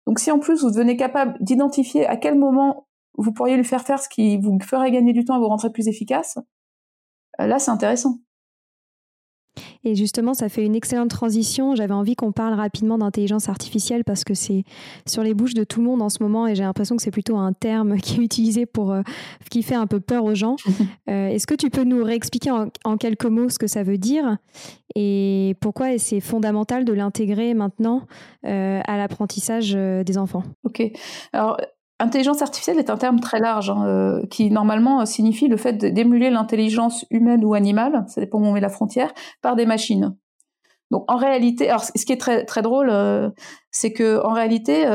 Donc, 0.08 0.20
si 0.20 0.32
en 0.32 0.40
plus 0.40 0.62
vous 0.62 0.70
devenez 0.70 0.96
capable 0.96 1.36
d'identifier 1.42 2.06
à 2.06 2.16
quel 2.16 2.38
moment 2.38 2.88
vous 3.18 3.34
pourriez 3.34 3.58
lui 3.58 3.64
faire 3.64 3.82
faire 3.82 4.00
ce 4.00 4.08
qui 4.08 4.38
vous 4.38 4.58
ferait 4.62 4.92
gagner 4.92 5.12
du 5.12 5.26
temps 5.26 5.36
et 5.36 5.40
vous 5.40 5.48
rentrer 5.48 5.72
plus 5.72 5.88
efficace, 5.88 6.38
euh, 7.40 7.48
là, 7.48 7.60
c'est 7.60 7.72
intéressant. 7.72 8.20
Et 9.84 9.96
justement, 9.96 10.34
ça 10.34 10.50
fait 10.50 10.66
une 10.66 10.76
excellente 10.76 11.10
transition. 11.10 11.76
J'avais 11.76 11.94
envie 11.94 12.16
qu'on 12.16 12.32
parle 12.32 12.54
rapidement 12.54 12.98
d'intelligence 12.98 13.50
artificielle 13.50 14.04
parce 14.04 14.24
que 14.24 14.34
c'est 14.34 14.64
sur 15.08 15.24
les 15.24 15.34
bouches 15.34 15.54
de 15.54 15.64
tout 15.64 15.80
le 15.80 15.86
monde 15.86 16.02
en 16.02 16.10
ce 16.10 16.22
moment 16.22 16.48
et 16.48 16.56
j'ai 16.56 16.64
l'impression 16.64 16.96
que 16.96 17.02
c'est 17.02 17.12
plutôt 17.12 17.38
un 17.38 17.54
terme 17.54 17.98
qui 18.02 18.20
est 18.20 18.24
utilisé 18.24 18.66
pour 18.66 18.92
euh, 18.92 19.02
qui 19.50 19.64
fait 19.64 19.76
un 19.76 19.88
peu 19.88 20.00
peur 20.00 20.24
aux 20.26 20.36
gens. 20.36 20.56
Euh, 21.08 21.28
est-ce 21.28 21.46
que 21.46 21.54
tu 21.54 21.70
peux 21.70 21.84
nous 21.84 22.04
réexpliquer 22.04 22.50
en, 22.52 22.98
quelques 22.98 23.26
mots 23.26 23.50
ce 23.50 23.60
que 23.60 23.68
ça 23.68 23.84
veut 23.84 23.98
dire 23.98 24.38
et 24.96 25.56
pourquoi 25.60 25.98
c'est 26.00 26.20
fondamental 26.20 26.84
de 26.84 26.94
l'intégrer 26.94 27.54
maintenant 27.54 28.08
euh, 28.46 28.82
à 28.86 28.98
l'apprentissage 28.98 29.74
des 29.74 30.18
enfants? 30.18 30.44
Ok. 30.64 30.82
Alors 31.32 31.58
Intelligence 32.00 32.42
artificielle 32.42 32.78
est 32.78 32.90
un 32.90 32.98
terme 32.98 33.22
très 33.22 33.40
large 33.40 33.70
hein, 33.70 33.86
euh, 33.88 34.26
qui 34.30 34.52
normalement 34.52 35.02
euh, 35.02 35.06
signifie 35.06 35.48
le 35.48 35.56
fait 35.56 35.78
d'émuler 35.78 36.30
l'intelligence 36.30 37.06
humaine 37.10 37.46
ou 37.46 37.54
animale, 37.54 38.04
ça 38.10 38.20
dépend 38.20 38.38
où 38.38 38.46
on 38.46 38.52
met 38.52 38.60
la 38.60 38.70
frontière, 38.70 39.14
par 39.42 39.56
des 39.56 39.66
machines. 39.66 40.14
Donc 40.92 41.10
en 41.10 41.16
réalité, 41.16 41.70
alors 41.70 41.86
ce 41.86 42.06
qui 42.06 42.12
est 42.12 42.20
très 42.20 42.44
très 42.44 42.62
drôle, 42.62 42.90
euh, 42.90 43.30
c'est 43.72 43.94
que 43.94 44.22
en 44.26 44.34
réalité, 44.34 44.86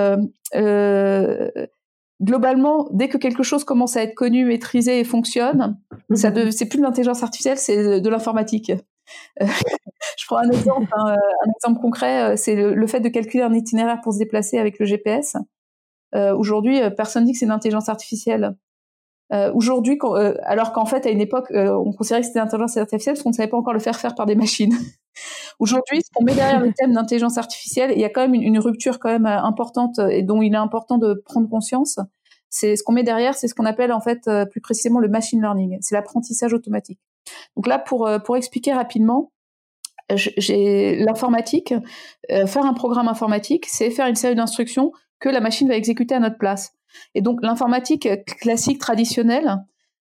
globalement, 2.22 2.86
dès 2.92 3.08
que 3.08 3.16
quelque 3.16 3.42
chose 3.42 3.64
commence 3.64 3.96
à 3.96 4.02
être 4.02 4.14
connu, 4.14 4.44
maîtrisé 4.44 5.00
et 5.00 5.04
fonctionne, 5.04 5.78
ça 6.12 6.30
c'est 6.50 6.68
plus 6.68 6.78
de 6.78 6.82
l'intelligence 6.82 7.22
artificielle, 7.22 7.56
c'est 7.56 8.00
de 8.02 8.10
l'informatique. 8.10 8.72
je 9.40 10.26
prends 10.26 10.36
un 10.36 10.50
exemple, 10.50 10.86
hein, 10.92 11.16
un 11.16 11.50
exemple 11.56 11.80
concret, 11.80 12.36
c'est 12.36 12.54
le, 12.56 12.86
fait 12.86 13.00
de 13.00 13.08
calculer 13.08 13.42
un 13.42 13.54
itinéraire 13.54 14.02
pour 14.02 14.12
se 14.12 14.18
déplacer 14.18 14.58
avec 14.58 14.78
le 14.78 14.84
GPS. 14.84 15.36
Euh, 16.14 16.34
aujourd'hui, 16.34 16.80
euh, 16.82 16.90
personne 16.90 17.24
dit 17.24 17.32
que 17.32 17.38
c'est 17.38 17.44
une 17.44 17.52
intelligence 17.52 17.88
artificielle. 17.88 18.56
Euh, 19.32 19.52
aujourd'hui, 19.54 19.96
alors 20.42 20.72
qu'en 20.72 20.86
fait, 20.86 21.06
à 21.06 21.10
une 21.10 21.20
époque, 21.20 21.52
on 21.52 21.92
considérait 21.92 22.22
que 22.22 22.26
c'était 22.26 22.40
l'intelligence 22.40 22.76
artificielle 22.76 23.14
parce 23.14 23.22
qu'on 23.22 23.30
ne 23.30 23.34
savait 23.34 23.48
pas 23.48 23.56
encore 23.56 23.74
le 23.74 23.78
faire 23.78 23.96
faire 23.96 24.16
par 24.16 24.26
des 24.26 24.34
machines. 24.34 24.74
aujourd'hui, 25.60 26.00
ce 26.02 26.10
qu'on 26.12 26.24
met 26.24 26.34
derrière 26.34 26.60
le 26.60 26.72
thème 26.72 26.92
d'intelligence 26.92 27.38
artificielle, 27.38 27.92
il 27.94 28.00
y 28.00 28.04
a 28.04 28.08
quand 28.08 28.22
même 28.22 28.34
une, 28.34 28.58
rupture 28.58 28.98
quand 28.98 29.08
même 29.08 29.26
importante 29.26 30.00
et 30.00 30.22
dont 30.22 30.42
il 30.42 30.52
est 30.52 30.56
important 30.56 30.98
de 30.98 31.22
prendre 31.24 31.48
conscience. 31.48 32.00
C'est 32.48 32.74
ce 32.74 32.82
qu'on 32.82 32.92
met 32.92 33.04
derrière, 33.04 33.34
c'est 33.34 33.46
ce 33.46 33.54
qu'on 33.54 33.66
appelle 33.66 33.92
en 33.92 34.00
fait 34.00 34.28
plus 34.50 34.60
précisément 34.60 34.98
le 34.98 35.08
machine 35.08 35.40
learning. 35.40 35.78
C'est 35.80 35.94
l'apprentissage 35.94 36.52
automatique. 36.52 36.98
Donc 37.54 37.68
là, 37.68 37.78
pour 37.78 38.10
pour 38.24 38.36
expliquer 38.36 38.72
rapidement, 38.72 39.30
j'ai 40.12 40.96
l'informatique, 40.96 41.72
faire 42.28 42.66
un 42.66 42.74
programme 42.74 43.06
informatique, 43.06 43.66
c'est 43.66 43.92
faire 43.92 44.08
une 44.08 44.16
série 44.16 44.34
d'instructions 44.34 44.90
que 45.20 45.28
la 45.28 45.40
machine 45.40 45.68
va 45.68 45.76
exécuter 45.76 46.14
à 46.14 46.20
notre 46.20 46.38
place. 46.38 46.72
Et 47.14 47.20
donc 47.20 47.40
l'informatique 47.42 48.08
classique 48.40 48.80
traditionnelle, 48.80 49.58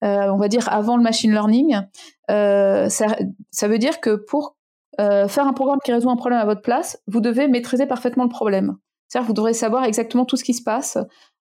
on 0.03 0.37
va 0.37 0.49
dire 0.49 0.69
avant 0.71 0.97
le 0.97 1.03
machine 1.03 1.33
learning, 1.33 1.81
ça, 2.29 3.16
ça, 3.51 3.69
veut 3.69 3.79
dire 3.79 4.01
que 4.01 4.14
pour 4.14 4.57
faire 4.99 5.47
un 5.47 5.55
programme 5.55 5.79
qui 5.83 5.92
résout 5.92 6.11
un 6.11 6.16
problème 6.16 6.40
à 6.40 6.45
votre 6.45 6.61
place, 6.61 7.01
vous 7.07 7.21
devez 7.21 7.49
maîtriser 7.49 7.87
parfaitement 7.87 8.25
le 8.25 8.29
problème. 8.29 8.77
C'est-à-dire 9.09 9.27
vous 9.29 9.35
devrez 9.35 9.55
savoir 9.55 9.85
exactement 9.85 10.25
tout 10.25 10.37
ce 10.37 10.45
qui 10.45 10.55
se 10.55 10.62
passe. 10.62 10.99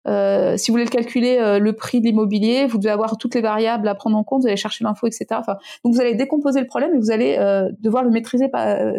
Euh, 0.07 0.55
si 0.55 0.69
vous 0.69 0.73
voulez 0.73 0.85
le 0.85 0.91
calculer 0.91 1.39
euh, 1.39 1.57
le 1.57 1.73
prix 1.73 1.99
de 1.99 2.05
l'immobilier, 2.05 2.67
vous 2.67 2.77
devez 2.77 2.91
avoir 2.91 3.17
toutes 3.17 3.33
les 3.33 3.41
variables 3.41 3.87
à 3.87 3.95
prendre 3.95 4.15
en 4.15 4.23
compte, 4.23 4.41
vous 4.41 4.47
allez 4.47 4.57
chercher 4.57 4.83
l'info, 4.83 5.07
etc. 5.07 5.41
Donc 5.83 5.93
vous 5.93 6.01
allez 6.01 6.13
décomposer 6.13 6.59
le 6.59 6.67
problème 6.67 6.93
et 6.93 6.97
vous 6.97 7.11
allez 7.11 7.37
euh, 7.39 7.71
devoir 7.79 8.03
le 8.03 8.11
maîtriser 8.11 8.49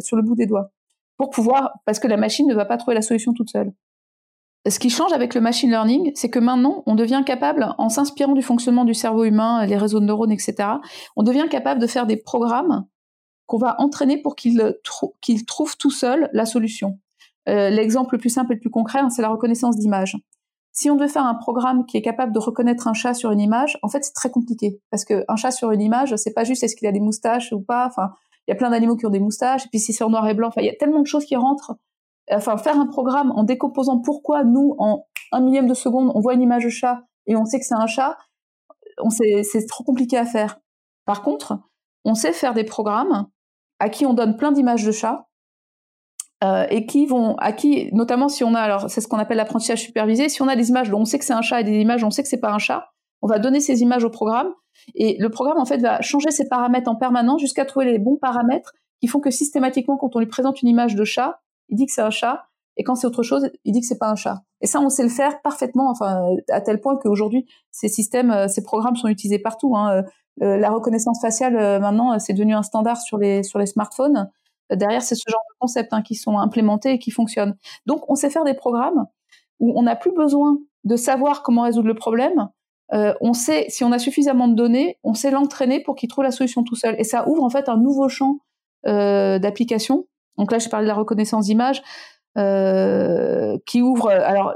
sur 0.00 0.16
le 0.16 0.22
bout 0.22 0.34
des 0.34 0.46
doigts 0.46 0.70
pour 1.16 1.30
pouvoir, 1.30 1.72
parce 1.86 1.98
que 1.98 2.08
la 2.08 2.18
machine 2.18 2.46
ne 2.46 2.54
va 2.54 2.66
pas 2.66 2.76
trouver 2.76 2.94
la 2.94 3.02
solution 3.02 3.32
toute 3.32 3.50
seule. 3.50 3.72
Ce 4.68 4.78
qui 4.78 4.90
change 4.90 5.12
avec 5.12 5.34
le 5.34 5.40
machine 5.40 5.70
learning, 5.70 6.12
c'est 6.14 6.30
que 6.30 6.38
maintenant, 6.38 6.82
on 6.86 6.94
devient 6.94 7.22
capable, 7.24 7.74
en 7.78 7.88
s'inspirant 7.88 8.32
du 8.32 8.42
fonctionnement 8.42 8.84
du 8.84 8.94
cerveau 8.94 9.24
humain, 9.24 9.64
les 9.66 9.76
réseaux 9.76 10.00
de 10.00 10.04
neurones, 10.04 10.32
etc., 10.32 10.56
on 11.14 11.22
devient 11.22 11.46
capable 11.48 11.80
de 11.80 11.86
faire 11.86 12.06
des 12.06 12.16
programmes 12.16 12.86
qu'on 13.46 13.58
va 13.58 13.76
entraîner 13.78 14.20
pour 14.20 14.34
qu'ils 14.34 15.46
trouvent 15.46 15.76
tout 15.76 15.90
seul 15.90 16.28
la 16.32 16.46
solution. 16.46 16.98
Euh, 17.48 17.70
l'exemple 17.70 18.16
le 18.16 18.18
plus 18.18 18.30
simple 18.30 18.52
et 18.52 18.54
le 18.56 18.60
plus 18.60 18.70
concret, 18.70 18.98
hein, 18.98 19.08
c'est 19.08 19.22
la 19.22 19.28
reconnaissance 19.28 19.76
d'image. 19.76 20.16
Si 20.72 20.90
on 20.90 20.96
devait 20.96 21.08
faire 21.08 21.24
un 21.24 21.36
programme 21.36 21.86
qui 21.86 21.96
est 21.96 22.02
capable 22.02 22.32
de 22.32 22.38
reconnaître 22.38 22.88
un 22.88 22.92
chat 22.92 23.14
sur 23.14 23.30
une 23.30 23.40
image, 23.40 23.78
en 23.82 23.88
fait, 23.88 24.04
c'est 24.04 24.12
très 24.12 24.30
compliqué 24.30 24.80
parce 24.90 25.04
qu'un 25.04 25.36
chat 25.36 25.52
sur 25.52 25.70
une 25.70 25.80
image, 25.80 26.14
c'est 26.16 26.34
pas 26.34 26.44
juste 26.44 26.64
est-ce 26.64 26.76
qu'il 26.76 26.88
a 26.88 26.92
des 26.92 27.00
moustaches 27.00 27.52
ou 27.52 27.60
pas. 27.60 27.86
Enfin, 27.86 28.10
il 28.46 28.50
y 28.50 28.52
a 28.52 28.56
plein 28.56 28.70
d'animaux 28.70 28.96
qui 28.96 29.06
ont 29.06 29.10
des 29.10 29.20
moustaches. 29.20 29.64
Et 29.64 29.68
puis 29.70 29.78
si 29.78 29.92
c'est 29.92 30.04
en 30.04 30.10
noir 30.10 30.28
et 30.28 30.34
blanc, 30.34 30.48
enfin, 30.48 30.60
il 30.60 30.66
y 30.66 30.70
a 30.70 30.74
tellement 30.74 31.00
de 31.00 31.06
choses 31.06 31.24
qui 31.24 31.36
rentrent. 31.36 31.76
Enfin, 32.30 32.56
faire 32.56 32.78
un 32.78 32.86
programme 32.86 33.32
en 33.32 33.44
décomposant 33.44 33.98
pourquoi 33.98 34.44
nous, 34.44 34.74
en 34.78 35.06
un 35.32 35.40
millième 35.40 35.66
de 35.66 35.74
seconde, 35.74 36.10
on 36.14 36.20
voit 36.20 36.34
une 36.34 36.42
image 36.42 36.64
de 36.64 36.68
chat 36.68 37.02
et 37.26 37.36
on 37.36 37.44
sait 37.44 37.58
que 37.58 37.66
c'est 37.66 37.74
un 37.74 37.86
chat, 37.86 38.16
c'est 39.10 39.66
trop 39.68 39.84
compliqué 39.84 40.16
à 40.16 40.24
faire. 40.24 40.58
Par 41.04 41.22
contre, 41.22 41.58
on 42.04 42.14
sait 42.14 42.32
faire 42.32 42.54
des 42.54 42.64
programmes 42.64 43.26
à 43.78 43.88
qui 43.88 44.06
on 44.06 44.14
donne 44.14 44.36
plein 44.36 44.52
d'images 44.52 44.84
de 44.84 44.92
chats 44.92 45.26
euh, 46.44 46.66
et 46.70 46.86
qui 46.86 47.06
vont, 47.06 47.34
à 47.36 47.52
qui, 47.52 47.90
notamment 47.92 48.28
si 48.28 48.44
on 48.44 48.54
a, 48.54 48.60
alors 48.60 48.90
c'est 48.90 49.00
ce 49.00 49.08
qu'on 49.08 49.18
appelle 49.18 49.38
l'apprentissage 49.38 49.82
supervisé, 49.82 50.28
si 50.28 50.42
on 50.42 50.48
a 50.48 50.56
des 50.56 50.68
images 50.68 50.90
dont 50.90 51.00
on 51.00 51.04
sait 51.04 51.18
que 51.18 51.24
c'est 51.24 51.32
un 51.32 51.42
chat 51.42 51.60
et 51.60 51.64
des 51.64 51.78
images 51.78 52.02
dont 52.02 52.08
on 52.08 52.10
sait 52.10 52.22
que 52.22 52.28
c'est 52.28 52.40
pas 52.40 52.52
un 52.52 52.58
chat, 52.58 52.90
on 53.22 53.26
va 53.26 53.38
donner 53.38 53.60
ces 53.60 53.82
images 53.82 54.04
au 54.04 54.10
programme 54.10 54.52
et 54.94 55.16
le 55.18 55.30
programme 55.30 55.58
en 55.58 55.64
fait 55.64 55.78
va 55.78 56.00
changer 56.02 56.30
ses 56.30 56.48
paramètres 56.48 56.90
en 56.90 56.96
permanence 56.96 57.40
jusqu'à 57.40 57.64
trouver 57.64 57.86
les 57.86 57.98
bons 57.98 58.16
paramètres 58.16 58.72
qui 59.00 59.08
font 59.08 59.20
que 59.20 59.30
systématiquement 59.30 59.96
quand 59.96 60.14
on 60.14 60.18
lui 60.18 60.26
présente 60.26 60.62
une 60.62 60.68
image 60.68 60.94
de 60.94 61.04
chat, 61.04 61.40
il 61.68 61.76
dit 61.76 61.86
que 61.86 61.92
c'est 61.92 62.02
un 62.02 62.10
chat 62.10 62.46
et 62.76 62.84
quand 62.84 62.94
c'est 62.94 63.06
autre 63.06 63.22
chose, 63.22 63.50
il 63.64 63.72
dit 63.72 63.80
que 63.80 63.86
c'est 63.86 63.98
pas 63.98 64.10
un 64.10 64.16
chat. 64.16 64.42
Et 64.60 64.66
ça, 64.66 64.80
on 64.80 64.90
sait 64.90 65.02
le 65.02 65.08
faire 65.08 65.40
parfaitement, 65.42 65.90
enfin 65.90 66.36
à 66.50 66.60
tel 66.60 66.80
point 66.80 66.96
qu'aujourd'hui 66.96 67.46
ces 67.70 67.88
systèmes, 67.88 68.30
euh, 68.30 68.48
ces 68.48 68.62
programmes 68.62 68.96
sont 68.96 69.08
utilisés 69.08 69.38
partout. 69.38 69.76
Hein. 69.76 70.04
Euh, 70.42 70.56
la 70.58 70.70
reconnaissance 70.70 71.20
faciale 71.20 71.80
maintenant, 71.80 72.18
c'est 72.18 72.34
devenu 72.34 72.54
un 72.54 72.62
standard 72.62 72.98
sur 73.00 73.16
les 73.18 73.42
sur 73.42 73.58
les 73.58 73.66
smartphones 73.66 74.30
derrière, 74.74 75.02
c'est 75.02 75.14
ce 75.14 75.22
genre 75.28 75.42
de 75.50 75.56
concepts 75.60 75.92
hein, 75.92 76.02
qui 76.02 76.14
sont 76.14 76.38
implémentés 76.38 76.92
et 76.92 76.98
qui 76.98 77.10
fonctionnent. 77.10 77.56
Donc, 77.86 78.10
on 78.10 78.16
sait 78.16 78.30
faire 78.30 78.44
des 78.44 78.54
programmes 78.54 79.06
où 79.60 79.78
on 79.78 79.82
n'a 79.82 79.96
plus 79.96 80.12
besoin 80.12 80.58
de 80.84 80.96
savoir 80.96 81.42
comment 81.42 81.62
résoudre 81.62 81.88
le 81.88 81.94
problème. 81.94 82.48
Euh, 82.92 83.14
on 83.20 83.32
sait, 83.32 83.66
si 83.68 83.84
on 83.84 83.92
a 83.92 83.98
suffisamment 83.98 84.48
de 84.48 84.54
données, 84.54 84.98
on 85.02 85.14
sait 85.14 85.30
l'entraîner 85.30 85.82
pour 85.82 85.96
qu'il 85.96 86.08
trouve 86.08 86.24
la 86.24 86.30
solution 86.30 86.62
tout 86.64 86.76
seul. 86.76 86.96
Et 86.98 87.04
ça 87.04 87.28
ouvre 87.28 87.42
en 87.42 87.50
fait 87.50 87.68
un 87.68 87.76
nouveau 87.76 88.08
champ 88.08 88.38
euh, 88.86 89.38
d'application. 89.38 90.06
Donc 90.38 90.52
là, 90.52 90.58
je 90.58 90.68
parlais 90.68 90.84
de 90.84 90.88
la 90.90 90.94
reconnaissance 90.94 91.46
d'image, 91.46 91.82
euh, 92.36 93.56
qui 93.64 93.80
ouvre. 93.80 94.10
Alors, 94.10 94.54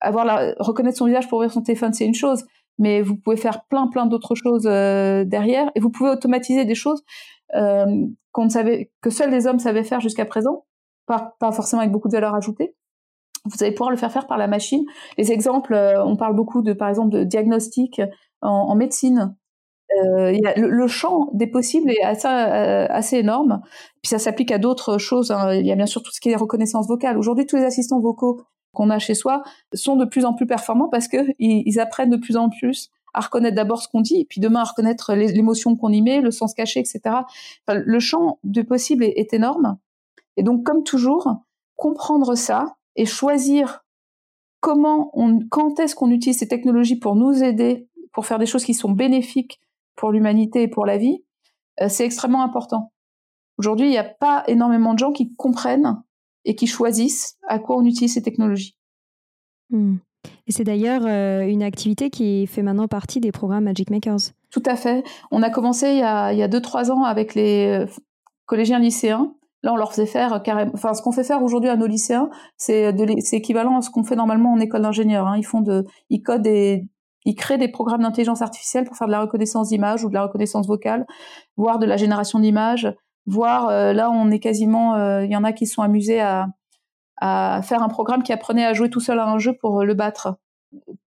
avoir 0.00 0.24
la 0.24 0.54
reconnaître 0.58 0.98
son 0.98 1.06
visage 1.06 1.28
pour 1.28 1.38
ouvrir 1.38 1.52
son 1.52 1.62
téléphone, 1.62 1.92
c'est 1.92 2.04
une 2.04 2.14
chose, 2.14 2.44
mais 2.78 3.02
vous 3.02 3.16
pouvez 3.16 3.36
faire 3.36 3.64
plein 3.64 3.86
plein 3.86 4.06
d'autres 4.06 4.34
choses 4.34 4.66
euh, 4.66 5.24
derrière, 5.24 5.70
et 5.74 5.80
vous 5.80 5.90
pouvez 5.90 6.10
automatiser 6.10 6.64
des 6.64 6.74
choses 6.74 7.02
euh, 7.54 8.06
qu'on 8.32 8.48
savait, 8.48 8.90
que 9.00 9.10
seuls 9.10 9.30
les 9.30 9.46
hommes 9.46 9.58
savaient 9.58 9.84
faire 9.84 10.00
jusqu'à 10.00 10.24
présent, 10.24 10.66
pas, 11.06 11.34
forcément 11.52 11.80
avec 11.80 11.92
beaucoup 11.92 12.08
de 12.08 12.14
valeur 12.14 12.34
ajoutée. 12.34 12.74
Vous 13.46 13.62
allez 13.62 13.72
pouvoir 13.72 13.90
le 13.90 13.96
faire 13.96 14.12
faire 14.12 14.26
par 14.26 14.36
la 14.36 14.46
machine. 14.46 14.84
Les 15.16 15.32
exemples, 15.32 15.74
on 15.74 16.16
parle 16.16 16.36
beaucoup 16.36 16.60
de, 16.60 16.74
par 16.74 16.90
exemple, 16.90 17.08
de 17.10 17.24
diagnostic 17.24 18.02
en 18.42 18.74
médecine. 18.74 19.34
Euh, 19.98 20.32
le, 20.56 20.86
champ 20.86 21.28
des 21.32 21.48
possibles 21.48 21.90
est 21.90 22.02
assez, 22.02 22.28
euh, 22.28 22.86
assez 22.88 23.16
énorme. 23.18 23.60
Puis 24.02 24.10
ça 24.10 24.18
s'applique 24.18 24.52
à 24.52 24.58
d'autres 24.58 24.98
choses. 24.98 25.30
Hein. 25.30 25.54
Il 25.54 25.66
y 25.66 25.72
a 25.72 25.76
bien 25.76 25.86
sûr 25.86 26.02
tout 26.02 26.12
ce 26.12 26.20
qui 26.20 26.30
est 26.30 26.36
reconnaissance 26.36 26.86
vocale. 26.86 27.18
Aujourd'hui, 27.18 27.46
tous 27.46 27.56
les 27.56 27.64
assistants 27.64 28.00
vocaux 28.00 28.42
qu'on 28.72 28.90
a 28.90 28.98
chez 28.98 29.14
soi 29.14 29.42
sont 29.74 29.96
de 29.96 30.04
plus 30.04 30.24
en 30.24 30.32
plus 30.32 30.46
performants 30.46 30.88
parce 30.88 31.08
que 31.08 31.16
ils 31.38 31.80
apprennent 31.80 32.10
de 32.10 32.16
plus 32.16 32.36
en 32.36 32.50
plus 32.50 32.90
à 33.12 33.20
reconnaître 33.20 33.56
d'abord 33.56 33.82
ce 33.82 33.88
qu'on 33.88 34.02
dit, 34.02 34.24
puis 34.24 34.40
demain 34.40 34.60
à 34.60 34.64
reconnaître 34.64 35.14
l'émotion 35.14 35.74
qu'on 35.74 35.90
y 35.90 36.00
met, 36.00 36.20
le 36.20 36.30
sens 36.30 36.54
caché, 36.54 36.78
etc. 36.78 37.16
le 37.68 37.98
champ 37.98 38.38
du 38.44 38.64
possible 38.64 39.02
est, 39.02 39.32
énorme. 39.32 39.78
Et 40.36 40.44
donc, 40.44 40.64
comme 40.64 40.84
toujours, 40.84 41.28
comprendre 41.74 42.36
ça 42.36 42.76
et 42.94 43.06
choisir 43.06 43.84
comment 44.60 45.10
on, 45.14 45.40
quand 45.48 45.80
est-ce 45.80 45.96
qu'on 45.96 46.10
utilise 46.10 46.38
ces 46.38 46.46
technologies 46.46 46.96
pour 46.96 47.16
nous 47.16 47.42
aider, 47.42 47.88
pour 48.12 48.26
faire 48.26 48.38
des 48.38 48.46
choses 48.46 48.64
qui 48.64 48.74
sont 48.74 48.92
bénéfiques 48.92 49.60
pour 50.00 50.12
l'humanité 50.12 50.62
et 50.62 50.68
pour 50.68 50.86
la 50.86 50.96
vie, 50.96 51.22
euh, 51.82 51.88
c'est 51.90 52.06
extrêmement 52.06 52.42
important. 52.42 52.90
Aujourd'hui, 53.58 53.86
il 53.86 53.90
n'y 53.90 53.98
a 53.98 54.04
pas 54.04 54.42
énormément 54.48 54.94
de 54.94 54.98
gens 54.98 55.12
qui 55.12 55.34
comprennent 55.34 56.02
et 56.46 56.56
qui 56.56 56.66
choisissent 56.66 57.36
à 57.46 57.58
quoi 57.58 57.76
on 57.76 57.84
utilise 57.84 58.14
ces 58.14 58.22
technologies. 58.22 58.78
Hmm. 59.68 59.96
Et 60.46 60.52
c'est 60.52 60.64
d'ailleurs 60.64 61.02
euh, 61.04 61.46
une 61.46 61.62
activité 61.62 62.08
qui 62.08 62.46
fait 62.46 62.62
maintenant 62.62 62.88
partie 62.88 63.20
des 63.20 63.30
programmes 63.30 63.64
Magic 63.64 63.90
Makers. 63.90 64.32
Tout 64.50 64.62
à 64.64 64.74
fait. 64.74 65.04
On 65.30 65.42
a 65.42 65.50
commencé 65.50 65.90
il 65.90 65.98
y 65.98 66.02
a 66.02 66.48
2-3 66.48 66.90
ans 66.90 67.04
avec 67.04 67.34
les 67.34 67.66
euh, 67.66 67.86
collégiens 68.46 68.78
lycéens. 68.78 69.34
Là, 69.62 69.74
on 69.74 69.76
leur 69.76 69.92
faisait 69.92 70.06
faire 70.06 70.42
carrément. 70.42 70.72
Enfin, 70.72 70.94
ce 70.94 71.02
qu'on 71.02 71.12
fait 71.12 71.24
faire 71.24 71.42
aujourd'hui 71.42 71.68
à 71.68 71.76
nos 71.76 71.86
lycéens, 71.86 72.30
c'est 72.56 72.94
équivalent 73.32 73.76
à 73.76 73.82
ce 73.82 73.90
qu'on 73.90 74.04
fait 74.04 74.16
normalement 74.16 74.54
en 74.54 74.60
école 74.60 74.80
d'ingénieur. 74.80 75.26
Hein. 75.26 75.36
Ils 75.36 75.44
font 75.44 75.60
de, 75.60 75.84
ils 76.08 76.22
codent 76.22 76.46
et 76.46 76.88
ils 77.24 77.34
créent 77.34 77.58
des 77.58 77.68
programmes 77.68 78.02
d'intelligence 78.02 78.42
artificielle 78.42 78.84
pour 78.84 78.96
faire 78.96 79.06
de 79.06 79.12
la 79.12 79.20
reconnaissance 79.20 79.68
d'images 79.68 80.04
ou 80.04 80.08
de 80.08 80.14
la 80.14 80.22
reconnaissance 80.22 80.66
vocale, 80.66 81.06
voire 81.56 81.78
de 81.78 81.86
la 81.86 81.96
génération 81.96 82.38
d'images, 82.38 82.92
voire 83.26 83.68
euh, 83.68 83.92
là, 83.92 84.10
on 84.10 84.30
est 84.30 84.40
quasiment. 84.40 85.20
Il 85.20 85.30
y 85.30 85.36
en 85.36 85.44
a 85.44 85.52
qui 85.52 85.66
sont 85.66 85.82
amusés 85.82 86.20
à 86.20 87.60
faire 87.62 87.82
un 87.82 87.88
programme 87.88 88.22
qui 88.22 88.32
apprenait 88.32 88.64
à 88.64 88.72
jouer 88.72 88.88
tout 88.88 89.00
seul 89.00 89.18
à 89.18 89.26
un 89.26 89.38
jeu 89.38 89.54
pour 89.54 89.84
le 89.84 89.94
battre. 89.94 90.36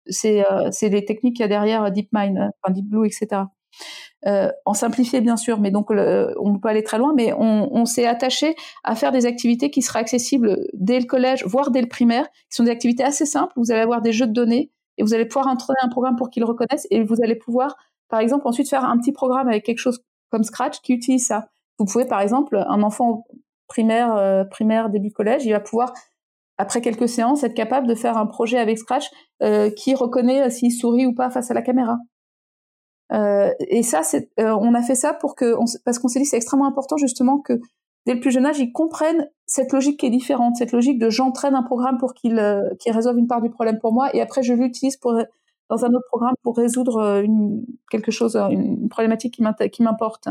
C'est 0.06 0.44
euh, 0.50 0.70
les 0.82 1.04
techniques 1.04 1.36
qu'il 1.36 1.42
y 1.42 1.44
a 1.44 1.48
derrière 1.48 1.90
DeepMind, 1.90 2.50
enfin 2.62 2.72
Deep 2.72 2.86
Blue, 2.86 3.06
etc. 3.06 3.42
Euh, 4.26 4.50
en 4.66 4.74
simplifié 4.74 5.20
bien 5.20 5.36
sûr, 5.36 5.58
mais 5.58 5.70
donc 5.70 5.90
on 5.90 6.58
peut 6.58 6.68
aller 6.68 6.82
très 6.82 6.98
loin, 6.98 7.14
mais 7.16 7.32
on, 7.32 7.70
on 7.72 7.84
s'est 7.86 8.06
attaché 8.06 8.54
à 8.84 8.94
faire 8.94 9.12
des 9.12 9.24
activités 9.24 9.70
qui 9.70 9.80
seraient 9.80 10.00
accessibles 10.00 10.68
dès 10.74 11.00
le 11.00 11.06
collège, 11.06 11.44
voire 11.46 11.70
dès 11.70 11.80
le 11.80 11.88
primaire, 11.88 12.26
qui 12.50 12.56
sont 12.56 12.64
des 12.64 12.70
activités 12.70 13.02
assez 13.02 13.24
simples. 13.24 13.52
Vous 13.56 13.72
allez 13.72 13.80
avoir 13.80 14.02
des 14.02 14.12
jeux 14.12 14.26
de 14.26 14.32
données 14.32 14.70
vous 15.02 15.14
allez 15.14 15.26
pouvoir 15.26 15.48
introduire 15.48 15.84
un 15.84 15.88
programme 15.88 16.16
pour 16.16 16.30
qu'ils 16.30 16.44
reconnaissent 16.44 16.86
et 16.90 17.02
vous 17.02 17.16
allez 17.22 17.36
pouvoir, 17.36 17.76
par 18.08 18.20
exemple, 18.20 18.46
ensuite 18.46 18.68
faire 18.68 18.84
un 18.84 18.98
petit 18.98 19.12
programme 19.12 19.48
avec 19.48 19.64
quelque 19.64 19.78
chose 19.78 20.02
comme 20.30 20.44
Scratch 20.44 20.80
qui 20.80 20.92
utilise 20.92 21.26
ça. 21.26 21.48
Vous 21.78 21.84
pouvez, 21.84 22.06
par 22.06 22.20
exemple, 22.20 22.56
un 22.56 22.82
enfant 22.82 23.24
primaire, 23.68 24.14
euh, 24.16 24.44
primaire, 24.44 24.90
début 24.90 25.10
collège, 25.10 25.44
il 25.46 25.52
va 25.52 25.60
pouvoir, 25.60 25.92
après 26.58 26.80
quelques 26.80 27.08
séances, 27.08 27.42
être 27.42 27.54
capable 27.54 27.86
de 27.86 27.94
faire 27.94 28.16
un 28.16 28.26
projet 28.26 28.58
avec 28.58 28.78
Scratch 28.78 29.10
euh, 29.42 29.70
qui 29.70 29.94
reconnaît 29.94 30.42
euh, 30.42 30.50
s'il 30.50 30.72
sourit 30.72 31.06
ou 31.06 31.14
pas 31.14 31.30
face 31.30 31.50
à 31.50 31.54
la 31.54 31.62
caméra. 31.62 31.98
et 33.10 33.82
ça, 33.82 34.00
on 34.38 34.74
a 34.74 34.82
fait 34.82 34.94
ça 34.94 35.12
pour 35.12 35.34
que, 35.34 35.54
parce 35.84 35.98
qu'on 35.98 36.08
s'est 36.08 36.18
dit 36.18 36.24
c'est 36.24 36.36
extrêmement 36.36 36.66
important 36.66 36.96
justement 36.96 37.40
que 37.40 37.54
dès 38.06 38.14
le 38.14 38.20
plus 38.20 38.30
jeune 38.30 38.46
âge, 38.46 38.58
ils 38.58 38.72
comprennent 38.72 39.28
cette 39.46 39.72
logique 39.72 40.00
qui 40.00 40.06
est 40.06 40.10
différente, 40.10 40.56
cette 40.56 40.72
logique 40.72 40.98
de 40.98 41.10
j'entraîne 41.10 41.54
un 41.54 41.62
programme 41.62 41.98
pour 41.98 42.14
qu'il 42.14 42.38
résolve 42.86 43.18
une 43.18 43.26
part 43.26 43.42
du 43.42 43.50
problème 43.50 43.78
pour 43.78 43.92
moi, 43.92 44.14
et 44.14 44.20
après 44.20 44.42
je 44.42 44.54
l'utilise 44.54 44.96
pour 44.96 45.14
dans 45.68 45.84
un 45.84 45.88
autre 45.88 46.06
programme 46.08 46.34
pour 46.42 46.56
résoudre 46.56 47.22
une, 47.24 47.64
quelque 47.90 48.10
chose, 48.10 48.36
une 48.36 48.88
problématique 48.88 49.34
qui 49.72 49.82
m'importe. 49.82 50.28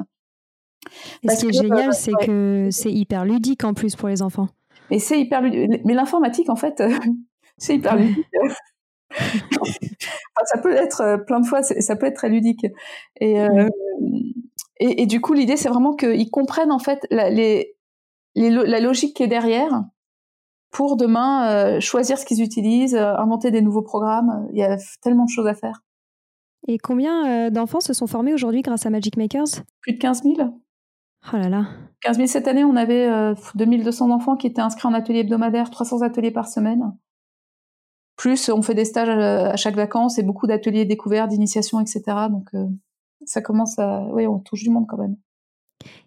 Et 1.23 1.29
ce 1.29 1.39
qui 1.39 1.47
est 1.47 1.61
génial, 1.61 1.89
euh, 1.89 1.93
c'est 1.93 2.11
que 2.25 2.69
c'est 2.71 2.91
hyper 2.91 3.25
ludique 3.25 3.63
en 3.63 3.73
plus 3.73 3.95
pour 3.95 4.09
les 4.09 4.21
enfants. 4.21 4.49
Et 4.89 4.99
c'est 4.99 5.19
hyper 5.19 5.41
ludique. 5.41 5.81
Mais 5.85 5.93
l'informatique, 5.93 6.49
en 6.49 6.55
fait, 6.55 6.83
c'est 7.57 7.75
hyper 7.75 7.95
ludique. 7.95 8.25
ça 10.45 10.57
peut 10.61 10.75
être 10.75 11.01
euh, 11.01 11.17
plein 11.17 11.39
de 11.39 11.45
fois, 11.45 11.61
ça 11.63 11.95
peut 11.95 12.05
être 12.05 12.15
très 12.15 12.29
ludique. 12.29 12.65
Et, 13.19 13.41
euh, 13.41 13.67
et, 14.81 15.05
du 15.05 15.21
coup, 15.21 15.33
l'idée, 15.33 15.57
c'est 15.57 15.69
vraiment 15.69 15.95
qu'ils 15.95 16.29
comprennent 16.31 16.71
en 16.71 16.79
fait 16.79 17.05
la, 17.11 17.29
les, 17.29 17.75
la 18.35 18.79
logique 18.79 19.15
qui 19.15 19.23
est 19.23 19.27
derrière 19.27 19.83
pour 20.71 20.97
demain 20.97 21.79
choisir 21.79 22.17
ce 22.17 22.25
qu'ils 22.25 22.41
utilisent, 22.41 22.95
inventer 22.95 23.51
des 23.51 23.61
nouveaux 23.61 23.81
programmes. 23.81 24.47
Il 24.51 24.57
y 24.57 24.63
a 24.63 24.77
tellement 25.01 25.25
de 25.25 25.29
choses 25.29 25.47
à 25.47 25.53
faire. 25.53 25.83
Et 26.67 26.77
combien 26.77 27.51
d'enfants 27.51 27.79
se 27.79 27.93
sont 27.93 28.07
formés 28.07 28.33
aujourd'hui 28.33 28.61
grâce 28.61 28.85
à 28.85 28.89
Magic 28.89 29.17
Makers? 29.17 29.63
Plus 29.81 29.93
de 29.93 29.97
15 29.99 30.23
000. 30.23 30.35
Oh 31.33 31.37
là 31.37 31.49
là. 31.49 31.67
15 32.01 32.17
000 32.17 32.27
cette 32.27 32.47
année, 32.47 32.63
on 32.63 32.75
avait 32.75 33.07
euh, 33.07 33.35
2200 33.55 34.09
enfants 34.09 34.35
qui 34.35 34.47
étaient 34.47 34.61
inscrits 34.61 34.87
en 34.87 34.93
atelier 34.93 35.19
hebdomadaire, 35.19 35.69
300 35.69 36.01
ateliers 36.01 36.31
par 36.31 36.47
semaine. 36.47 36.97
Plus 38.17 38.49
on 38.49 38.61
fait 38.61 38.73
des 38.73 38.85
stages 38.85 39.09
à, 39.09 39.55
chaque 39.55 39.75
vacances 39.75 40.17
et 40.17 40.23
beaucoup 40.23 40.47
d'ateliers 40.47 40.85
découverts, 40.85 41.27
d'initiation, 41.27 41.79
etc. 41.79 42.01
Donc 42.29 42.49
ça 43.25 43.41
commence 43.41 43.77
à, 43.79 44.07
oui, 44.11 44.27
on 44.27 44.39
touche 44.39 44.63
du 44.63 44.69
monde 44.69 44.85
quand 44.87 44.97
même. 44.97 45.15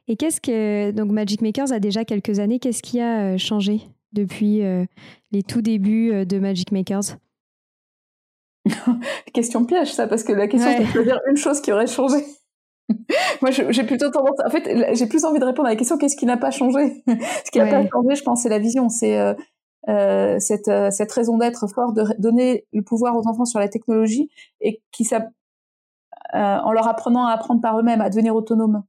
Et 0.06 0.16
qu'est-ce 0.16 0.40
que 0.40 0.90
donc 0.92 1.10
Magic 1.10 1.42
Makers 1.42 1.72
a 1.72 1.80
déjà 1.80 2.04
quelques 2.04 2.38
années 2.38 2.58
Qu'est-ce 2.58 2.82
qui 2.82 3.00
a 3.00 3.36
changé 3.38 3.80
depuis 4.12 4.62
les 5.32 5.42
tout 5.42 5.62
débuts 5.62 6.24
de 6.24 6.38
Magic 6.38 6.70
Makers? 6.70 7.16
Question 9.34 9.64
piège, 9.64 9.92
ça, 9.92 10.06
parce 10.06 10.22
que 10.22 10.32
la 10.32 10.48
question, 10.48 10.70
c'est 10.70 10.98
de 10.98 11.04
dire 11.04 11.20
une 11.28 11.36
chose 11.36 11.60
qui 11.60 11.72
aurait 11.72 11.86
changé. 11.86 12.24
Moi, 13.42 13.50
j'ai 13.50 13.84
plutôt 13.84 14.10
tendance. 14.10 14.38
En 14.44 14.50
fait, 14.50 14.94
j'ai 14.94 15.06
plus 15.06 15.24
envie 15.24 15.38
de 15.38 15.44
répondre 15.44 15.66
à 15.66 15.70
la 15.70 15.76
question 15.76 15.96
qu'est-ce 15.96 16.16
qui 16.16 16.26
n'a 16.26 16.36
pas 16.36 16.50
changé? 16.50 17.02
Ce 17.06 17.50
qui 17.50 17.58
n'a 17.58 17.66
pas 17.66 17.82
changé, 17.82 18.14
je 18.14 18.22
pense, 18.22 18.42
c'est 18.42 18.48
la 18.48 18.58
vision. 18.58 18.88
C'est 18.88 19.18
euh, 19.18 19.34
euh, 19.88 20.38
cette, 20.38 20.68
euh, 20.68 20.90
cette 20.90 21.12
raison 21.12 21.38
d'être 21.38 21.66
forte 21.68 21.94
de 21.96 22.04
donner 22.18 22.66
le 22.72 22.82
pouvoir 22.82 23.16
aux 23.16 23.26
enfants 23.26 23.44
sur 23.44 23.58
la 23.58 23.68
technologie 23.68 24.30
et 24.60 24.82
qui 24.92 25.04
en 26.32 26.72
leur 26.72 26.88
apprenant 26.88 27.26
à 27.26 27.32
apprendre 27.32 27.60
par 27.60 27.78
eux-mêmes, 27.78 28.00
à 28.00 28.10
devenir 28.10 28.34
autonomes. 28.34 28.82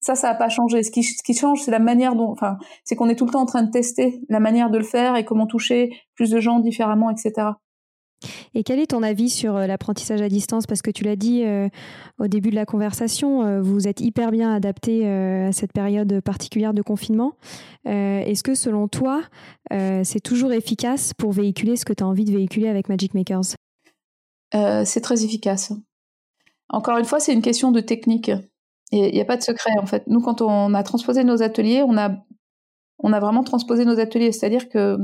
Ça, 0.00 0.14
ça 0.14 0.28
n'a 0.28 0.34
pas 0.34 0.48
changé. 0.48 0.82
Ce 0.82 0.90
qui, 0.90 1.02
ce 1.02 1.22
qui 1.22 1.34
change, 1.34 1.60
c'est 1.62 1.70
la 1.70 1.80
manière 1.80 2.14
dont, 2.14 2.30
enfin, 2.30 2.56
c'est 2.84 2.94
qu'on 2.94 3.08
est 3.08 3.16
tout 3.16 3.26
le 3.26 3.32
temps 3.32 3.42
en 3.42 3.46
train 3.46 3.62
de 3.62 3.70
tester 3.70 4.20
la 4.28 4.40
manière 4.40 4.70
de 4.70 4.78
le 4.78 4.84
faire 4.84 5.16
et 5.16 5.24
comment 5.24 5.46
toucher 5.46 5.90
plus 6.14 6.30
de 6.30 6.40
gens 6.40 6.60
différemment, 6.60 7.10
etc. 7.10 7.50
Et 8.54 8.62
quel 8.64 8.78
est 8.78 8.88
ton 8.88 9.02
avis 9.02 9.30
sur 9.30 9.56
euh, 9.56 9.66
l'apprentissage 9.66 10.20
à 10.20 10.28
distance? 10.28 10.66
Parce 10.66 10.82
que 10.82 10.90
tu 10.90 11.04
l'as 11.04 11.16
dit 11.16 11.44
euh, 11.44 11.68
au 12.18 12.26
début 12.26 12.50
de 12.50 12.54
la 12.54 12.66
conversation, 12.66 13.44
euh, 13.44 13.62
vous 13.62 13.86
êtes 13.86 14.00
hyper 14.00 14.30
bien 14.30 14.52
adapté 14.52 15.08
à 15.08 15.52
cette 15.52 15.72
période 15.72 16.20
particulière 16.20 16.74
de 16.74 16.82
confinement. 16.82 17.34
Est-ce 17.84 18.42
que 18.42 18.54
selon 18.54 18.88
toi, 18.88 19.22
c'est 19.70 20.20
toujours 20.22 20.52
efficace 20.52 21.14
pour 21.14 21.32
véhiculer 21.32 21.76
ce 21.76 21.84
que 21.84 21.92
tu 21.92 22.04
as 22.04 22.06
envie 22.06 22.24
de 22.24 22.32
véhiculer 22.32 22.68
avec 22.68 22.88
Magic 22.88 23.14
Makers? 23.14 23.54
C'est 24.52 25.00
très 25.00 25.24
efficace. 25.24 25.72
Encore 26.68 26.98
une 26.98 27.04
fois, 27.04 27.20
c'est 27.20 27.32
une 27.32 27.42
question 27.42 27.72
de 27.72 27.80
technique. 27.80 28.30
Il 28.90 29.12
n'y 29.12 29.20
a 29.20 29.24
pas 29.24 29.36
de 29.36 29.42
secret 29.42 29.72
en 29.80 29.86
fait. 29.86 30.04
Nous, 30.06 30.20
quand 30.20 30.40
on 30.40 30.74
a 30.74 30.82
transposé 30.82 31.24
nos 31.24 31.42
ateliers, 31.42 31.82
on 31.82 31.96
a, 31.96 32.10
vraiment 33.20 33.42
transposé 33.42 33.84
nos 33.84 34.00
ateliers. 34.00 34.32
C'est-à-dire 34.32 34.68
que 34.68 34.96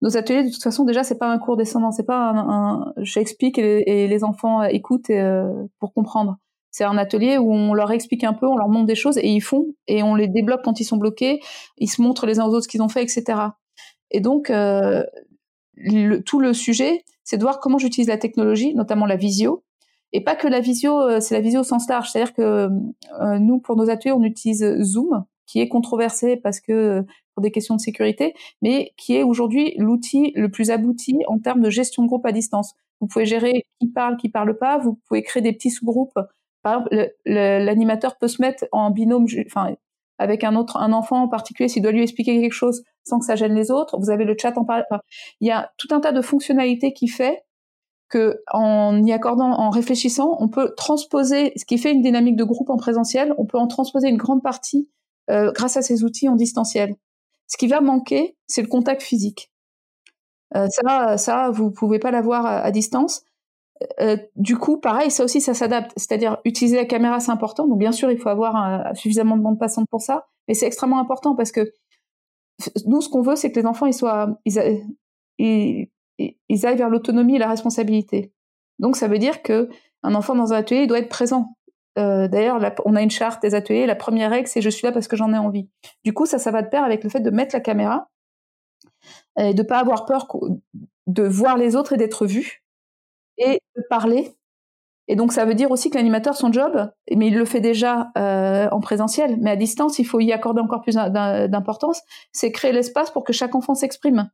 nos 0.00 0.16
ateliers, 0.16 0.44
de 0.44 0.50
toute 0.50 0.62
façon, 0.62 0.84
déjà, 0.84 1.04
c'est 1.04 1.18
pas 1.18 1.30
un 1.30 1.38
cours 1.38 1.56
descendant, 1.56 1.92
c'est 1.92 2.06
pas 2.06 2.32
un, 2.34 2.92
j'explique 2.98 3.58
et, 3.58 4.08
les 4.08 4.24
enfants 4.24 4.62
écoutent 4.62 5.10
euh, 5.10 5.52
pour 5.78 5.92
comprendre. 5.92 6.38
C'est 6.70 6.84
un 6.84 6.96
atelier 6.96 7.36
où 7.36 7.52
on 7.52 7.74
leur 7.74 7.92
explique 7.92 8.24
un 8.24 8.32
peu, 8.32 8.46
on 8.46 8.56
leur 8.56 8.68
montre 8.68 8.86
des 8.86 8.94
choses 8.94 9.18
et 9.18 9.28
ils 9.28 9.42
font 9.42 9.66
et 9.86 10.02
on 10.02 10.14
les 10.14 10.26
débloque 10.26 10.62
quand 10.64 10.80
ils 10.80 10.84
sont 10.84 10.96
bloqués. 10.96 11.40
Ils 11.76 11.88
se 11.88 12.00
montrent 12.00 12.26
les 12.26 12.40
uns 12.40 12.46
aux 12.46 12.54
autres 12.54 12.64
ce 12.64 12.68
qu'ils 12.68 12.82
ont 12.82 12.88
fait, 12.88 13.02
etc. 13.02 13.38
Et 14.10 14.20
donc, 14.20 14.48
euh, 14.48 15.04
tout 16.24 16.40
le 16.40 16.54
sujet, 16.54 17.04
c'est 17.24 17.36
de 17.36 17.42
voir 17.42 17.60
comment 17.60 17.78
j'utilise 17.78 18.08
la 18.08 18.18
technologie, 18.18 18.74
notamment 18.74 19.06
la 19.06 19.16
visio. 19.16 19.64
Et 20.12 20.22
pas 20.22 20.36
que 20.36 20.48
la 20.48 20.60
visio, 20.60 21.00
euh, 21.00 21.20
c'est 21.20 21.34
la 21.34 21.40
visio 21.40 21.60
au 21.60 21.64
sens 21.64 21.88
large. 21.88 22.10
C'est-à-dire 22.10 22.34
que 22.34 22.68
nous, 23.38 23.58
pour 23.58 23.76
nos 23.76 23.88
ateliers, 23.90 24.12
on 24.12 24.22
utilise 24.22 24.64
Zoom, 24.82 25.24
qui 25.46 25.60
est 25.60 25.68
controversé 25.68 26.36
parce 26.36 26.60
que 26.60 27.04
pour 27.34 27.42
des 27.42 27.50
questions 27.50 27.76
de 27.76 27.80
sécurité, 27.80 28.34
mais 28.60 28.92
qui 28.96 29.16
est 29.16 29.22
aujourd'hui 29.22 29.74
l'outil 29.78 30.32
le 30.34 30.50
plus 30.50 30.70
abouti 30.70 31.18
en 31.28 31.38
termes 31.38 31.62
de 31.62 31.70
gestion 31.70 32.02
de 32.02 32.08
groupe 32.08 32.26
à 32.26 32.32
distance. 32.32 32.74
Vous 33.00 33.06
pouvez 33.06 33.26
gérer 33.26 33.64
qui 33.80 33.88
parle, 33.88 34.16
qui 34.16 34.28
parle 34.28 34.56
pas. 34.56 34.78
Vous 34.78 34.98
pouvez 35.08 35.22
créer 35.22 35.42
des 35.42 35.52
petits 35.52 35.70
sous-groupes. 35.70 36.18
Par 36.62 36.86
exemple, 36.86 37.12
l'animateur 37.24 38.16
peut 38.16 38.28
se 38.28 38.40
mettre 38.40 38.64
en 38.70 38.90
binôme, 38.90 39.26
enfin, 39.46 39.74
avec 40.18 40.44
un 40.44 40.54
autre, 40.54 40.76
un 40.76 40.92
enfant 40.92 41.22
en 41.22 41.28
particulier, 41.28 41.68
s'il 41.68 41.82
doit 41.82 41.90
lui 41.90 42.02
expliquer 42.02 42.40
quelque 42.40 42.52
chose 42.52 42.84
sans 43.04 43.18
que 43.18 43.24
ça 43.24 43.34
gêne 43.34 43.54
les 43.54 43.70
autres. 43.70 43.98
Vous 43.98 44.10
avez 44.10 44.24
le 44.24 44.36
chat 44.40 44.56
en 44.56 44.64
parle. 44.64 44.84
il 45.40 45.48
y 45.48 45.50
a 45.50 45.72
tout 45.78 45.88
un 45.90 46.00
tas 46.00 46.12
de 46.12 46.22
fonctionnalités 46.22 46.92
qui 46.92 47.08
fait 47.08 47.42
en 48.52 49.02
y 49.04 49.12
accordant, 49.12 49.50
en 49.52 49.70
réfléchissant, 49.70 50.36
on 50.40 50.48
peut 50.48 50.74
transposer 50.76 51.52
ce 51.56 51.64
qui 51.64 51.78
fait 51.78 51.92
une 51.92 52.02
dynamique 52.02 52.36
de 52.36 52.44
groupe 52.44 52.70
en 52.70 52.76
présentiel. 52.76 53.34
On 53.38 53.46
peut 53.46 53.58
en 53.58 53.66
transposer 53.66 54.08
une 54.08 54.16
grande 54.16 54.42
partie 54.42 54.88
euh, 55.30 55.52
grâce 55.52 55.76
à 55.76 55.82
ces 55.82 56.04
outils 56.04 56.28
en 56.28 56.36
distanciel. 56.36 56.94
Ce 57.46 57.56
qui 57.56 57.66
va 57.68 57.80
manquer, 57.80 58.36
c'est 58.46 58.62
le 58.62 58.68
contact 58.68 59.02
physique. 59.02 59.50
Euh, 60.56 60.66
ça, 60.68 61.16
ça, 61.16 61.50
vous 61.50 61.70
pouvez 61.70 61.98
pas 61.98 62.10
l'avoir 62.10 62.44
à, 62.46 62.70
distance. 62.70 63.24
Euh, 64.00 64.16
du 64.36 64.56
coup, 64.56 64.78
pareil, 64.78 65.10
ça 65.10 65.24
aussi, 65.24 65.40
ça 65.40 65.54
s'adapte. 65.54 65.92
C'est-à-dire, 65.96 66.38
utiliser 66.44 66.76
la 66.76 66.84
caméra, 66.84 67.20
c'est 67.20 67.30
important. 67.30 67.66
Donc, 67.66 67.78
bien 67.78 67.92
sûr, 67.92 68.10
il 68.10 68.18
faut 68.18 68.28
avoir 68.28 68.94
suffisamment 68.96 69.36
de 69.36 69.42
bande 69.42 69.58
passante 69.58 69.88
pour 69.90 70.02
ça, 70.02 70.26
mais 70.48 70.54
c'est 70.54 70.66
extrêmement 70.66 70.98
important 70.98 71.34
parce 71.34 71.52
que 71.52 71.72
nous, 72.86 73.00
ce 73.00 73.08
qu'on 73.08 73.22
veut, 73.22 73.36
c'est 73.36 73.50
que 73.50 73.60
les 73.60 73.66
enfants, 73.66 73.86
ils 73.86 73.94
soient, 73.94 74.38
aillent 76.18 76.76
vers 76.76 76.90
l'autonomie 76.90 77.36
et 77.36 77.38
la 77.38 77.48
responsabilité. 77.48 78.32
Donc, 78.78 78.96
ça 78.96 79.08
veut 79.08 79.18
dire 79.18 79.42
que 79.42 79.68
un 80.02 80.14
enfant 80.14 80.34
dans 80.34 80.52
un 80.52 80.56
atelier, 80.56 80.82
il 80.82 80.86
doit 80.86 80.98
être 80.98 81.08
présent. 81.08 81.56
Euh, 81.98 82.26
d'ailleurs, 82.26 82.58
on 82.84 82.96
a 82.96 83.02
une 83.02 83.10
charte 83.10 83.42
des 83.42 83.54
ateliers. 83.54 83.86
La 83.86 83.94
première 83.94 84.30
règle, 84.30 84.48
c'est 84.48 84.62
je 84.62 84.70
suis 84.70 84.86
là 84.86 84.92
parce 84.92 85.08
que 85.08 85.16
j'en 85.16 85.32
ai 85.32 85.38
envie. 85.38 85.68
Du 86.04 86.12
coup, 86.12 86.26
ça, 86.26 86.38
ça 86.38 86.50
va 86.50 86.62
de 86.62 86.68
pair 86.68 86.84
avec 86.84 87.04
le 87.04 87.10
fait 87.10 87.20
de 87.20 87.30
mettre 87.30 87.54
la 87.54 87.60
caméra 87.60 88.08
et 89.38 89.54
de 89.54 89.62
pas 89.62 89.78
avoir 89.78 90.06
peur 90.06 90.26
de 91.06 91.22
voir 91.22 91.56
les 91.56 91.76
autres 91.76 91.92
et 91.92 91.96
d'être 91.96 92.26
vu 92.26 92.62
et 93.38 93.60
de 93.76 93.82
parler. 93.88 94.36
Et 95.08 95.16
donc, 95.16 95.32
ça 95.32 95.44
veut 95.44 95.54
dire 95.54 95.70
aussi 95.70 95.90
que 95.90 95.96
l'animateur, 95.96 96.36
son 96.36 96.52
job, 96.52 96.90
mais 97.14 97.26
il 97.26 97.36
le 97.36 97.44
fait 97.44 97.60
déjà 97.60 98.12
euh, 98.16 98.68
en 98.70 98.80
présentiel, 98.80 99.36
mais 99.40 99.50
à 99.50 99.56
distance, 99.56 99.98
il 99.98 100.04
faut 100.04 100.20
y 100.20 100.32
accorder 100.32 100.60
encore 100.60 100.80
plus 100.80 100.94
d'importance, 100.94 102.02
c'est 102.30 102.52
créer 102.52 102.72
l'espace 102.72 103.10
pour 103.10 103.24
que 103.24 103.32
chaque 103.32 103.54
enfant 103.54 103.74
s'exprime. 103.74 104.30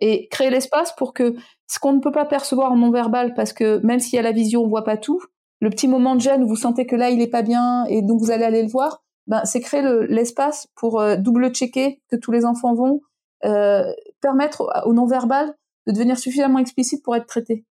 Et 0.00 0.28
créer 0.28 0.50
l'espace 0.50 0.92
pour 0.96 1.12
que 1.12 1.34
ce 1.66 1.78
qu'on 1.78 1.92
ne 1.92 2.00
peut 2.00 2.12
pas 2.12 2.24
percevoir 2.24 2.72
en 2.72 2.76
non-verbal, 2.76 3.34
parce 3.34 3.52
que 3.52 3.84
même 3.84 4.00
s'il 4.00 4.16
y 4.16 4.18
a 4.18 4.22
la 4.22 4.32
vision, 4.32 4.62
on 4.62 4.68
voit 4.68 4.84
pas 4.84 4.96
tout, 4.96 5.20
le 5.60 5.70
petit 5.70 5.88
moment 5.88 6.14
de 6.14 6.20
gêne 6.20 6.42
où 6.44 6.48
vous 6.48 6.56
sentez 6.56 6.86
que 6.86 6.96
là 6.96 7.10
il 7.10 7.20
est 7.20 7.30
pas 7.30 7.42
bien 7.42 7.84
et 7.86 8.02
donc 8.02 8.20
vous 8.20 8.30
allez 8.30 8.44
aller 8.44 8.62
le 8.62 8.68
voir, 8.68 9.02
ben 9.26 9.44
c'est 9.44 9.60
créer 9.60 9.82
l'espace 10.08 10.68
pour 10.74 11.00
euh, 11.00 11.16
double 11.16 11.52
checker 11.52 12.00
que 12.10 12.16
tous 12.16 12.32
les 12.32 12.44
enfants 12.44 12.74
vont, 12.74 13.00
euh, 13.44 13.92
permettre 14.20 14.68
au 14.84 14.92
non-verbal 14.92 15.54
de 15.86 15.92
devenir 15.92 16.18
suffisamment 16.18 16.58
explicite 16.58 17.02
pour 17.04 17.16
être 17.16 17.26
traité. 17.26 17.64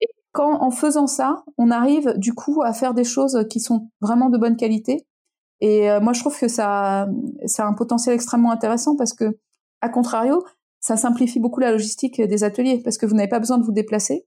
Et 0.00 0.08
quand 0.32 0.62
en 0.62 0.70
faisant 0.70 1.06
ça, 1.06 1.44
on 1.56 1.70
arrive 1.70 2.14
du 2.16 2.34
coup 2.34 2.62
à 2.62 2.72
faire 2.72 2.94
des 2.94 3.04
choses 3.04 3.46
qui 3.50 3.60
sont 3.60 3.90
vraiment 4.00 4.30
de 4.30 4.38
bonne 4.38 4.56
qualité. 4.56 5.06
Et 5.60 5.90
euh, 5.90 6.00
moi 6.00 6.12
je 6.12 6.20
trouve 6.20 6.38
que 6.38 6.48
ça, 6.48 7.08
ça 7.46 7.64
a 7.64 7.68
un 7.68 7.74
potentiel 7.74 8.14
extrêmement 8.14 8.52
intéressant 8.52 8.96
parce 8.96 9.12
que, 9.12 9.38
à 9.80 9.88
contrario, 9.88 10.44
ça 10.80 10.96
simplifie 10.96 11.40
beaucoup 11.40 11.60
la 11.60 11.72
logistique 11.72 12.20
des 12.20 12.44
ateliers 12.44 12.80
parce 12.82 12.98
que 12.98 13.06
vous 13.06 13.14
n'avez 13.14 13.28
pas 13.28 13.40
besoin 13.40 13.58
de 13.58 13.64
vous 13.64 13.72
déplacer 13.72 14.26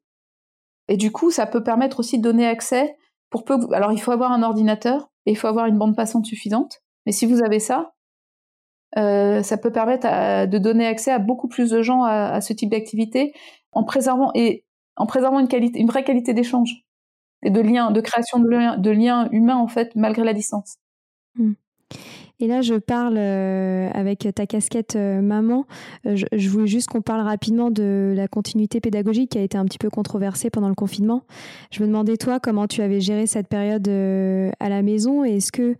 et 0.91 0.97
du 0.97 1.11
coup, 1.11 1.31
ça 1.31 1.45
peut 1.45 1.63
permettre 1.63 1.99
aussi 1.99 2.17
de 2.17 2.23
donner 2.23 2.45
accès 2.45 2.97
pour 3.29 3.45
peu. 3.45 3.57
Alors, 3.73 3.93
il 3.93 4.01
faut 4.01 4.11
avoir 4.11 4.33
un 4.33 4.43
ordinateur 4.43 5.09
et 5.25 5.31
il 5.31 5.35
faut 5.35 5.47
avoir 5.47 5.67
une 5.67 5.77
bande 5.77 5.95
passante 5.95 6.25
suffisante. 6.25 6.81
Mais 7.05 7.13
si 7.13 7.25
vous 7.25 7.41
avez 7.41 7.59
ça, 7.59 7.93
euh, 8.97 9.41
ça 9.41 9.57
peut 9.57 9.71
permettre 9.71 10.47
de 10.47 10.57
donner 10.57 10.85
accès 10.85 11.11
à 11.11 11.19
beaucoup 11.19 11.47
plus 11.47 11.69
de 11.69 11.81
gens 11.81 12.03
à, 12.03 12.41
ce 12.41 12.51
type 12.51 12.69
d'activité 12.69 13.33
en 13.71 13.85
préservant 13.85 14.31
et 14.35 14.65
en 14.97 15.05
préservant 15.05 15.39
une 15.39 15.87
vraie 15.87 16.03
qualité 16.03 16.33
d'échange 16.33 16.85
et 17.41 17.49
de 17.49 17.61
lien, 17.61 17.91
de 17.91 18.01
création 18.01 18.39
de 18.39 18.49
liens, 18.49 18.77
de 18.77 18.91
liens 18.91 19.29
humains 19.31 19.55
en 19.55 19.67
fait 19.67 19.95
malgré 19.95 20.25
la 20.25 20.33
distance. 20.33 20.75
Mmh. 21.35 21.53
Et 22.41 22.47
là, 22.47 22.61
je 22.61 22.73
parle 22.73 23.17
euh, 23.17 23.87
avec 23.93 24.27
ta 24.33 24.47
casquette 24.47 24.95
euh, 24.95 25.21
maman. 25.21 25.65
Euh, 26.07 26.15
je, 26.15 26.49
voulais 26.49 26.65
juste 26.65 26.87
qu'on 26.87 27.03
parle 27.03 27.21
rapidement 27.21 27.69
de 27.69 28.15
la 28.17 28.27
continuité 28.27 28.81
pédagogique 28.81 29.31
qui 29.31 29.37
a 29.37 29.41
été 29.41 29.59
un 29.59 29.65
petit 29.65 29.77
peu 29.77 29.91
controversée 29.91 30.49
pendant 30.49 30.67
le 30.67 30.73
confinement. 30.73 31.21
Je 31.69 31.83
me 31.83 31.87
demandais, 31.87 32.17
toi, 32.17 32.39
comment 32.39 32.65
tu 32.65 32.81
avais 32.81 32.99
géré 32.99 33.27
cette 33.27 33.47
période 33.47 33.87
à 33.87 34.69
la 34.69 34.81
maison? 34.81 35.23
Et 35.23 35.37
est-ce 35.37 35.51
que, 35.51 35.75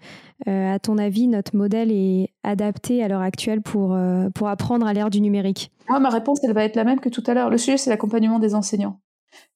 à 0.46 0.78
ton 0.78 1.00
avis, 1.00 1.28
notre 1.28 1.56
modèle 1.56 1.92
est 1.92 2.30
adapté 2.44 3.04
à 3.04 3.08
l'heure 3.08 3.22
actuelle 3.22 3.62
pour, 3.62 3.98
pour 4.36 4.48
apprendre 4.48 4.86
à 4.86 4.94
l'ère 4.94 5.10
du 5.10 5.20
numérique? 5.20 5.72
Moi, 5.90 6.00
ma 6.00 6.10
réponse, 6.10 6.44
elle 6.44 6.54
va 6.54 6.64
être 6.64 6.76
la 6.76 6.84
même 6.84 7.00
que 7.00 7.10
tout 7.10 7.24
à 7.26 7.34
l'heure. 7.34 7.50
Le 7.50 7.58
sujet, 7.58 7.78
c'est 7.78 7.90
l'accompagnement 7.90 8.38
des 8.38 8.54
enseignants. 8.54 9.00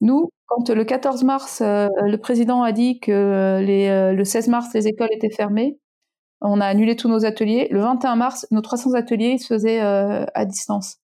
Nous, 0.01 0.29
quand 0.47 0.69
le 0.69 0.83
14 0.83 1.23
mars, 1.23 1.61
le 1.61 2.15
président 2.17 2.63
a 2.63 2.71
dit 2.71 2.99
que 2.99 3.61
le 3.61 4.23
16 4.23 4.47
mars, 4.47 4.69
les 4.73 4.87
écoles 4.87 5.09
étaient 5.11 5.29
fermées, 5.29 5.77
on 6.45 6.61
a 6.61 6.65
annulé 6.65 6.95
tous 6.95 7.09
nos 7.09 7.25
ateliers. 7.25 7.67
Le 7.71 7.81
21 7.81 8.15
mars, 8.15 8.47
nos 8.51 8.61
300 8.61 8.93
ateliers 8.93 9.37
se 9.37 9.47
faisaient 9.47 9.81
euh, 9.81 10.25
à 10.33 10.45
distance. 10.45 10.97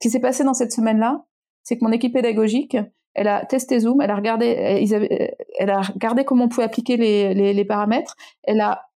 Ce 0.00 0.08
qui 0.08 0.10
s'est 0.10 0.20
passé 0.20 0.44
dans 0.44 0.54
cette 0.54 0.72
semaine-là, 0.72 1.24
c'est 1.62 1.78
que 1.78 1.84
mon 1.84 1.92
équipe 1.92 2.12
pédagogique, 2.12 2.76
elle 3.14 3.28
a 3.28 3.44
testé 3.44 3.78
Zoom, 3.80 4.00
elle 4.00 4.10
a 4.10 4.16
regardé, 4.16 4.46
elle 5.58 5.70
a 5.70 5.82
regardé 5.82 6.24
comment 6.24 6.44
on 6.44 6.48
pouvait 6.48 6.64
appliquer 6.64 6.96
les, 6.96 7.64
paramètres, 7.64 8.16
elle 8.42 8.60
a 8.60 8.88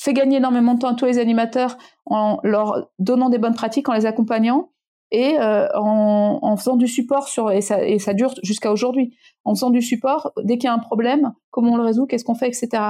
fait 0.00 0.12
gagner 0.12 0.36
énormément 0.36 0.74
de 0.74 0.78
temps 0.78 0.88
à 0.88 0.94
tous 0.94 1.06
les 1.06 1.18
animateurs 1.18 1.76
en 2.06 2.38
leur 2.44 2.88
donnant 2.98 3.28
des 3.30 3.38
bonnes 3.38 3.54
pratiques, 3.54 3.88
en 3.88 3.94
les 3.94 4.06
accompagnant 4.06 4.70
et 5.10 5.38
euh, 5.40 5.66
en, 5.74 6.56
faisant 6.56 6.76
du 6.76 6.86
support 6.86 7.28
sur 7.28 7.50
et 7.50 7.60
ça, 7.60 7.82
et 7.84 7.98
ça 7.98 8.14
dure 8.14 8.34
jusqu'à 8.42 8.70
aujourd'hui 8.70 9.16
en 9.44 9.54
faisant 9.54 9.70
du 9.70 9.80
support 9.80 10.32
dès 10.44 10.58
qu'il 10.58 10.64
y 10.64 10.70
a 10.70 10.74
un 10.74 10.78
problème 10.78 11.32
comment 11.50 11.72
on 11.72 11.76
le 11.76 11.82
résout 11.82 12.06
qu'est-ce 12.06 12.24
qu'on 12.24 12.34
fait 12.34 12.48
etc 12.48 12.82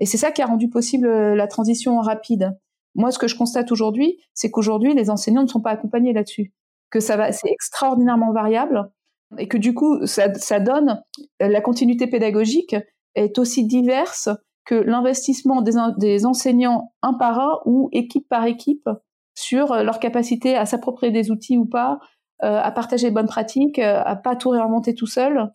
et 0.00 0.06
c'est 0.06 0.18
ça 0.18 0.30
qui 0.30 0.42
a 0.42 0.46
rendu 0.46 0.68
possible 0.68 1.06
euh, 1.06 1.34
la 1.34 1.46
transition 1.46 1.98
rapide. 2.00 2.56
Moi, 2.94 3.10
ce 3.10 3.18
que 3.18 3.28
je 3.28 3.36
constate 3.36 3.70
aujourd'hui, 3.72 4.18
c'est 4.34 4.50
qu'aujourd'hui, 4.50 4.94
les 4.94 5.10
enseignants 5.10 5.42
ne 5.42 5.48
sont 5.48 5.60
pas 5.60 5.70
accompagnés 5.70 6.12
là-dessus. 6.12 6.52
que 6.90 7.00
ça 7.00 7.16
va, 7.16 7.32
c'est 7.32 7.50
extraordinairement 7.50 8.32
variable 8.32 8.90
et 9.36 9.46
que 9.46 9.58
du 9.58 9.74
coup, 9.74 10.06
ça, 10.06 10.32
ça 10.34 10.58
donne 10.58 11.02
la 11.38 11.60
continuité 11.60 12.06
pédagogique 12.06 12.76
est 13.14 13.38
aussi 13.38 13.66
diverse 13.66 14.30
que 14.64 14.74
l'investissement 14.74 15.62
des, 15.62 16.26
enseignants 16.26 16.92
un 17.02 17.14
par 17.14 17.38
un 17.38 17.58
ou 17.64 17.88
équipe 17.92 18.28
par 18.28 18.44
équipe 18.44 18.88
sur 19.34 19.74
leur 19.82 19.98
capacité 19.98 20.56
à 20.56 20.66
s'approprier 20.66 21.10
des 21.10 21.30
outils 21.30 21.56
ou 21.56 21.64
pas, 21.64 22.00
euh, 22.42 22.60
à 22.60 22.70
partager 22.70 23.08
de 23.08 23.14
bonnes 23.14 23.28
pratiques, 23.28 23.78
euh, 23.78 24.02
à 24.04 24.14
pas 24.14 24.36
tout 24.36 24.50
réinventer 24.50 24.94
tout 24.94 25.06
seul. 25.06 25.52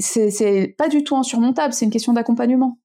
C'est 0.00 0.74
pas 0.78 0.88
du 0.88 1.02
tout 1.02 1.16
insurmontable, 1.16 1.72
c'est 1.72 1.86
une 1.86 1.90
question 1.90 2.12
d'accompagnement. 2.12 2.78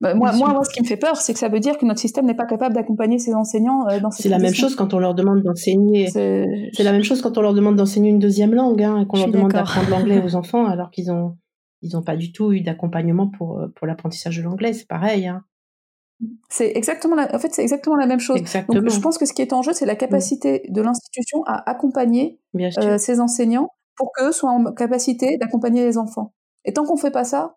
Bah, 0.00 0.14
moi, 0.14 0.32
moi, 0.32 0.64
ce 0.64 0.72
qui 0.72 0.80
me 0.80 0.86
fait 0.86 0.96
peur, 0.96 1.16
c'est 1.16 1.34
que 1.34 1.38
ça 1.38 1.48
veut 1.48 1.60
dire 1.60 1.76
que 1.76 1.84
notre 1.84 2.00
système 2.00 2.24
n'est 2.24 2.34
pas 2.34 2.46
capable 2.46 2.74
d'accompagner 2.74 3.18
ses 3.18 3.34
enseignants 3.34 3.86
euh, 3.88 4.00
dans 4.00 4.10
C'est 4.10 4.30
la 4.30 4.38
même 4.38 4.54
chose 4.54 4.74
quand 4.74 4.94
on 4.94 4.98
leur 4.98 5.14
demande 5.14 5.42
d'enseigner. 5.42 6.08
C'est 6.08 6.82
la 6.82 6.92
même 6.92 7.04
chose 7.04 7.20
quand 7.20 7.36
on 7.36 7.42
leur 7.42 7.54
demande 7.54 7.76
d'enseigner 7.76 8.10
une 8.10 8.18
deuxième 8.18 8.54
langue, 8.54 8.82
hein, 8.82 9.04
qu'on 9.06 9.18
leur 9.18 9.30
demande 9.30 9.52
d'apprendre 9.52 9.90
l'anglais 9.90 10.20
aux 10.24 10.34
enfants, 10.36 10.66
alors 10.66 10.90
qu'ils 10.90 11.10
ont 11.10 11.36
ils 11.82 11.94
n'ont 11.94 12.02
pas 12.02 12.16
du 12.16 12.30
tout 12.30 12.52
eu 12.52 12.60
d'accompagnement 12.60 13.28
pour 13.28 13.58
euh, 13.58 13.68
pour 13.74 13.86
l'apprentissage 13.86 14.36
de 14.36 14.42
l'anglais. 14.42 14.72
C'est 14.72 14.88
pareil. 14.88 15.26
Hein. 15.26 15.44
C'est 16.50 16.72
exactement 16.76 17.16
la, 17.16 17.34
en 17.34 17.38
fait, 17.38 17.52
c'est 17.52 17.62
exactement 17.62 17.96
la 17.96 18.06
même 18.06 18.20
chose. 18.20 18.36
Exactement. 18.36 18.80
Donc, 18.80 18.90
je 18.90 19.00
pense 19.00 19.16
que 19.16 19.24
ce 19.24 19.32
qui 19.32 19.40
est 19.42 19.52
en 19.52 19.62
jeu, 19.62 19.72
c'est 19.72 19.86
la 19.86 19.96
capacité 19.96 20.62
de 20.68 20.82
l'institution 20.82 21.42
à 21.46 21.68
accompagner 21.70 22.38
euh, 22.54 22.98
ses 22.98 23.20
enseignants 23.20 23.70
pour 23.96 24.12
qu'eux 24.12 24.32
soient 24.32 24.50
en 24.50 24.72
capacité 24.72 25.38
d'accompagner 25.38 25.84
les 25.84 25.96
enfants. 25.96 26.34
Et 26.66 26.74
tant 26.74 26.84
qu'on 26.84 26.98
fait 26.98 27.10
pas 27.10 27.24
ça, 27.24 27.56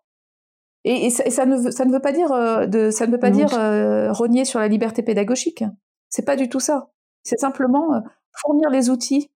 et, 0.84 1.06
et, 1.06 1.10
ça, 1.10 1.46
ne 1.46 1.56
veut, 1.56 1.70
ça 1.70 1.84
ne 1.84 1.92
veut 1.92 2.00
pas 2.00 2.12
dire 2.12 2.30
euh, 2.32 2.66
de, 2.66 2.90
ça 2.90 3.06
ne 3.06 3.12
veut 3.12 3.18
pas 3.18 3.30
dire 3.30 3.48
euh, 3.54 4.12
renier 4.12 4.44
sur 4.44 4.60
la 4.60 4.68
liberté 4.68 5.02
pédagogique. 5.02 5.64
C'est 6.10 6.24
pas 6.24 6.36
du 6.36 6.48
tout 6.48 6.60
ça. 6.60 6.90
C'est 7.22 7.38
simplement 7.38 7.94
euh, 7.94 8.00
fournir 8.42 8.68
les 8.68 8.90
outils 8.90 9.30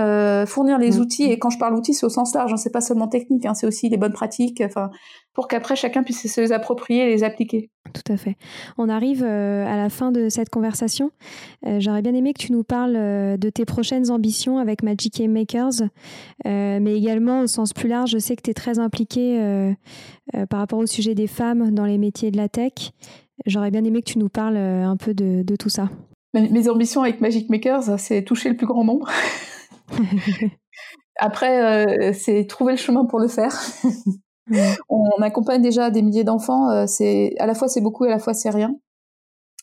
euh, 0.00 0.46
fournir 0.46 0.78
les 0.78 0.92
mmh. 0.92 1.00
outils, 1.00 1.24
et 1.24 1.38
quand 1.38 1.50
je 1.50 1.58
parle 1.58 1.74
outils, 1.74 1.94
c'est 1.94 2.06
au 2.06 2.10
sens 2.10 2.34
large, 2.34 2.52
hein, 2.52 2.56
c'est 2.56 2.72
pas 2.72 2.80
seulement 2.80 3.08
technique, 3.08 3.46
hein, 3.46 3.54
c'est 3.54 3.66
aussi 3.66 3.88
les 3.88 3.96
bonnes 3.96 4.12
pratiques, 4.12 4.62
enfin, 4.64 4.90
pour 5.34 5.48
qu'après 5.48 5.76
chacun 5.76 6.02
puisse 6.02 6.26
se 6.26 6.40
les 6.40 6.52
approprier 6.52 7.04
et 7.04 7.06
les 7.06 7.22
appliquer. 7.22 7.70
Tout 7.92 8.12
à 8.12 8.16
fait. 8.16 8.36
On 8.78 8.88
arrive 8.88 9.24
euh, 9.24 9.66
à 9.66 9.76
la 9.76 9.90
fin 9.90 10.12
de 10.12 10.28
cette 10.28 10.48
conversation. 10.48 11.10
Euh, 11.66 11.80
j'aurais 11.80 12.02
bien 12.02 12.14
aimé 12.14 12.32
que 12.32 12.40
tu 12.40 12.52
nous 12.52 12.64
parles 12.64 12.92
de 12.92 13.50
tes 13.50 13.64
prochaines 13.64 14.10
ambitions 14.10 14.58
avec 14.58 14.82
Magic 14.82 15.18
Game 15.18 15.32
Makers, 15.32 15.88
mais 16.44 16.96
également 16.96 17.40
au 17.40 17.46
sens 17.46 17.72
plus 17.72 17.88
large, 17.88 18.10
je 18.10 18.18
sais 18.18 18.36
que 18.36 18.42
tu 18.42 18.50
es 18.50 18.54
très 18.54 18.78
impliqué 18.78 19.74
par 20.48 20.60
rapport 20.60 20.78
au 20.78 20.86
sujet 20.86 21.14
des 21.14 21.26
femmes 21.26 21.70
dans 21.70 21.84
les 21.84 21.98
métiers 21.98 22.30
de 22.30 22.36
la 22.36 22.48
tech. 22.48 22.92
J'aurais 23.46 23.70
bien 23.70 23.84
aimé 23.84 24.02
que 24.02 24.10
tu 24.10 24.18
nous 24.18 24.28
parles 24.28 24.56
un 24.56 24.96
peu 24.96 25.14
de, 25.14 25.42
de 25.42 25.56
tout 25.56 25.70
ça. 25.70 25.88
Mes 26.32 26.68
ambitions 26.68 27.02
avec 27.02 27.20
Magic 27.20 27.50
Makers, 27.50 27.98
c'est 27.98 28.22
toucher 28.22 28.50
le 28.50 28.56
plus 28.56 28.66
grand 28.66 28.84
nombre. 28.84 29.08
Après, 31.20 32.10
euh, 32.10 32.12
c'est 32.14 32.46
trouver 32.46 32.72
le 32.72 32.78
chemin 32.78 33.04
pour 33.04 33.20
le 33.20 33.28
faire. 33.28 33.54
on 34.88 35.22
accompagne 35.22 35.60
déjà 35.60 35.90
des 35.90 36.02
milliers 36.02 36.24
d'enfants. 36.24 36.70
Euh, 36.70 36.86
c'est 36.86 37.34
à 37.38 37.46
la 37.46 37.54
fois 37.54 37.68
c'est 37.68 37.82
beaucoup, 37.82 38.04
et 38.06 38.08
à 38.08 38.12
la 38.12 38.18
fois 38.18 38.34
c'est 38.34 38.50
rien. 38.50 38.74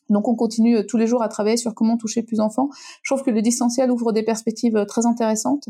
Donc 0.10 0.28
on 0.28 0.36
continue 0.36 0.78
euh, 0.78 0.84
tous 0.88 0.98
les 0.98 1.08
jours 1.08 1.24
à 1.24 1.28
travailler 1.28 1.58
sur 1.58 1.74
comment 1.74 1.98
toucher 1.98 2.22
plus 2.22 2.38
d'enfants. 2.38 2.70
Je 3.02 3.14
trouve 3.14 3.26
que 3.26 3.32
le 3.32 3.42
distanciel 3.42 3.92
ouvre 3.92 4.12
des 4.12 4.24
perspectives 4.24 4.86
très 4.88 5.06
intéressantes. 5.06 5.70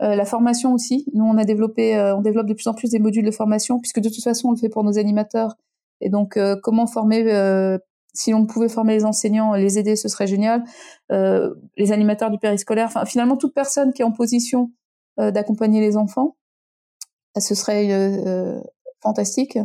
la 0.00 0.24
formation 0.24 0.74
aussi. 0.74 1.06
Nous 1.14 1.24
on 1.24 1.38
a 1.38 1.44
développé, 1.44 1.98
on 2.16 2.20
développe 2.20 2.46
de 2.46 2.54
plus 2.54 2.66
en 2.66 2.74
plus 2.74 2.90
des 2.90 2.98
modules 2.98 3.24
de 3.24 3.30
formation 3.30 3.78
puisque 3.78 4.00
de 4.00 4.08
toute 4.08 4.22
façon 4.22 4.48
on 4.48 4.52
le 4.52 4.58
fait 4.58 4.68
pour 4.68 4.84
nos 4.84 4.98
animateurs. 4.98 5.54
Et 6.00 6.10
donc 6.10 6.38
comment 6.62 6.86
former 6.86 7.78
si 8.14 8.34
on 8.34 8.46
pouvait 8.46 8.68
former 8.68 8.94
les 8.94 9.04
enseignants, 9.04 9.54
les 9.54 9.78
aider, 9.78 9.96
ce 9.96 10.08
serait 10.08 10.26
génial. 10.26 10.64
Euh, 11.10 11.54
les 11.76 11.92
animateurs 11.92 12.30
du 12.30 12.38
périscolaire, 12.38 12.86
enfin 12.86 13.04
finalement 13.04 13.36
toute 13.36 13.54
personne 13.54 13.92
qui 13.92 14.02
est 14.02 14.04
en 14.04 14.12
position 14.12 14.70
euh, 15.18 15.30
d'accompagner 15.30 15.80
les 15.80 15.96
enfants, 15.96 16.36
ce 17.38 17.54
serait 17.54 17.90
euh, 17.92 18.60
fantastique. 19.02 19.58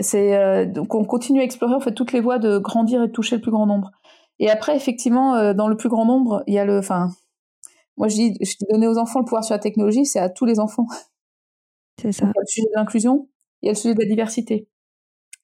C'est 0.00 0.66
donc 0.66 0.94
on 0.94 1.04
continue 1.04 1.40
à 1.40 1.44
explorer 1.44 1.74
en 1.74 1.80
fait 1.80 1.92
toutes 1.92 2.12
les 2.12 2.20
voies 2.20 2.38
de 2.38 2.58
grandir 2.58 3.02
et 3.02 3.08
de 3.08 3.12
toucher 3.12 3.36
le 3.36 3.42
plus 3.42 3.50
grand 3.50 3.66
nombre. 3.66 3.90
Et 4.38 4.48
après 4.48 4.76
effectivement 4.76 5.52
dans 5.54 5.66
le 5.66 5.76
plus 5.76 5.88
grand 5.88 6.04
nombre, 6.04 6.44
il 6.46 6.54
y 6.54 6.58
a 6.60 6.64
le, 6.64 6.78
enfin 6.78 7.10
moi 7.96 8.06
je 8.06 8.14
dis, 8.14 8.36
je 8.40 8.56
dis 8.56 8.64
donner 8.70 8.86
aux 8.86 8.96
enfants 8.96 9.18
le 9.18 9.24
pouvoir 9.24 9.42
sur 9.42 9.54
la 9.54 9.58
technologie, 9.58 10.06
c'est 10.06 10.20
à 10.20 10.30
tous 10.30 10.44
les 10.44 10.60
enfants. 10.60 10.86
C'est 12.00 12.12
ça. 12.12 12.26
il 12.26 12.28
y 12.28 12.30
a 12.30 12.40
le 12.40 12.46
sujet 12.46 12.66
de 12.68 12.78
l'inclusion, 12.78 13.28
il 13.60 13.66
y 13.66 13.68
a 13.70 13.72
le 13.72 13.76
sujet 13.76 13.94
de 13.94 14.00
la 14.00 14.06
diversité. 14.06 14.68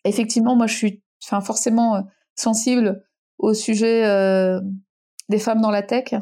Effectivement, 0.05 0.55
moi 0.55 0.69
je 0.69 0.77
suis 0.77 1.04
enfin 1.25 1.41
forcément 1.41 1.97
euh, 1.97 2.01
sensible 2.35 3.05
au 3.39 3.55
sujet 3.55 4.05
euh, 4.05 4.61
des 5.29 5.39
femmes 5.39 5.61
dans 5.61 5.71
la 5.71 5.83
tech. 5.83 6.15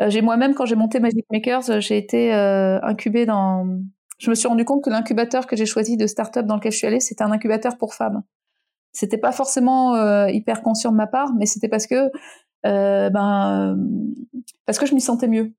Euh, 0.00 0.10
j'ai 0.10 0.22
moi-même 0.22 0.54
quand 0.54 0.66
j'ai 0.66 0.76
monté 0.76 1.00
Magic 1.00 1.24
Makers, 1.30 1.80
j'ai 1.80 1.96
été 1.96 2.32
incubée 2.32 3.26
dans. 3.26 3.66
Je 4.18 4.30
me 4.30 4.34
suis 4.34 4.48
rendu 4.48 4.64
compte 4.64 4.82
que 4.82 4.90
l'incubateur 4.90 5.46
que 5.46 5.56
j'ai 5.56 5.66
choisi 5.66 5.96
de 5.96 6.06
start-up 6.06 6.46
dans 6.46 6.56
lequel 6.56 6.72
je 6.72 6.78
suis 6.78 6.86
allée, 6.86 7.00
c'était 7.00 7.22
un 7.22 7.32
incubateur 7.32 7.76
pour 7.76 7.94
femmes. 7.94 8.22
C'était 8.92 9.18
pas 9.18 9.32
forcément 9.32 10.26
hyper 10.26 10.62
conscient 10.62 10.90
de 10.90 10.96
ma 10.96 11.06
part, 11.06 11.34
mais 11.34 11.44
c'était 11.44 11.68
parce 11.68 11.86
que 11.86 12.10
ben 12.62 13.76
parce 14.64 14.78
que 14.78 14.86
je 14.86 14.94
m'y 14.94 15.02
sentais 15.02 15.28
mieux. 15.28 15.52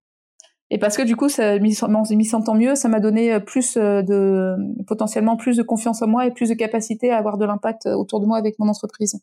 Et 0.70 0.80
parce 0.80 0.97
que 0.97 1.01
du 1.01 1.15
coup, 1.15 1.30
ça 1.30 1.59
m'y 1.59 1.74
sentant 1.74 2.53
mieux, 2.53 2.76
ça 2.76 2.89
m'a 2.89 2.99
donné 2.99 3.34
euh, 3.34 3.39
plus 3.39 3.78
euh, 3.78 4.01
de 4.01 4.55
potentiellement 4.86 5.38
plus 5.38 5.55
de 5.55 5.63
confiance 5.63 6.01
en 6.01 6.07
moi 6.07 6.26
et 6.26 6.32
plus 6.32 6.49
de 6.49 6.55
capacité 6.55 7.09
à 7.09 7.18
avoir 7.18 7.38
de 7.38 7.45
l'impact 7.45 7.86
euh, 7.86 7.95
autour 7.95 8.20
de 8.20 8.26
moi 8.26 8.38
avec 8.38 8.59
mon 8.59 8.68
entreprise. 8.68 9.22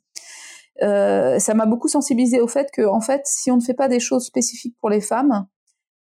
Euh, 0.82 1.38
ça 1.38 1.54
m'a 1.54 1.66
beaucoup 1.66 1.88
sensibilisé 1.88 2.40
au 2.40 2.48
fait 2.48 2.70
que, 2.72 2.86
en 2.86 3.00
fait, 3.00 3.22
si 3.26 3.50
on 3.50 3.56
ne 3.56 3.60
fait 3.60 3.74
pas 3.74 3.88
des 3.88 4.00
choses 4.00 4.24
spécifiques 4.24 4.76
pour 4.80 4.88
les 4.88 5.02
femmes, 5.02 5.46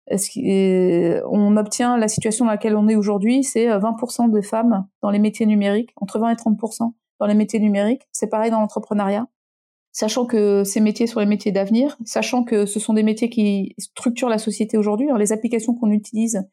on 0.10 1.58
obtient 1.58 1.98
la 1.98 2.08
situation 2.08 2.46
dans 2.46 2.52
laquelle 2.52 2.76
on 2.76 2.88
est 2.88 2.96
aujourd'hui, 2.96 3.44
c'est 3.44 3.68
20% 3.68 4.32
des 4.32 4.42
femmes 4.42 4.88
dans 5.02 5.10
les 5.10 5.20
métiers 5.20 5.46
numériques, 5.46 5.92
entre 5.98 6.18
20 6.18 6.32
et 6.32 6.36
30% 6.36 6.94
dans 7.20 7.26
les 7.26 7.34
métiers 7.34 7.60
numériques. 7.60 8.08
C'est 8.12 8.28
pareil 8.28 8.50
dans 8.50 8.62
l'entrepreneuriat 8.62 9.28
sachant 9.98 10.28
que 10.28 10.64
ces 10.64 10.80
métiers 10.80 11.08
sont 11.08 11.20
les 11.20 11.26
métiers 11.26 11.52
d'avenir, 11.52 11.98
sachant 12.06 12.43
que 12.43 12.68
ce 12.68 12.80
sont 12.80 12.93
des 12.93 13.02
métiers 13.02 13.32
qui 13.32 13.74
structurent 13.80 14.30
la 14.30 14.38
société 14.38 14.78
aujourd'hui. 14.78 15.08
Les 15.18 15.32
applications 15.32 15.74
qu'on 15.74 15.89
utilise 15.89 16.48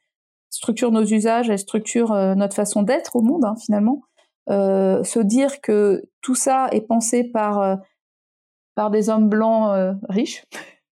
structurent 0.48 0.92
nos 0.92 1.04
usages, 1.04 1.50
elles 1.50 1.58
structurent 1.58 2.12
euh, 2.12 2.34
notre 2.34 2.54
façon 2.54 2.82
d'être 2.82 3.16
au 3.16 3.20
monde 3.20 3.44
hein, 3.44 3.54
finalement. 3.62 4.00
Euh, 4.48 5.04
se 5.04 5.20
dire 5.20 5.60
que 5.60 6.04
tout 6.22 6.34
ça 6.34 6.68
est 6.72 6.80
pensé 6.80 7.22
par 7.22 7.60
euh, 7.60 7.76
par 8.76 8.90
des 8.90 9.10
hommes 9.10 9.28
blancs 9.28 9.94
riches, 10.08 10.46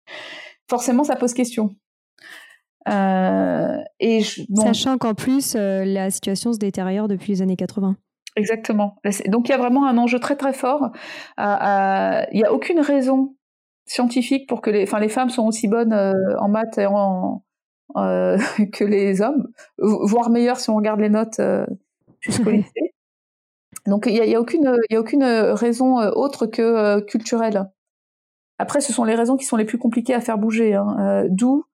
forcément 0.70 1.02
ça 1.02 1.16
pose 1.16 1.34
question. 1.34 1.74
et 2.86 4.22
Sachant 4.54 4.98
qu'en 4.98 5.14
plus 5.14 5.56
la 5.56 6.10
situation 6.12 6.52
se 6.52 6.58
détériore 6.58 7.08
depuis 7.08 7.32
les 7.32 7.42
années 7.42 7.56
80. 7.56 7.96
Exactement. 8.36 8.96
Donc 9.28 9.48
il 9.48 9.52
y 9.52 9.54
a 9.54 9.58
vraiment 9.58 9.86
un 9.86 9.96
enjeu 9.96 10.20
très 10.20 10.36
très 10.36 10.52
fort. 10.52 10.90
il 11.38 12.36
n'y 12.36 12.44
a 12.44 12.52
aucune 12.52 12.80
raison 12.80 13.34
scientifique 13.86 14.48
pour 14.48 14.60
que 14.60 14.70
les, 14.70 14.82
enfin 14.82 14.98
les 14.98 15.08
femmes 15.08 15.30
sont 15.30 15.46
aussi 15.46 15.68
bonnes 15.68 15.92
euh, 15.92 16.12
en 16.38 16.48
maths 16.48 16.76
et 16.78 16.86
en, 16.86 17.42
euh, 17.96 18.36
que 18.72 18.84
les 18.84 19.22
hommes, 19.22 19.48
voire 19.78 20.28
meilleures 20.28 20.60
si 20.60 20.70
on 20.70 20.76
regarde 20.76 21.00
les 21.00 21.08
notes 21.08 21.40
euh, 21.40 21.66
jusqu'au 22.20 22.50
lycée. 22.50 22.94
Donc 23.86 24.06
il 24.06 24.14
n'y 24.14 24.34
a, 24.34 24.36
a, 24.36 24.40
aucune, 24.40 24.76
il 24.90 24.94
y 24.94 24.96
a 24.96 25.00
aucune 25.00 25.24
raison 25.24 25.98
autre 25.98 26.46
que 26.46 27.00
culturelle. 27.00 27.70
Après, 28.58 28.80
ce 28.80 28.92
sont 28.92 29.04
les 29.04 29.14
raisons 29.14 29.36
qui 29.36 29.44
sont 29.44 29.56
les 29.56 29.66
plus 29.66 29.78
compliquées 29.78 30.14
à 30.14 30.20
faire 30.20 30.38
bouger. 30.38 30.74
Hein. 30.74 31.26
D'où, 31.28 31.64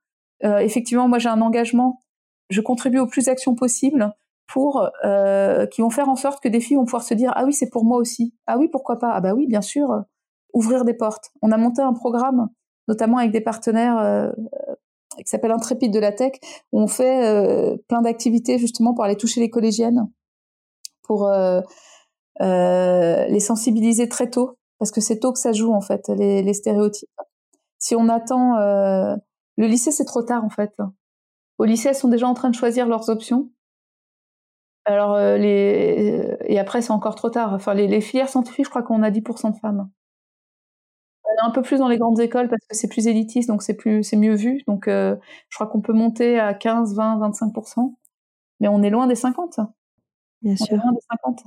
effectivement, 0.42 1.08
moi 1.08 1.18
j'ai 1.18 1.30
un 1.30 1.40
engagement. 1.40 2.02
Je 2.50 2.60
contribue 2.60 2.98
au 2.98 3.06
plus 3.06 3.26
d'actions 3.26 3.54
possibles 3.54 4.12
pour 4.52 4.86
euh, 5.04 5.64
qui 5.66 5.80
vont 5.80 5.88
faire 5.88 6.10
en 6.10 6.16
sorte 6.16 6.42
que 6.42 6.48
des 6.48 6.60
filles 6.60 6.76
vont 6.76 6.84
pouvoir 6.84 7.02
se 7.02 7.14
dire 7.14 7.32
ah 7.36 7.46
oui 7.46 7.54
c'est 7.54 7.70
pour 7.70 7.86
moi 7.86 7.96
aussi. 7.96 8.34
Ah 8.46 8.58
oui 8.58 8.68
pourquoi 8.68 8.98
pas? 8.98 9.10
Ah 9.12 9.20
bah 9.22 9.32
oui 9.34 9.46
bien 9.46 9.62
sûr. 9.62 9.90
Euh, 9.90 10.00
ouvrir 10.52 10.84
des 10.84 10.92
portes. 10.92 11.30
On 11.40 11.50
a 11.52 11.56
monté 11.56 11.80
un 11.80 11.94
programme 11.94 12.48
notamment 12.86 13.16
avec 13.16 13.32
des 13.32 13.40
partenaires 13.40 13.98
euh, 13.98 14.30
qui 15.16 15.24
s'appelle 15.24 15.52
Intrépide 15.52 15.90
de 15.90 15.98
la 15.98 16.12
tech 16.12 16.32
où 16.70 16.82
on 16.82 16.86
fait 16.86 17.26
euh, 17.26 17.78
plein 17.88 18.02
d'activités 18.02 18.58
justement 18.58 18.92
pour 18.92 19.04
aller 19.04 19.16
toucher 19.16 19.40
les 19.40 19.48
collégiennes 19.48 20.06
pour 21.02 21.30
les 22.40 23.40
sensibiliser 23.40 24.08
très 24.08 24.28
tôt 24.28 24.58
parce 24.78 24.90
que 24.90 25.00
c'est 25.00 25.18
tôt 25.18 25.32
que 25.32 25.38
ça 25.38 25.52
joue 25.52 25.72
en 25.72 25.80
fait 25.80 26.08
les, 26.08 26.52
stéréotypes. 26.52 27.08
Si 27.78 27.94
on 27.94 28.08
attend 28.08 28.56
le 28.56 29.66
lycée 29.66 29.92
c'est 29.92 30.04
trop 30.04 30.22
tard 30.22 30.44
en 30.44 30.50
fait. 30.50 30.72
Au 31.58 31.64
lycée 31.64 31.88
elles 31.88 31.94
sont 31.94 32.08
déjà 32.08 32.28
en 32.28 32.34
train 32.34 32.50
de 32.50 32.54
choisir 32.54 32.86
leurs 32.86 33.08
options 33.08 33.50
alors, 34.84 35.14
euh, 35.14 35.36
les... 35.38 36.36
et 36.46 36.58
après, 36.58 36.82
c'est 36.82 36.90
encore 36.92 37.14
trop 37.14 37.30
tard. 37.30 37.52
Enfin, 37.54 37.74
les, 37.74 37.86
les 37.86 38.00
filières 38.00 38.28
scientifiques, 38.28 38.64
je 38.64 38.70
crois 38.70 38.82
qu'on 38.82 39.02
a 39.02 39.10
10% 39.10 39.50
de 39.52 39.56
femmes. 39.58 39.88
Un 41.44 41.50
peu 41.50 41.62
plus 41.62 41.78
dans 41.78 41.88
les 41.88 41.98
grandes 41.98 42.20
écoles 42.20 42.48
parce 42.48 42.64
que 42.68 42.76
c'est 42.76 42.88
plus 42.88 43.06
élitiste, 43.08 43.48
donc 43.48 43.62
c'est 43.62 43.74
plus, 43.74 44.04
c'est 44.04 44.16
mieux 44.16 44.34
vu. 44.34 44.62
Donc, 44.66 44.86
euh, 44.86 45.16
je 45.48 45.56
crois 45.56 45.66
qu'on 45.66 45.80
peut 45.80 45.92
monter 45.92 46.38
à 46.38 46.54
15, 46.54 46.94
20, 46.94 47.18
25%. 47.18 47.96
Mais 48.60 48.68
on 48.68 48.82
est 48.82 48.90
loin 48.90 49.06
des 49.06 49.14
50. 49.14 49.60
Bien 50.42 50.52
on 50.52 50.64
sûr. 50.64 50.74
Est 50.74 50.76
loin 50.76 50.92
des 50.92 51.00
50. 51.10 51.44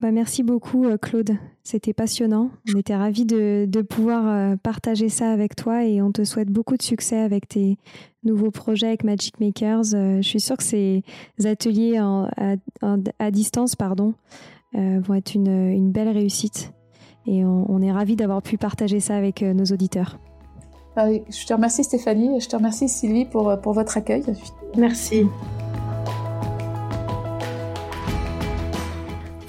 Bah, 0.00 0.12
merci 0.12 0.42
beaucoup 0.42 0.86
Claude, 1.00 1.38
c'était 1.62 1.94
passionnant. 1.94 2.50
On 2.74 2.78
était 2.78 2.94
ravis 2.94 3.24
de, 3.24 3.82
pouvoir 3.88 4.58
partager 4.58 5.08
ça 5.08 5.30
avec 5.30 5.56
toi 5.56 5.84
et 5.84 6.02
on 6.02 6.12
te 6.12 6.22
souhaite 6.22 6.50
beaucoup 6.50 6.76
de 6.76 6.82
succès 6.82 7.18
avec 7.18 7.48
tes 7.48 7.78
nouveaux 8.22 8.50
projets 8.50 8.88
avec 8.88 9.04
Magic 9.04 9.40
Makers. 9.40 9.84
Je 9.84 10.20
suis 10.22 10.40
sûre 10.40 10.58
que 10.58 10.64
ces 10.64 11.02
ateliers 11.44 11.98
à, 11.98 13.30
distance 13.30 13.74
pardon, 13.74 14.12
vont 14.74 15.14
être 15.14 15.34
une, 15.34 15.90
belle 15.90 16.10
réussite 16.10 16.74
et 17.26 17.44
on, 17.46 17.80
est 17.80 17.92
ravis 17.92 18.16
d'avoir 18.16 18.42
pu 18.42 18.58
partager 18.58 19.00
ça 19.00 19.16
avec 19.16 19.40
nos 19.40 19.64
auditeurs. 19.64 20.18
Bah, 20.94 21.06
je 21.10 21.46
te 21.46 21.54
remercie 21.54 21.84
Stéphanie, 21.84 22.38
je 22.40 22.48
te 22.48 22.56
remercie 22.56 22.88
Sylvie 22.88 23.24
pour, 23.24 23.58
pour 23.62 23.72
votre 23.72 23.96
accueil. 23.96 24.24
Merci. 24.76 25.24